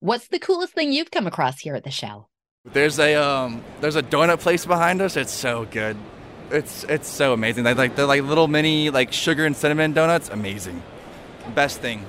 What's 0.00 0.26
the 0.26 0.40
coolest 0.40 0.72
thing 0.74 0.92
you've 0.92 1.12
come 1.12 1.28
across 1.28 1.60
here 1.60 1.76
at 1.76 1.84
the 1.84 1.92
show? 1.92 2.26
There's 2.72 2.98
a 2.98 3.14
um, 3.14 3.62
there's 3.80 3.96
a 3.96 4.02
donut 4.02 4.40
place 4.40 4.66
behind 4.66 5.00
us. 5.00 5.16
It's 5.16 5.32
so 5.32 5.66
good. 5.70 5.96
It's 6.50 6.84
it's 6.84 7.08
so 7.08 7.32
amazing. 7.32 7.64
They 7.64 7.74
like 7.74 7.96
they're 7.96 8.06
like 8.06 8.22
little 8.22 8.48
mini 8.48 8.90
like 8.90 9.12
sugar 9.12 9.46
and 9.46 9.56
cinnamon 9.56 9.92
donuts. 9.92 10.28
Amazing. 10.28 10.82
Best 11.54 11.80
thing. 11.80 12.04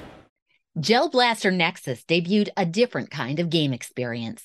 Gel 0.80 1.10
Blaster 1.10 1.52
Nexus 1.52 2.04
debuted 2.04 2.50
a 2.56 2.66
different 2.66 3.10
kind 3.10 3.40
of 3.40 3.50
game 3.50 3.74
experience. 3.74 4.44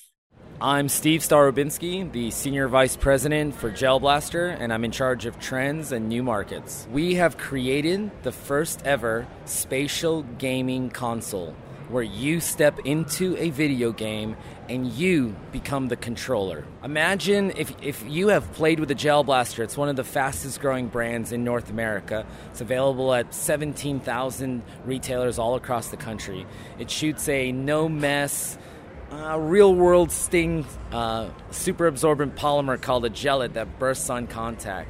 I'm 0.61 0.87
Steve 0.87 1.19
Starobinski, 1.19 2.09
the 2.13 2.31
Senior 2.31 2.69
Vice 2.69 2.95
President 2.95 3.53
for 3.53 3.69
Gel 3.69 3.99
Blaster, 3.99 4.47
and 4.47 4.71
I'm 4.71 4.85
in 4.85 4.91
charge 4.91 5.25
of 5.25 5.37
trends 5.37 5.91
and 5.91 6.07
new 6.07 6.23
markets. 6.23 6.87
We 6.91 7.15
have 7.15 7.37
created 7.37 8.09
the 8.23 8.31
first 8.31 8.81
ever 8.85 9.27
spatial 9.43 10.23
gaming 10.37 10.89
console 10.89 11.55
where 11.95 12.03
you 12.03 12.41
step 12.41 12.77
into 12.79 13.37
a 13.37 13.51
video 13.51 13.93
game 13.93 14.35
and 14.67 14.91
you 14.91 15.33
become 15.53 15.87
the 15.87 15.95
controller. 15.95 16.65
Imagine 16.83 17.53
if, 17.55 17.73
if 17.81 18.03
you 18.05 18.27
have 18.27 18.51
played 18.51 18.81
with 18.81 18.91
a 18.91 18.95
Gel 18.95 19.23
Blaster, 19.23 19.63
it's 19.63 19.77
one 19.77 19.87
of 19.87 19.95
the 19.95 20.03
fastest 20.03 20.59
growing 20.59 20.89
brands 20.89 21.31
in 21.31 21.45
North 21.45 21.69
America. 21.69 22.25
It's 22.51 22.59
available 22.59 23.13
at 23.13 23.33
17,000 23.33 24.61
retailers 24.83 25.39
all 25.39 25.55
across 25.55 25.87
the 25.87 25.95
country. 25.95 26.45
It 26.79 26.91
shoots 26.91 27.29
a 27.29 27.53
no 27.53 27.87
mess, 27.87 28.57
uh, 29.13 29.39
real 29.39 29.73
world 29.73 30.11
sting, 30.11 30.65
uh, 30.91 31.29
super 31.51 31.87
absorbent 31.87 32.35
polymer 32.35 32.81
called 32.81 33.05
a 33.05 33.09
gellet 33.09 33.53
that 33.53 33.79
bursts 33.79 34.09
on 34.09 34.27
contact 34.27 34.89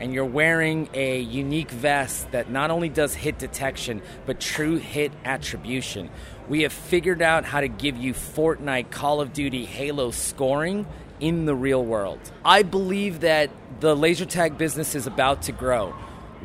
and 0.00 0.14
you're 0.14 0.24
wearing 0.24 0.88
a 0.94 1.20
unique 1.20 1.70
vest 1.70 2.32
that 2.32 2.50
not 2.50 2.70
only 2.70 2.88
does 2.88 3.14
hit 3.14 3.38
detection, 3.38 4.00
but 4.24 4.40
true 4.40 4.78
hit 4.78 5.12
attribution. 5.26 6.10
We 6.50 6.62
have 6.62 6.72
figured 6.72 7.22
out 7.22 7.44
how 7.44 7.60
to 7.60 7.68
give 7.68 7.96
you 7.96 8.12
Fortnite, 8.12 8.90
Call 8.90 9.20
of 9.20 9.32
Duty, 9.32 9.64
Halo 9.64 10.10
scoring 10.10 10.84
in 11.20 11.44
the 11.44 11.54
real 11.54 11.84
world. 11.84 12.18
I 12.44 12.64
believe 12.64 13.20
that 13.20 13.50
the 13.78 13.94
laser 13.94 14.24
tag 14.24 14.58
business 14.58 14.96
is 14.96 15.06
about 15.06 15.42
to 15.42 15.52
grow. 15.52 15.94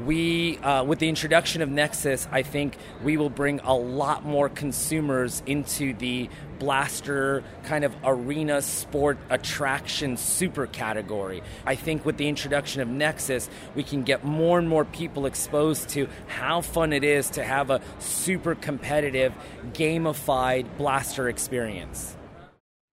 We, 0.05 0.59
uh, 0.59 0.83
with 0.83 0.99
the 0.99 1.09
introduction 1.09 1.63
of 1.63 1.69
Nexus, 1.69 2.27
I 2.31 2.43
think 2.43 2.77
we 3.01 3.17
will 3.17 3.31
bring 3.31 3.61
a 3.61 3.73
lot 3.73 4.23
more 4.23 4.47
consumers 4.47 5.41
into 5.47 5.95
the 5.95 6.29
blaster 6.59 7.43
kind 7.63 7.83
of 7.83 7.95
arena 8.03 8.61
sport 8.61 9.17
attraction 9.29 10.17
super 10.17 10.67
category. 10.67 11.41
I 11.65 11.75
think 11.75 12.05
with 12.05 12.17
the 12.17 12.27
introduction 12.27 12.81
of 12.81 12.87
Nexus, 12.87 13.49
we 13.75 13.83
can 13.83 14.03
get 14.03 14.23
more 14.23 14.59
and 14.59 14.67
more 14.67 14.85
people 14.85 15.25
exposed 15.25 15.89
to 15.89 16.07
how 16.27 16.61
fun 16.61 16.93
it 16.93 17.03
is 17.03 17.29
to 17.31 17.43
have 17.43 17.69
a 17.69 17.81
super 17.99 18.55
competitive, 18.55 19.33
gamified 19.73 20.65
blaster 20.77 21.29
experience. 21.29 22.15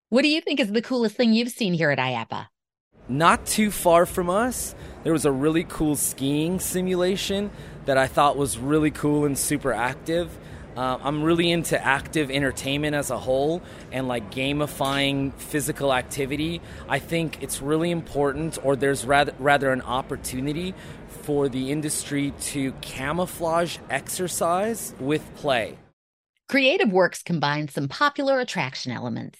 What 0.08 0.22
do 0.22 0.28
you 0.28 0.40
think 0.40 0.60
is 0.60 0.70
the 0.70 0.82
coolest 0.82 1.16
thing 1.16 1.32
you've 1.32 1.50
seen 1.50 1.72
here 1.72 1.90
at 1.90 1.98
IAAPA? 1.98 2.48
Not 3.08 3.46
too 3.46 3.70
far 3.70 4.06
from 4.06 4.30
us, 4.30 4.74
there 5.02 5.12
was 5.12 5.24
a 5.24 5.32
really 5.32 5.64
cool 5.64 5.96
skiing 5.96 6.60
simulation 6.60 7.50
that 7.86 7.98
I 7.98 8.06
thought 8.06 8.36
was 8.36 8.58
really 8.58 8.90
cool 8.90 9.24
and 9.24 9.36
super 9.36 9.72
active. 9.72 10.38
Uh, 10.76 10.98
I'm 11.02 11.22
really 11.22 11.50
into 11.50 11.82
active 11.84 12.30
entertainment 12.30 12.94
as 12.94 13.10
a 13.10 13.18
whole 13.18 13.60
and 13.90 14.08
like 14.08 14.30
gamifying 14.30 15.34
physical 15.34 15.92
activity. 15.92 16.62
I 16.88 16.98
think 16.98 17.42
it's 17.42 17.60
really 17.60 17.90
important, 17.90 18.58
or 18.64 18.74
there's 18.74 19.04
rather 19.04 19.34
rather 19.38 19.70
an 19.70 19.82
opportunity 19.82 20.74
for 21.08 21.48
the 21.48 21.70
industry 21.70 22.32
to 22.40 22.72
camouflage 22.80 23.78
exercise 23.90 24.94
with 24.98 25.22
play. 25.36 25.76
Creative 26.48 26.90
Works 26.90 27.22
combines 27.22 27.74
some 27.74 27.88
popular 27.88 28.40
attraction 28.40 28.92
elements. 28.92 29.38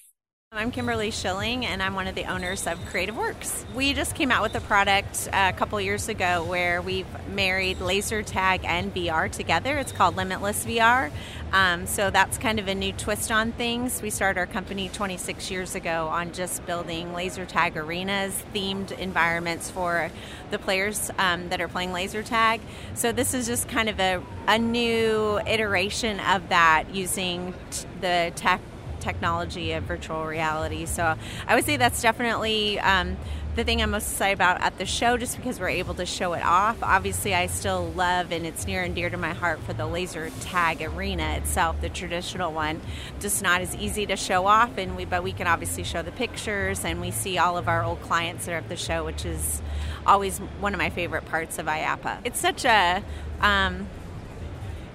I'm 0.55 0.69
Kimberly 0.69 1.09
Schilling, 1.09 1.65
and 1.65 1.81
I'm 1.81 1.95
one 1.95 2.05
of 2.05 2.13
the 2.13 2.25
owners 2.25 2.67
of 2.67 2.79
Creative 2.85 3.17
Works. 3.17 3.65
We 3.73 3.95
just 3.95 4.13
came 4.13 4.29
out 4.29 4.43
with 4.43 4.53
a 4.53 4.61
product 4.61 5.27
uh, 5.33 5.51
a 5.51 5.57
couple 5.57 5.81
years 5.81 6.09
ago 6.09 6.43
where 6.43 6.79
we've 6.79 7.07
married 7.29 7.81
laser 7.81 8.21
tag 8.21 8.61
and 8.63 8.93
VR 8.93 9.31
together. 9.31 9.79
It's 9.79 9.91
called 9.91 10.15
Limitless 10.15 10.63
VR. 10.63 11.09
Um, 11.53 11.87
so 11.87 12.11
that's 12.11 12.37
kind 12.37 12.59
of 12.59 12.67
a 12.67 12.75
new 12.75 12.91
twist 12.93 13.31
on 13.31 13.51
things. 13.53 13.99
We 14.03 14.11
started 14.11 14.39
our 14.39 14.45
company 14.45 14.89
26 14.89 15.49
years 15.49 15.73
ago 15.73 16.07
on 16.09 16.33
just 16.33 16.63
building 16.67 17.15
laser 17.15 17.47
tag 17.47 17.75
arenas, 17.75 18.43
themed 18.53 18.91
environments 18.99 19.71
for 19.71 20.11
the 20.51 20.59
players 20.59 21.09
um, 21.17 21.49
that 21.49 21.61
are 21.61 21.67
playing 21.67 21.93
laser 21.93 22.21
tag. 22.21 22.61
So 22.93 23.11
this 23.11 23.33
is 23.33 23.47
just 23.47 23.67
kind 23.69 23.89
of 23.89 23.99
a, 23.99 24.21
a 24.47 24.59
new 24.59 25.39
iteration 25.47 26.19
of 26.19 26.49
that 26.49 26.93
using 26.93 27.55
t- 27.71 27.87
the 28.01 28.31
tech 28.35 28.61
technology 29.03 29.73
of 29.73 29.83
virtual 29.83 30.25
reality. 30.25 30.85
So 30.85 31.15
I 31.47 31.55
would 31.55 31.65
say 31.65 31.77
that's 31.77 32.01
definitely 32.01 32.79
um, 32.79 33.17
the 33.55 33.63
thing 33.63 33.81
I'm 33.81 33.91
most 33.91 34.11
excited 34.11 34.33
about 34.33 34.61
at 34.61 34.77
the 34.77 34.85
show, 34.85 35.17
just 35.17 35.35
because 35.35 35.59
we're 35.59 35.69
able 35.69 35.93
to 35.95 36.05
show 36.05 36.33
it 36.33 36.43
off. 36.43 36.81
Obviously, 36.81 37.35
I 37.35 37.47
still 37.47 37.91
love 37.91 38.31
and 38.31 38.45
it's 38.45 38.65
near 38.65 38.81
and 38.81 38.95
dear 38.95 39.09
to 39.09 39.17
my 39.17 39.33
heart 39.33 39.59
for 39.59 39.73
the 39.73 39.85
laser 39.85 40.31
tag 40.41 40.81
arena 40.81 41.35
itself, 41.35 41.79
the 41.81 41.89
traditional 41.89 42.51
one. 42.51 42.81
Just 43.19 43.43
not 43.43 43.61
as 43.61 43.75
easy 43.75 44.05
to 44.07 44.15
show 44.15 44.47
off, 44.47 44.77
and 44.77 44.95
we 44.95 45.05
but 45.05 45.21
we 45.21 45.33
can 45.33 45.45
obviously 45.45 45.83
show 45.83 46.01
the 46.01 46.11
pictures, 46.11 46.83
and 46.83 46.99
we 46.99 47.11
see 47.11 47.37
all 47.37 47.57
of 47.57 47.67
our 47.67 47.83
old 47.83 48.01
clients 48.01 48.45
that 48.45 48.53
are 48.53 48.57
at 48.57 48.69
the 48.69 48.75
show, 48.75 49.05
which 49.05 49.25
is 49.25 49.61
always 50.07 50.39
one 50.59 50.73
of 50.73 50.79
my 50.79 50.89
favorite 50.89 51.25
parts 51.25 51.59
of 51.59 51.67
IAAPA. 51.67 52.19
It's 52.23 52.39
such 52.39 52.65
a 52.65 53.03
um, 53.41 53.87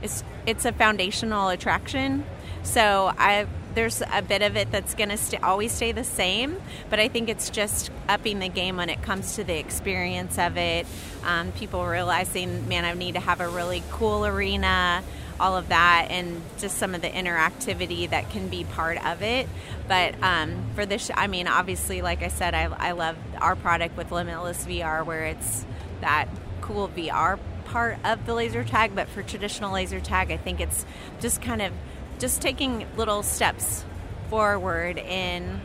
it's 0.03 0.25
it's 0.47 0.65
a 0.65 0.73
foundational 0.73 1.49
attraction. 1.49 2.25
So 2.63 3.13
I 3.17 3.47
there's 3.79 4.03
a 4.13 4.23
bit 4.23 4.43
of 4.43 4.57
it 4.57 4.73
that's 4.73 4.97
going 4.97 5.09
to 5.09 5.17
st- 5.17 5.41
always 5.41 5.71
stay 5.71 5.93
the 5.93 6.03
same, 6.03 6.61
but 6.91 6.99
I 6.99 7.07
think 7.07 7.29
it's 7.29 7.49
just 7.49 7.93
upping 8.09 8.41
the 8.41 8.49
game 8.49 8.77
when 8.77 8.91
it 8.91 9.03
comes 9.03 9.37
to 9.37 9.45
the 9.45 9.57
experience 9.57 10.37
of 10.37 10.57
it. 10.57 10.85
Um, 11.25 11.53
people 11.53 11.87
realizing, 11.87 12.67
man, 12.69 12.85
I 12.85 12.93
need 12.95 13.15
to 13.15 13.21
have 13.21 13.41
a 13.41 13.49
really 13.49 13.85
cool 13.93 14.27
arena, 14.27 15.05
all 15.39 15.57
of 15.57 15.69
that, 15.69 16.09
and 16.11 16.43
just 16.59 16.79
some 16.79 16.93
of 16.97 17.03
the 17.03 17.09
interactivity 17.09 18.11
that 18.11 18.31
can 18.31 18.49
be 18.49 18.65
part 18.65 18.99
of 19.07 19.23
it. 19.23 19.49
But 19.87 20.21
um, 20.25 20.61
for 20.75 20.85
this, 20.85 21.09
I 21.15 21.29
mean, 21.29 21.47
obviously, 21.47 22.03
like 22.03 22.25
I 22.25 22.29
said, 22.29 22.55
I, 22.55 22.65
I 22.65 22.91
love 22.93 23.17
our 23.41 23.55
product 23.55 23.97
with 23.97 24.11
Limitless 24.11 24.67
VR, 24.67 25.07
where 25.07 25.27
it's 25.27 25.65
that 26.01 26.27
cool 26.63 26.89
VR 26.89 27.39
part 27.67 27.99
of 28.05 28.27
the 28.27 28.35
laser 28.35 28.65
tag, 28.65 28.97
but 28.97 29.09
for 29.09 29.23
traditional 29.23 29.73
laser 29.73 30.01
tag, 30.01 30.33
I 30.33 30.37
think 30.37 30.59
it's 30.59 30.85
just 31.21 31.41
kind 31.41 31.63
of 31.63 31.73
just 32.19 32.43
taking 32.43 32.87
little 32.97 33.23
steps 33.23 33.85
forward 34.29 34.99
in 34.99 35.61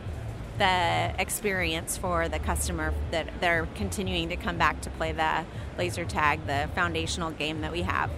the 0.58 1.14
experience 1.20 1.98
for 1.98 2.30
the 2.30 2.40
customer 2.40 2.94
that 3.12 3.28
they're 3.42 3.68
continuing 3.76 4.30
to 4.30 4.36
come 4.36 4.58
back 4.58 4.82
to 4.82 4.90
play 4.92 5.12
the 5.12 5.46
laser 5.78 6.06
tag, 6.06 6.46
the 6.46 6.70
foundational 6.76 7.32
game 7.32 7.62
that 7.62 7.72
we 7.72 7.82
have. 7.82 8.12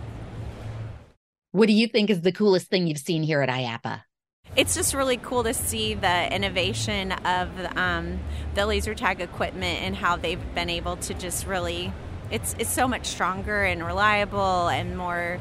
What 1.51 1.67
do 1.67 1.73
you 1.73 1.87
think 1.87 2.09
is 2.09 2.21
the 2.21 2.33
coolest 2.33 2.67
thing 2.67 2.87
you've 2.87 2.97
seen 2.97 3.23
here 3.23 3.41
at 3.41 3.47
IAAPA? 3.47 4.01
It's 4.55 4.75
just 4.75 4.93
really 4.93 5.17
cool 5.17 5.43
to 5.43 5.53
see 5.53 5.93
the 5.93 6.33
innovation 6.33 7.13
of 7.13 7.49
um, 7.77 8.19
the 8.53 8.65
laser 8.65 8.93
tag 8.93 9.21
equipment 9.21 9.81
and 9.81 9.95
how 9.95 10.17
they've 10.17 10.53
been 10.53 10.69
able 10.69 10.97
to 10.97 11.13
just 11.13 11.47
really. 11.47 11.93
It's 12.31 12.55
it's 12.57 12.71
so 12.71 12.87
much 12.87 13.05
stronger 13.05 13.63
and 13.63 13.85
reliable 13.85 14.67
and 14.67 14.97
more 14.97 15.39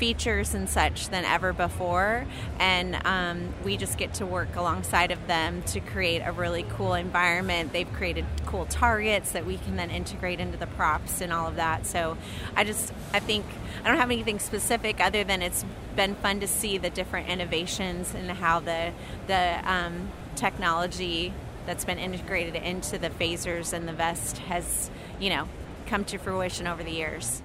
features 0.00 0.54
and 0.54 0.66
such 0.66 1.10
than 1.10 1.26
ever 1.26 1.52
before. 1.52 2.26
And 2.58 2.96
um, 3.04 3.52
we 3.62 3.76
just 3.76 3.98
get 3.98 4.14
to 4.14 4.24
work 4.24 4.56
alongside 4.56 5.10
of 5.10 5.26
them 5.26 5.62
to 5.64 5.80
create 5.80 6.22
a 6.24 6.32
really 6.32 6.64
cool 6.70 6.94
environment. 6.94 7.74
They've 7.74 7.92
created 7.92 8.24
cool 8.46 8.64
targets 8.64 9.32
that 9.32 9.44
we 9.44 9.58
can 9.58 9.76
then 9.76 9.90
integrate 9.90 10.40
into 10.40 10.56
the 10.56 10.66
props 10.66 11.20
and 11.20 11.32
all 11.32 11.46
of 11.46 11.56
that. 11.56 11.86
So 11.86 12.16
I 12.56 12.64
just, 12.64 12.94
I 13.12 13.20
think, 13.20 13.44
I 13.84 13.88
don't 13.88 13.98
have 13.98 14.10
anything 14.10 14.38
specific 14.38 15.00
other 15.00 15.22
than 15.22 15.42
it's 15.42 15.66
been 15.94 16.14
fun 16.14 16.40
to 16.40 16.48
see 16.48 16.78
the 16.78 16.90
different 16.90 17.28
innovations 17.28 18.14
and 18.14 18.30
how 18.30 18.60
the, 18.60 18.92
the 19.26 19.60
um, 19.70 20.08
technology 20.34 21.34
that's 21.66 21.84
been 21.84 21.98
integrated 21.98 22.56
into 22.56 22.96
the 22.96 23.10
phasers 23.10 23.74
and 23.74 23.86
the 23.86 23.92
vest 23.92 24.38
has, 24.38 24.90
you 25.20 25.28
know, 25.28 25.46
come 25.86 26.06
to 26.06 26.16
fruition 26.16 26.66
over 26.66 26.82
the 26.82 26.90
years. 26.90 27.42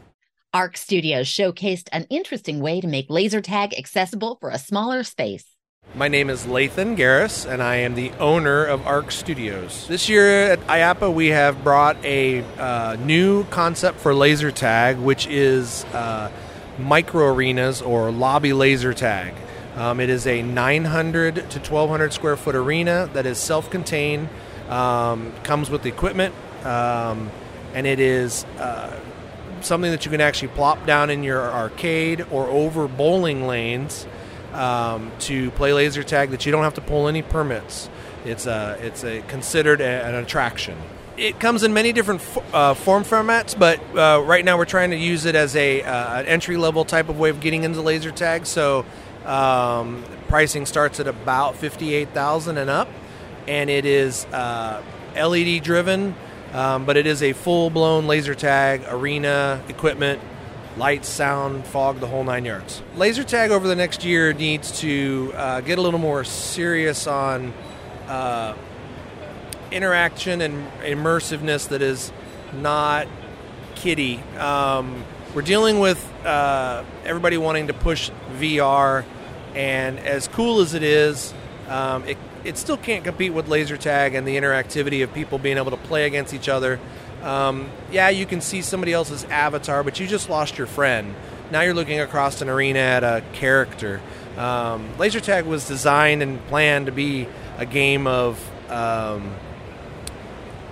ARC 0.55 0.77
Studios 0.77 1.27
showcased 1.27 1.89
an 1.91 2.07
interesting 2.09 2.61
way 2.61 2.79
to 2.79 2.87
make 2.87 3.09
laser 3.09 3.41
tag 3.41 3.77
accessible 3.77 4.37
for 4.39 4.49
a 4.49 4.57
smaller 4.57 5.03
space. 5.03 5.43
My 5.93 6.07
name 6.07 6.29
is 6.29 6.45
Lathan 6.45 6.95
Garris, 6.95 7.45
and 7.45 7.61
I 7.61 7.75
am 7.75 7.93
the 7.95 8.13
owner 8.21 8.63
of 8.63 8.87
ARC 8.87 9.11
Studios. 9.11 9.85
This 9.89 10.07
year 10.07 10.53
at 10.53 10.61
IAAPA, 10.61 11.13
we 11.13 11.27
have 11.27 11.61
brought 11.61 11.97
a 12.05 12.39
uh, 12.57 12.95
new 13.01 13.43
concept 13.47 13.99
for 13.99 14.13
laser 14.13 14.49
tag, 14.49 14.97
which 14.97 15.27
is 15.27 15.83
uh, 15.91 16.31
micro 16.79 17.33
arenas 17.33 17.81
or 17.81 18.09
lobby 18.09 18.53
laser 18.53 18.93
tag. 18.93 19.33
Um, 19.75 19.99
it 19.99 20.09
is 20.09 20.25
a 20.25 20.41
900 20.41 21.35
to 21.35 21.41
1200 21.41 22.13
square 22.13 22.37
foot 22.37 22.55
arena 22.55 23.09
that 23.11 23.25
is 23.25 23.39
self 23.39 23.69
contained, 23.69 24.29
um, 24.69 25.33
comes 25.43 25.69
with 25.69 25.85
equipment, 25.85 26.33
um, 26.63 27.29
and 27.73 27.85
it 27.85 27.99
is 27.99 28.45
uh, 28.57 28.97
something 29.61 29.91
that 29.91 30.05
you 30.05 30.11
can 30.11 30.21
actually 30.21 30.49
plop 30.49 30.85
down 30.85 31.09
in 31.09 31.23
your 31.23 31.41
arcade 31.41 32.25
or 32.31 32.47
over 32.47 32.87
bowling 32.87 33.47
lanes 33.47 34.05
um, 34.53 35.11
to 35.19 35.51
play 35.51 35.73
laser 35.73 36.03
tag 36.03 36.31
that 36.31 36.45
you 36.45 36.51
don't 36.51 36.63
have 36.63 36.75
to 36.75 36.81
pull 36.81 37.07
any 37.07 37.21
permits. 37.21 37.89
It's 38.25 38.45
a 38.47 38.77
it's 38.81 39.03
a 39.03 39.21
considered 39.23 39.81
a, 39.81 40.05
an 40.05 40.15
attraction. 40.15 40.77
It 41.17 41.39
comes 41.39 41.63
in 41.63 41.73
many 41.73 41.93
different 41.93 42.21
uh, 42.53 42.73
form 42.73 43.03
formats, 43.03 43.57
but 43.57 43.79
uh, 43.95 44.21
right 44.21 44.43
now 44.43 44.57
we're 44.57 44.65
trying 44.65 44.89
to 44.91 44.97
use 44.97 45.25
it 45.25 45.35
as 45.35 45.55
a 45.55 45.83
uh, 45.83 46.19
an 46.19 46.25
entry 46.25 46.57
level 46.57 46.85
type 46.85 47.09
of 47.09 47.19
way 47.19 47.29
of 47.29 47.39
getting 47.39 47.63
into 47.63 47.81
laser 47.81 48.11
tag. 48.11 48.45
So 48.45 48.85
um, 49.25 50.03
pricing 50.27 50.65
starts 50.65 50.99
at 50.99 51.07
about 51.07 51.55
fifty 51.55 51.93
eight 51.93 52.09
thousand 52.09 52.57
and 52.57 52.69
up, 52.69 52.89
and 53.47 53.69
it 53.69 53.85
is 53.85 54.25
uh, 54.25 54.81
LED 55.15 55.63
driven. 55.63 56.15
Um, 56.55 56.85
but 56.85 56.95
it 56.95 57.05
is 57.05 57.21
a 57.21 57.33
full 57.33 57.69
blown 57.69 58.07
laser 58.07 58.33
tag 58.33 58.85
arena 58.87 59.61
equipment, 59.67 60.21
lights, 60.77 61.09
sound, 61.09 61.67
fog, 61.67 61.99
the 61.99 62.07
whole 62.07 62.23
nine 62.23 62.45
yards. 62.45 62.81
Laser 62.95 63.25
tag 63.25 63.51
over 63.51 63.67
the 63.67 63.75
next 63.75 64.05
year 64.05 64.31
needs 64.31 64.79
to 64.79 65.33
uh, 65.35 65.59
get 65.59 65.79
a 65.79 65.81
little 65.81 65.99
more 65.99 66.23
serious 66.23 67.07
on 67.07 67.53
uh, 68.07 68.55
interaction 69.69 70.39
and 70.39 70.71
immersiveness 70.79 71.67
that 71.67 71.81
is 71.81 72.13
not 72.53 73.05
kiddie. 73.75 74.21
Um, 74.37 75.03
we're 75.33 75.41
dealing 75.41 75.79
with 75.79 75.99
uh, 76.23 76.85
everybody 77.03 77.37
wanting 77.37 77.67
to 77.67 77.73
push 77.73 78.11
VR, 78.39 79.03
and 79.55 79.99
as 79.99 80.29
cool 80.29 80.61
as 80.61 80.73
it 80.73 80.83
is, 80.83 81.33
um, 81.67 82.07
it 82.07 82.17
it 82.45 82.57
still 82.57 82.77
can't 82.77 83.03
compete 83.03 83.33
with 83.33 83.47
laser 83.47 83.75
tag 83.75 84.13
and 84.13 84.27
the 84.27 84.37
interactivity 84.37 85.03
of 85.03 85.13
people 85.13 85.37
being 85.37 85.57
able 85.57 85.71
to 85.71 85.77
play 85.77 86.05
against 86.05 86.33
each 86.33 86.47
other. 86.47 86.79
Um, 87.23 87.71
yeah, 87.91 88.09
you 88.09 88.25
can 88.25 88.39
see 88.39 88.61
somebody 88.61 88.93
else's 88.93 89.23
avatar, 89.25 89.83
but 89.83 89.99
you 89.99 90.05
just 90.05 90.29
lost 90.29 90.57
your 90.57 90.67
friend. 90.67 91.15
Now 91.51 91.61
you're 91.61 91.73
looking 91.73 91.99
across 91.99 92.41
an 92.41 92.49
arena 92.49 92.79
at 92.79 93.03
a 93.03 93.23
character. 93.33 93.99
Um, 94.37 94.95
laser 94.97 95.19
tag 95.19 95.45
was 95.45 95.67
designed 95.67 96.21
and 96.21 96.45
planned 96.47 96.85
to 96.85 96.91
be 96.91 97.27
a 97.57 97.65
game 97.65 98.05
of 98.05 98.39
um, 98.69 99.33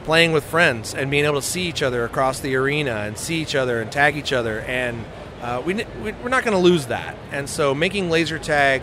playing 0.03 0.31
with 0.31 0.43
friends 0.43 0.93
and 0.93 1.09
being 1.09 1.25
able 1.25 1.41
to 1.41 1.47
see 1.47 1.63
each 1.63 1.81
other 1.81 2.05
across 2.05 2.39
the 2.39 2.55
arena 2.55 2.91
and 2.91 3.17
see 3.17 3.41
each 3.41 3.55
other 3.55 3.81
and 3.81 3.91
tag 3.91 4.15
each 4.17 4.33
other. 4.33 4.59
And 4.61 5.05
uh, 5.41 5.61
we, 5.65 5.73
we're 6.03 6.29
not 6.29 6.43
going 6.43 6.55
to 6.55 6.63
lose 6.63 6.87
that. 6.87 7.17
And 7.31 7.49
so 7.49 7.73
making 7.73 8.09
laser 8.09 8.37
tag 8.37 8.81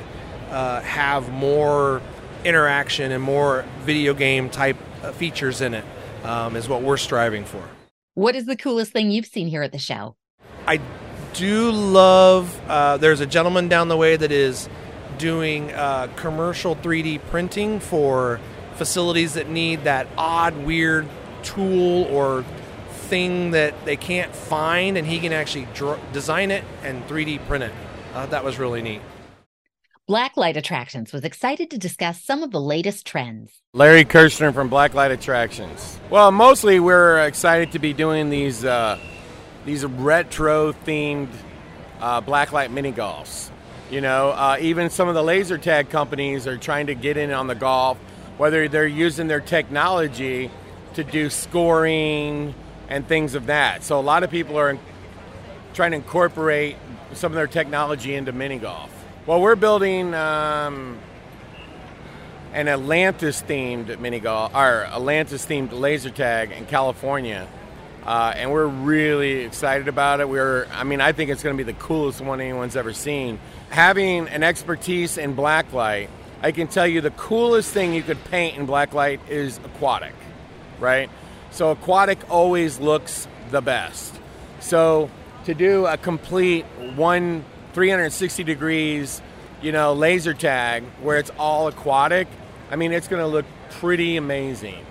uh, 0.51 0.81
have 0.81 1.31
more 1.31 2.03
interaction 2.45 3.13
and 3.13 3.23
more 3.23 3.65
video 3.81 4.15
game 4.15 4.51
type 4.51 4.77
uh, 5.03 5.13
features 5.13 5.61
in 5.61 5.75
it 5.75 5.85
um, 6.25 6.57
is 6.57 6.69
what 6.69 6.83
we're 6.83 6.97
striving 6.97 7.45
for. 7.45 7.63
What 8.15 8.35
is 8.35 8.47
the 8.47 8.57
coolest 8.57 8.93
thing 8.93 9.11
you've 9.11 9.27
seen 9.27 9.49
here 9.49 9.63
at 9.63 9.73
the 9.73 9.79
show? 9.79 10.17
I 10.67 10.81
do 11.35 11.71
love. 11.71 12.61
Uh, 12.69 12.97
there's 12.97 13.21
a 13.21 13.27
gentleman 13.27 13.69
down 13.69 13.89
the 13.89 13.97
way 13.97 14.17
that 14.17 14.33
is 14.33 14.69
doing 15.19 15.73
uh, 15.73 16.09
commercial 16.17 16.75
3D 16.77 17.21
printing 17.27 17.81
for 17.81 18.41
facilities 18.75 19.35
that 19.35 19.49
need 19.49 19.85
that 19.85 20.07
odd, 20.17 20.57
weird 20.57 21.07
tool 21.43 22.05
or 22.05 22.45
thing 22.89 23.51
that 23.51 23.85
they 23.85 23.97
can't 23.97 24.35
find, 24.35 24.97
and 24.97 25.07
he 25.07 25.19
can 25.19 25.33
actually 25.33 25.67
draw, 25.75 25.97
design 26.13 26.51
it 26.51 26.65
and 26.83 27.07
3D 27.07 27.47
print 27.47 27.65
it. 27.65 27.73
Uh, 28.15 28.27
that 28.27 28.45
was 28.45 28.59
really 28.59 28.83
neat. 28.83 29.03
Blacklight 30.11 30.57
Attractions 30.57 31.13
was 31.13 31.23
excited 31.25 31.71
to 31.71 31.79
discuss 31.79 32.21
some 32.21 32.43
of 32.43 32.51
the 32.51 32.61
latest 32.61 33.07
trends. 33.07 33.63
Larry 33.73 34.05
Kirshner 34.05 34.53
from 34.53 34.69
Blacklight 34.69 35.13
Attractions. 35.13 36.01
Well, 36.11 36.33
mostly 36.33 36.81
we're 36.81 37.25
excited 37.25 37.71
to 37.71 37.79
be 37.79 37.93
doing 37.93 38.29
these 38.29 38.65
uh, 38.65 38.99
these 39.65 39.85
retro 39.85 40.73
themed 40.73 41.29
uh, 42.01 42.23
blacklight 42.23 42.73
mini 42.73 42.91
golfs. 42.91 43.51
You 43.89 44.01
know, 44.01 44.31
uh, 44.31 44.57
even 44.61 44.91
some 44.91 45.07
of 45.07 45.15
the 45.15 45.23
laser 45.23 45.59
tag 45.59 45.91
companies 45.91 46.49
are 46.49 46.57
trying 46.57 46.89
to 46.89 46.97
get 46.97 47.17
in 47.17 47.31
on 47.31 47.47
the 47.47 47.55
golf, 47.55 47.97
whether 48.37 48.67
they're 48.67 48.89
using 48.89 49.29
their 49.29 49.39
technology 49.39 50.51
to 50.95 51.05
do 51.05 51.31
scoring 51.31 52.53
and 52.89 53.07
things 53.07 53.37
of 53.37 53.47
that. 53.47 53.85
So 53.85 54.01
a 54.01 54.03
lot 54.03 54.25
of 54.25 54.31
people 54.33 54.59
are 54.59 54.77
trying 55.73 55.93
to 55.93 55.99
incorporate 55.99 56.75
some 57.13 57.31
of 57.31 57.37
their 57.37 57.47
technology 57.47 58.17
into 58.17 58.33
mini 58.33 58.59
golf. 58.59 59.00
Well, 59.27 59.43
we're 59.43 59.55
building 59.55 60.15
um, 60.15 60.99
an 62.55 62.69
Atlantis 62.69 63.43
themed 63.43 64.01
mini 64.01 64.19
golf, 64.19 64.55
or 64.55 64.87
Atlantis 64.87 65.45
themed 65.45 65.79
laser 65.79 66.09
tag 66.09 66.53
in 66.53 66.65
California. 66.65 67.47
Uh, 68.07 68.33
and 68.35 68.51
we're 68.51 68.65
really 68.65 69.45
excited 69.45 69.89
about 69.89 70.21
it. 70.21 70.29
We're, 70.31 70.67
I 70.73 70.85
mean, 70.85 71.03
I 71.03 71.13
think 71.13 71.29
it's 71.29 71.43
going 71.43 71.55
to 71.55 71.63
be 71.63 71.71
the 71.71 71.79
coolest 71.79 72.23
one 72.23 72.41
anyone's 72.41 72.77
ever 72.77 72.95
seen. 72.95 73.39
Having 73.69 74.29
an 74.29 74.43
expertise 74.43 75.19
in 75.19 75.37
blacklight, 75.37 76.09
I 76.41 76.51
can 76.51 76.67
tell 76.69 76.87
you 76.87 77.03
the 77.03 77.11
coolest 77.11 77.75
thing 77.75 77.93
you 77.93 78.03
could 78.03 78.25
paint 78.25 78.57
in 78.57 78.67
blacklight 78.67 79.21
is 79.29 79.59
aquatic, 79.59 80.15
right? 80.79 81.11
So 81.51 81.73
aquatic 81.73 82.19
always 82.31 82.81
looks 82.81 83.29
the 83.51 83.61
best. 83.61 84.19
So 84.61 85.11
to 85.45 85.53
do 85.53 85.85
a 85.85 85.99
complete 85.99 86.65
one 86.95 87.45
360 87.73 88.45
degrees, 88.45 89.21
you 89.63 89.73
know, 89.73 89.93
laser 89.93 90.35
tag 90.35 90.85
where 91.03 91.19
it's 91.19 91.31
all 91.39 91.69
aquatic, 91.69 92.29
I 92.71 92.77
mean, 92.77 92.93
it's 92.93 93.09
going 93.09 93.23
to 93.23 93.27
look 93.27 93.47
pretty 93.71 94.17
amazing. 94.17 94.85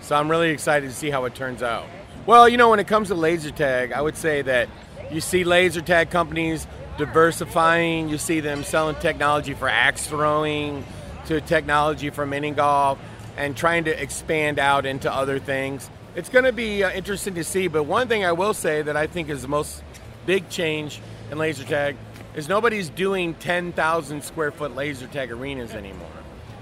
So 0.00 0.16
I'm 0.16 0.30
really 0.30 0.50
excited 0.50 0.88
to 0.88 0.94
see 0.94 1.10
how 1.10 1.24
it 1.24 1.34
turns 1.34 1.62
out. 1.62 1.86
Well, 2.26 2.48
you 2.48 2.56
know, 2.56 2.70
when 2.70 2.80
it 2.80 2.86
comes 2.86 3.08
to 3.08 3.14
laser 3.14 3.50
tag, 3.50 3.92
I 3.92 4.00
would 4.00 4.16
say 4.16 4.42
that 4.42 4.68
you 5.10 5.20
see 5.20 5.44
laser 5.44 5.80
tag 5.80 6.10
companies 6.10 6.66
diversifying, 6.98 8.08
you 8.08 8.18
see 8.18 8.40
them 8.40 8.64
selling 8.64 8.96
technology 8.96 9.54
for 9.54 9.68
axe 9.68 10.06
throwing 10.06 10.84
to 11.26 11.40
technology 11.40 12.10
for 12.10 12.24
mini 12.26 12.50
golf 12.50 12.98
and 13.36 13.56
trying 13.56 13.84
to 13.84 14.02
expand 14.02 14.58
out 14.58 14.86
into 14.86 15.12
other 15.12 15.38
things. 15.38 15.90
It's 16.14 16.28
going 16.28 16.44
to 16.44 16.52
be 16.52 16.82
uh, 16.82 16.90
interesting 16.92 17.34
to 17.34 17.44
see, 17.44 17.68
but 17.68 17.82
one 17.82 18.08
thing 18.08 18.24
I 18.24 18.32
will 18.32 18.54
say 18.54 18.82
that 18.82 18.96
I 18.96 19.06
think 19.06 19.28
is 19.28 19.42
the 19.42 19.48
most 19.48 19.82
big 20.24 20.48
change 20.48 21.00
in 21.30 21.38
laser 21.38 21.64
tag 21.64 21.96
is 22.36 22.48
nobody's 22.48 22.90
doing 22.90 23.34
10,000 23.34 24.22
square 24.22 24.52
foot 24.52 24.76
laser 24.76 25.06
tag 25.08 25.32
arenas 25.32 25.72
anymore. 25.72 26.06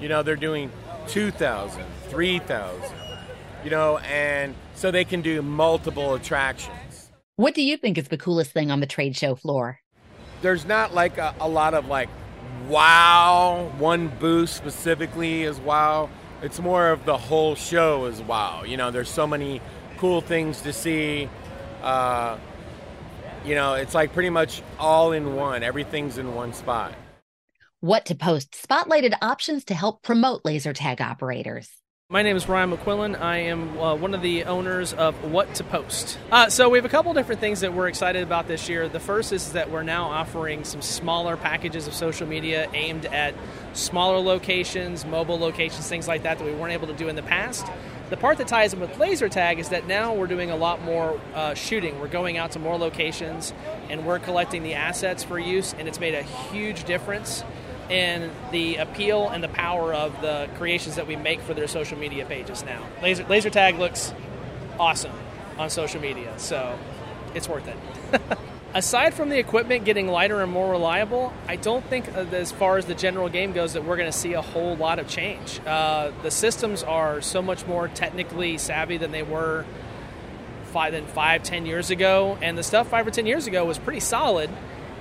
You 0.00 0.08
know, 0.08 0.22
they're 0.22 0.36
doing 0.36 0.70
2,000, 1.08 1.84
3,000, 2.08 2.96
you 3.64 3.70
know, 3.70 3.98
and 3.98 4.54
so 4.74 4.90
they 4.90 5.04
can 5.04 5.20
do 5.20 5.42
multiple 5.42 6.14
attractions. 6.14 7.10
What 7.36 7.54
do 7.54 7.62
you 7.62 7.76
think 7.76 7.98
is 7.98 8.08
the 8.08 8.16
coolest 8.16 8.52
thing 8.52 8.70
on 8.70 8.78
the 8.78 8.86
trade 8.86 9.16
show 9.16 9.34
floor? 9.34 9.80
There's 10.40 10.64
not 10.64 10.94
like 10.94 11.18
a, 11.18 11.34
a 11.40 11.48
lot 11.48 11.74
of 11.74 11.86
like 11.86 12.08
wow, 12.68 13.72
one 13.78 14.08
booth 14.08 14.50
specifically 14.50 15.42
is 15.42 15.58
wow. 15.60 16.08
it's 16.42 16.60
more 16.60 16.90
of 16.90 17.04
the 17.04 17.16
whole 17.16 17.54
show 17.54 18.06
is 18.06 18.22
wow. 18.22 18.62
You 18.62 18.76
know, 18.76 18.90
there's 18.90 19.08
so 19.08 19.26
many 19.26 19.60
cool 19.98 20.20
things 20.20 20.60
to 20.62 20.72
see. 20.72 21.28
Uh, 21.82 22.38
you 23.44 23.54
know, 23.54 23.74
it's 23.74 23.94
like 23.94 24.12
pretty 24.12 24.30
much 24.30 24.62
all 24.78 25.12
in 25.12 25.36
one. 25.36 25.62
Everything's 25.62 26.18
in 26.18 26.34
one 26.34 26.52
spot. 26.52 26.94
What 27.80 28.06
to 28.06 28.14
Post 28.14 28.52
spotlighted 28.52 29.12
options 29.20 29.64
to 29.66 29.74
help 29.74 30.02
promote 30.02 30.44
laser 30.44 30.72
tag 30.72 31.02
operators. 31.02 31.68
My 32.10 32.22
name 32.22 32.36
is 32.36 32.48
Ryan 32.48 32.70
McQuillan. 32.70 33.20
I 33.20 33.38
am 33.38 33.78
uh, 33.78 33.94
one 33.94 34.14
of 34.14 34.22
the 34.22 34.44
owners 34.44 34.92
of 34.92 35.14
What 35.32 35.54
to 35.54 35.64
Post. 35.64 36.18
Uh, 36.30 36.48
so 36.48 36.68
we 36.68 36.78
have 36.78 36.84
a 36.84 36.88
couple 36.90 37.12
different 37.12 37.40
things 37.40 37.60
that 37.60 37.72
we're 37.72 37.88
excited 37.88 38.22
about 38.22 38.46
this 38.46 38.68
year. 38.68 38.88
The 38.88 39.00
first 39.00 39.32
is 39.32 39.52
that 39.52 39.70
we're 39.70 39.82
now 39.82 40.04
offering 40.04 40.64
some 40.64 40.82
smaller 40.82 41.36
packages 41.36 41.86
of 41.86 41.94
social 41.94 42.26
media 42.26 42.68
aimed 42.72 43.06
at 43.06 43.34
smaller 43.72 44.18
locations, 44.18 45.04
mobile 45.04 45.38
locations, 45.38 45.88
things 45.88 46.06
like 46.06 46.22
that 46.22 46.38
that 46.38 46.44
we 46.44 46.52
weren't 46.54 46.72
able 46.72 46.86
to 46.86 46.94
do 46.94 47.08
in 47.08 47.16
the 47.16 47.22
past. 47.22 47.66
The 48.14 48.20
part 48.20 48.38
that 48.38 48.46
ties 48.46 48.72
in 48.72 48.78
with 48.78 48.96
laser 48.96 49.28
tag 49.28 49.58
is 49.58 49.70
that 49.70 49.88
now 49.88 50.14
we're 50.14 50.28
doing 50.28 50.52
a 50.52 50.56
lot 50.56 50.80
more 50.80 51.20
uh, 51.34 51.54
shooting. 51.54 51.98
We're 51.98 52.06
going 52.06 52.36
out 52.36 52.52
to 52.52 52.60
more 52.60 52.78
locations 52.78 53.52
and 53.90 54.06
we're 54.06 54.20
collecting 54.20 54.62
the 54.62 54.74
assets 54.74 55.24
for 55.24 55.36
use, 55.36 55.74
and 55.76 55.88
it's 55.88 55.98
made 55.98 56.14
a 56.14 56.22
huge 56.22 56.84
difference 56.84 57.42
in 57.90 58.30
the 58.52 58.76
appeal 58.76 59.28
and 59.30 59.42
the 59.42 59.48
power 59.48 59.92
of 59.92 60.12
the 60.22 60.48
creations 60.58 60.94
that 60.94 61.08
we 61.08 61.16
make 61.16 61.40
for 61.40 61.54
their 61.54 61.66
social 61.66 61.98
media 61.98 62.24
pages 62.24 62.62
now. 62.62 62.86
Laser, 63.02 63.24
laser 63.24 63.50
tag 63.50 63.80
looks 63.80 64.14
awesome 64.78 65.10
on 65.58 65.68
social 65.68 66.00
media, 66.00 66.32
so 66.36 66.78
it's 67.34 67.48
worth 67.48 67.66
it. 67.66 68.22
Aside 68.74 69.14
from 69.14 69.28
the 69.28 69.38
equipment 69.38 69.84
getting 69.84 70.08
lighter 70.08 70.42
and 70.42 70.50
more 70.50 70.68
reliable, 70.68 71.32
I 71.46 71.54
don't 71.54 71.84
think, 71.84 72.08
uh, 72.08 72.26
as 72.32 72.50
far 72.50 72.76
as 72.76 72.86
the 72.86 72.94
general 72.96 73.28
game 73.28 73.52
goes, 73.52 73.74
that 73.74 73.84
we're 73.84 73.96
going 73.96 74.10
to 74.10 74.18
see 74.18 74.32
a 74.32 74.42
whole 74.42 74.76
lot 74.76 74.98
of 74.98 75.06
change. 75.06 75.60
Uh, 75.64 76.10
the 76.24 76.30
systems 76.32 76.82
are 76.82 77.20
so 77.20 77.40
much 77.40 77.64
more 77.68 77.86
technically 77.86 78.58
savvy 78.58 78.96
than 78.96 79.12
they 79.12 79.22
were 79.22 79.64
five, 80.72 80.92
than 80.92 81.06
five, 81.06 81.44
ten 81.44 81.66
years 81.66 81.90
ago, 81.90 82.36
and 82.42 82.58
the 82.58 82.64
stuff 82.64 82.88
five 82.88 83.06
or 83.06 83.12
ten 83.12 83.26
years 83.26 83.46
ago 83.46 83.64
was 83.64 83.78
pretty 83.78 84.00
solid. 84.00 84.50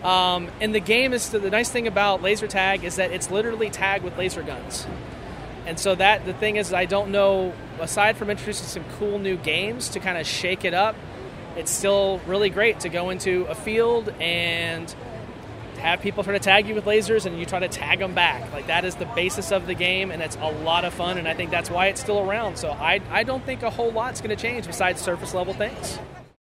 Um, 0.03 0.49
and 0.61 0.76
the 0.76 0.80
game 0.80 1.11
is 1.11 1.30
the 1.30 1.49
nice 1.49 1.71
thing 1.71 1.88
about 1.88 2.21
laser 2.21 2.47
tag 2.47 2.84
is 2.84 2.97
that 2.97 3.09
it's 3.09 3.32
literally 3.32 3.71
tag 3.71 4.03
with 4.03 4.15
laser 4.19 4.43
guns. 4.43 4.86
And 5.65 5.80
so 5.80 5.95
that 5.95 6.26
the 6.26 6.34
thing 6.34 6.57
is, 6.57 6.74
I 6.74 6.86
don't 6.86 7.09
know. 7.09 7.53
Aside 7.80 8.17
from 8.17 8.30
introducing 8.30 8.67
some 8.67 8.84
cool 8.99 9.17
new 9.17 9.36
games 9.36 9.89
to 9.89 9.99
kind 9.99 10.19
of 10.19 10.28
shake 10.28 10.63
it 10.63 10.76
up, 10.76 10.95
it's 11.56 11.72
still 11.72 12.20
really 12.26 12.49
great 12.49 12.82
to 12.82 12.89
go 12.89 13.10
into 13.10 13.45
a 13.45 13.56
field 13.56 14.10
and 14.20 14.93
have 15.80 16.01
people 16.01 16.24
try 16.24 16.34
to 16.34 16.39
tag 16.39 16.68
you 16.68 16.76
with 16.76 16.86
lasers, 16.86 17.26
and 17.26 17.38
you 17.38 17.45
try 17.45 17.60
to 17.60 17.68
tag 17.68 17.99
them 17.99 18.14
back. 18.14 18.51
Like 18.54 18.68
that 18.68 18.86
is 18.86 18.95
the 18.95 19.06
basis 19.08 19.51
of 19.51 19.68
the 19.68 19.74
game, 19.74 20.12
and 20.12 20.22
it's 20.22 20.38
a 20.38 20.51
lot 20.64 20.86
of 20.86 20.93
fun. 20.93 21.18
And 21.18 21.28
I 21.28 21.34
think 21.34 21.51
that's 21.51 21.70
why 21.70 21.88
it's 21.88 21.99
still 21.99 22.20
around. 22.20 22.58
So 22.58 22.72
I 22.72 23.01
I 23.12 23.24
don't 23.24 23.45
think 23.45 23.64
a 23.64 23.70
whole 23.70 23.91
lot's 23.91 24.22
going 24.22 24.36
to 24.36 24.41
change 24.41 24.66
besides 24.66 25.01
surface 25.01 25.34
level 25.34 25.54
things. 25.54 25.99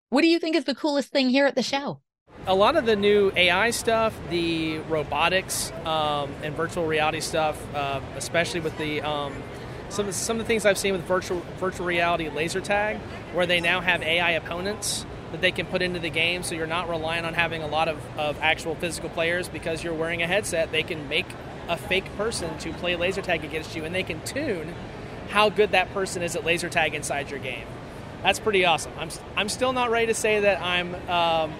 What 0.10 0.22
do 0.22 0.28
you 0.28 0.39
think 0.39 0.56
is 0.56 0.66
the 0.66 0.76
coolest 0.76 1.10
thing 1.10 1.30
here 1.30 1.45
at 1.45 1.56
the 1.56 1.64
show? 1.64 2.02
a 2.47 2.56
lot 2.56 2.76
of 2.76 2.86
the 2.86 2.95
new 2.95 3.32
AI 3.36 3.70
stuff, 3.70 4.18
the 4.30 4.80
robotics 4.80 5.72
um, 5.86 6.32
and 6.43 6.56
virtual 6.56 6.86
reality 6.86 7.20
stuff, 7.20 7.62
uh, 7.76 8.02
especially 8.16 8.60
with 8.60 8.78
the 8.78 9.02
um, 9.02 9.34
some 9.90 10.12
some 10.12 10.40
of 10.40 10.46
the 10.46 10.48
things 10.48 10.66
I've 10.66 10.78
seen 10.78 10.94
with 10.94 11.04
virtual 11.04 11.42
virtual 11.58 11.86
reality 11.86 12.30
laser 12.30 12.62
tag, 12.62 12.98
where 13.34 13.46
they 13.46 13.62
now 13.62 13.82
have 13.82 14.02
AI 14.02 14.32
opponents 14.32 15.06
that 15.32 15.42
they 15.42 15.52
can 15.52 15.66
put 15.66 15.82
into 15.82 16.00
the 16.00 16.10
game, 16.10 16.44
so 16.44 16.56
you're 16.56 16.68
not 16.68 16.90
relying 16.90 17.26
on 17.26 17.34
having 17.34 17.62
a 17.62 17.68
lot 17.68 17.88
of, 17.88 18.00
of 18.18 18.40
actual 18.40 18.76
physical 18.76 19.10
players 19.10 19.48
because 19.48 19.84
you're 19.84 19.94
wearing 19.94 20.24
a 20.24 20.28
headset. 20.28 20.72
They 20.72 20.84
can 20.84 21.08
make 21.08 21.28
a 21.68 21.78
fake 21.78 22.06
person 22.18 22.58
to 22.60 22.74
play 22.74 22.96
laser 22.96 23.22
tag 23.22 23.44
against 23.44 23.76
you, 23.76 23.86
and 23.86 23.94
they 23.94 24.04
can 24.04 24.22
tune 24.24 24.74
how 25.30 25.50
good 25.50 25.72
that 25.72 25.94
person 25.94 26.24
is 26.24 26.36
at 26.36 26.44
laser 26.44 26.70
tag 26.70 26.96
inside 26.96 27.30
your 27.30 27.40
game. 27.40 27.68
That's 28.24 28.40
pretty 28.40 28.66
awesome. 28.66 28.92
I'm 28.98 29.10
I'm 29.36 29.50
still 29.50 29.74
not 29.74 29.92
ready 29.92 30.08
to 30.08 30.14
say 30.14 30.42
that 30.42 30.62
I'm 30.62 30.96
um, 31.10 31.54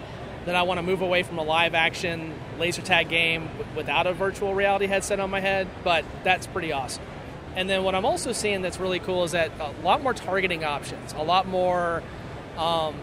that 0.46 0.56
I 0.56 0.64
want 0.64 0.80
to 0.80 0.84
move 0.84 1.02
away 1.02 1.24
from 1.24 1.38
a 1.38 1.44
live 1.44 1.74
action 1.74 2.34
laser 2.58 2.82
tag 2.82 3.10
game 3.10 3.50
without 3.76 4.08
a 4.08 4.14
virtual 4.14 4.54
reality 4.54 4.88
headset 4.88 5.20
on 5.20 5.30
my 5.30 5.40
head, 5.40 5.68
but 5.84 6.04
that's 6.24 6.48
pretty 6.48 6.72
awesome. 6.72 7.04
And 7.56 7.70
then 7.70 7.84
what 7.84 7.96
I'm 7.96 8.06
also 8.06 8.32
seeing 8.32 8.62
that's 8.62 8.80
really 8.80 9.00
cool 9.00 9.24
is 9.24 9.32
that 9.32 9.52
a 9.60 9.72
lot 9.84 10.02
more 10.02 10.14
targeting 10.14 10.64
options, 10.64 11.14
a 11.14 11.24
lot 11.24 11.48
more 11.48 12.04
um, 12.58 12.96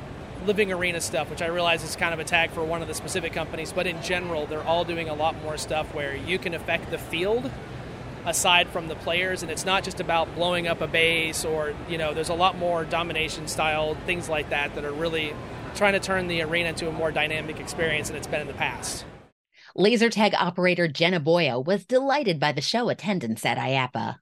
living 0.46 0.72
arena 0.72 1.00
stuff, 1.00 1.30
which 1.30 1.42
I 1.42 1.46
realize 1.46 1.82
is 1.82 1.96
kind 1.96 2.14
of 2.14 2.20
a 2.20 2.24
tag 2.24 2.50
for 2.50 2.64
one 2.64 2.82
of 2.82 2.88
the 2.88 2.94
specific 2.94 3.32
companies, 3.32 3.72
but 3.72 3.86
in 3.86 4.00
general, 4.02 4.46
they're 4.46 4.64
all 4.64 4.84
doing 4.84 5.08
a 5.08 5.14
lot 5.14 5.40
more 5.42 5.56
stuff 5.56 5.92
where 5.94 6.14
you 6.14 6.38
can 6.38 6.54
affect 6.54 6.90
the 6.90 6.98
field 6.98 7.50
aside 8.24 8.68
from 8.68 8.88
the 8.88 8.96
players 8.96 9.42
and 9.42 9.52
it's 9.52 9.64
not 9.64 9.84
just 9.84 10.00
about 10.00 10.34
blowing 10.34 10.66
up 10.66 10.80
a 10.80 10.88
base 10.88 11.44
or 11.44 11.72
you 11.88 11.96
know 11.96 12.12
there's 12.12 12.28
a 12.28 12.34
lot 12.34 12.58
more 12.58 12.84
domination 12.84 13.46
style 13.46 13.94
things 14.04 14.28
like 14.28 14.50
that 14.50 14.74
that 14.74 14.84
are 14.84 14.90
really 14.90 15.32
trying 15.76 15.92
to 15.92 16.00
turn 16.00 16.26
the 16.26 16.42
arena 16.42 16.70
into 16.70 16.88
a 16.88 16.92
more 16.92 17.12
dynamic 17.12 17.60
experience 17.60 18.08
than 18.08 18.16
it's 18.16 18.26
been 18.26 18.40
in 18.40 18.46
the 18.46 18.54
past. 18.54 19.04
Laser 19.74 20.08
tag 20.08 20.34
operator 20.34 20.88
Jenna 20.88 21.20
Boyo 21.20 21.64
was 21.64 21.84
delighted 21.84 22.40
by 22.40 22.50
the 22.50 22.62
show 22.62 22.88
attendance 22.88 23.44
at 23.44 23.58
IAAPA. 23.58 24.16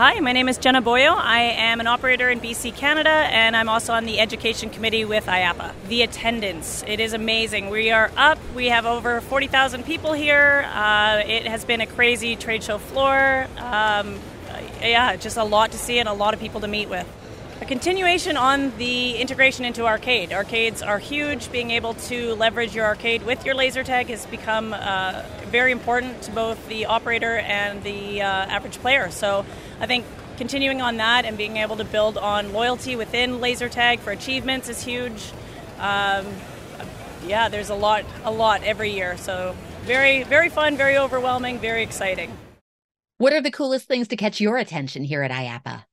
Hi, 0.00 0.18
my 0.18 0.32
name 0.32 0.48
is 0.48 0.56
Jenna 0.56 0.80
Boyo. 0.80 1.14
I 1.14 1.40
am 1.42 1.78
an 1.78 1.86
operator 1.86 2.30
in 2.30 2.40
BC, 2.40 2.74
Canada, 2.74 3.10
and 3.10 3.54
I'm 3.54 3.68
also 3.68 3.92
on 3.92 4.06
the 4.06 4.18
education 4.18 4.70
committee 4.70 5.04
with 5.04 5.26
IAAPA. 5.26 5.74
The 5.88 6.00
attendance, 6.00 6.82
it 6.86 7.00
is 7.00 7.12
amazing. 7.12 7.68
We 7.68 7.90
are 7.90 8.10
up, 8.16 8.38
we 8.54 8.70
have 8.70 8.86
over 8.86 9.20
40,000 9.20 9.84
people 9.84 10.14
here. 10.14 10.66
Uh, 10.72 11.22
it 11.26 11.46
has 11.46 11.66
been 11.66 11.82
a 11.82 11.86
crazy 11.86 12.34
trade 12.34 12.62
show 12.62 12.78
floor. 12.78 13.46
Um, 13.58 14.18
yeah, 14.80 15.16
just 15.16 15.36
a 15.36 15.44
lot 15.44 15.72
to 15.72 15.78
see 15.78 15.98
and 15.98 16.08
a 16.08 16.14
lot 16.14 16.32
of 16.32 16.40
people 16.40 16.62
to 16.62 16.68
meet 16.68 16.88
with. 16.88 17.06
A 17.60 17.66
continuation 17.66 18.38
on 18.38 18.74
the 18.78 19.16
integration 19.18 19.66
into 19.66 19.84
arcade. 19.84 20.32
Arcades 20.32 20.80
are 20.80 20.98
huge. 20.98 21.52
Being 21.52 21.70
able 21.72 21.92
to 21.92 22.34
leverage 22.36 22.74
your 22.74 22.86
arcade 22.86 23.22
with 23.22 23.44
your 23.44 23.54
laser 23.54 23.84
tag 23.84 24.06
has 24.06 24.24
become 24.24 24.72
uh, 24.72 25.22
very 25.48 25.70
important 25.70 26.22
to 26.22 26.30
both 26.30 26.66
the 26.68 26.86
operator 26.86 27.36
and 27.36 27.82
the 27.82 28.22
uh, 28.22 28.24
average 28.24 28.78
player. 28.78 29.10
So 29.10 29.44
I 29.78 29.86
think 29.86 30.06
continuing 30.38 30.80
on 30.80 30.96
that 30.96 31.26
and 31.26 31.36
being 31.36 31.58
able 31.58 31.76
to 31.76 31.84
build 31.84 32.16
on 32.16 32.54
loyalty 32.54 32.96
within 32.96 33.40
laser 33.40 33.68
tag 33.68 34.00
for 34.00 34.10
achievements 34.10 34.70
is 34.70 34.82
huge. 34.82 35.30
Um, 35.78 36.26
yeah, 37.26 37.50
there's 37.50 37.68
a 37.68 37.74
lot, 37.74 38.06
a 38.24 38.30
lot 38.30 38.62
every 38.62 38.90
year. 38.90 39.18
So 39.18 39.54
very, 39.82 40.22
very 40.22 40.48
fun, 40.48 40.78
very 40.78 40.96
overwhelming, 40.96 41.58
very 41.58 41.82
exciting. 41.82 42.34
What 43.18 43.34
are 43.34 43.42
the 43.42 43.50
coolest 43.50 43.86
things 43.86 44.08
to 44.08 44.16
catch 44.16 44.40
your 44.40 44.56
attention 44.56 45.04
here 45.04 45.22
at 45.22 45.30
IAAPA? 45.30 45.84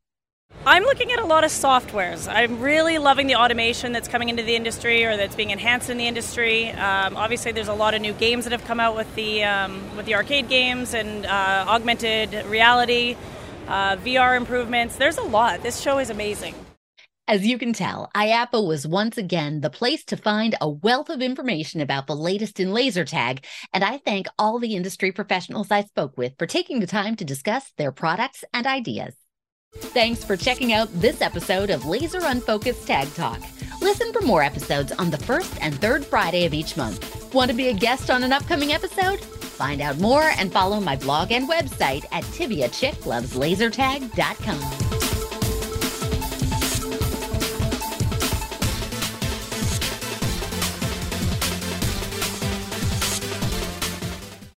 I'm 0.68 0.84
looking 0.84 1.14
at 1.14 1.20
a 1.20 1.26
lot 1.26 1.46
of 1.46 1.50
softwares. 1.50 2.30
I'm 2.30 2.60
really 2.60 2.98
loving 2.98 3.28
the 3.28 3.36
automation 3.36 3.94
that's 3.94 4.10
coming 4.10 4.28
into 4.28 4.44
the 4.44 4.54
industry 4.54 5.06
or 5.06 5.16
that's 5.16 5.34
being 5.34 5.52
enhanced 5.52 5.90
in 5.90 5.98
the 5.98 6.08
industry. 6.08 6.72
Um, 6.72 7.16
obviously, 7.16 7.54
there's 7.54 7.70
a 7.70 7.74
lot 7.74 7.94
of 7.94 8.02
new 8.02 8.12
games 8.12 8.44
that 8.44 8.52
have 8.52 8.66
come 8.66 8.82
out 8.82 8.94
with 8.94 9.16
the 9.16 9.46
um, 9.46 9.96
with 9.96 10.06
the 10.06 10.16
arcade 10.16 10.50
games 10.50 10.94
and 10.94 11.26
uh, 11.26 11.66
augmented 11.70 12.46
reality, 12.48 13.16
uh, 13.70 13.96
VR 13.96 14.36
improvements. 14.36 14.98
There's 14.98 15.18
a 15.18 15.24
lot. 15.24 15.64
This 15.64 15.80
show 15.80 16.00
is 16.00 16.10
amazing. 16.10 16.54
As 17.30 17.48
you 17.48 17.58
can 17.58 17.72
tell, 17.72 18.12
IAAPA 18.14 18.68
was 18.68 18.86
once 18.86 19.18
again 19.18 19.62
the 19.62 19.70
place 19.70 20.04
to 20.06 20.18
find 20.18 20.56
a 20.60 20.70
wealth 20.70 21.10
of 21.10 21.22
information 21.22 21.80
about 21.80 22.08
the 22.08 22.16
latest 22.16 22.60
in 22.60 22.74
laser 22.74 23.06
tag, 23.06 23.46
and 23.74 23.86
I 23.86 24.00
thank 24.00 24.28
all 24.38 24.60
the 24.60 24.76
industry 24.76 25.14
professionals 25.14 25.72
I 25.72 25.86
spoke 25.86 26.18
with 26.18 26.34
for 26.38 26.46
taking 26.46 26.82
the 26.82 26.88
time 26.88 27.16
to 27.16 27.26
discuss 27.26 27.72
their 27.78 27.94
products 27.94 28.44
and 28.54 28.68
ideas. 28.68 29.16
Thanks 29.80 30.24
for 30.24 30.38
checking 30.38 30.74
out 30.74 30.90
this 30.94 31.22
episode 31.22 31.70
of 31.70 31.86
Laser 31.86 32.22
Unfocused 32.24 32.88
Tag 32.88 33.14
Talk. 33.14 33.40
Listen 33.82 34.12
for 34.12 34.22
more 34.22 34.44
episodes 34.44 34.92
on 34.94 35.10
the 35.10 35.18
first 35.18 35.54
and 35.62 35.80
third 35.80 36.06
Friday 36.06 36.46
of 36.46 36.54
each 36.54 36.76
month. 36.78 37.34
Want 37.34 37.50
to 37.52 37.58
be 37.58 37.68
a 37.70 37.74
guest 37.74 38.10
on 38.10 38.24
an 38.24 38.34
upcoming 38.34 38.74
episode? 38.74 39.20
Find 39.22 39.82
out 39.82 40.00
more 40.00 40.32
and 40.38 40.52
follow 40.52 40.80
my 40.80 40.96
blog 40.96 41.32
and 41.32 41.50
website 41.50 42.06
at 42.12 42.24
tiviachickloveslasertag.com. 42.26 45.17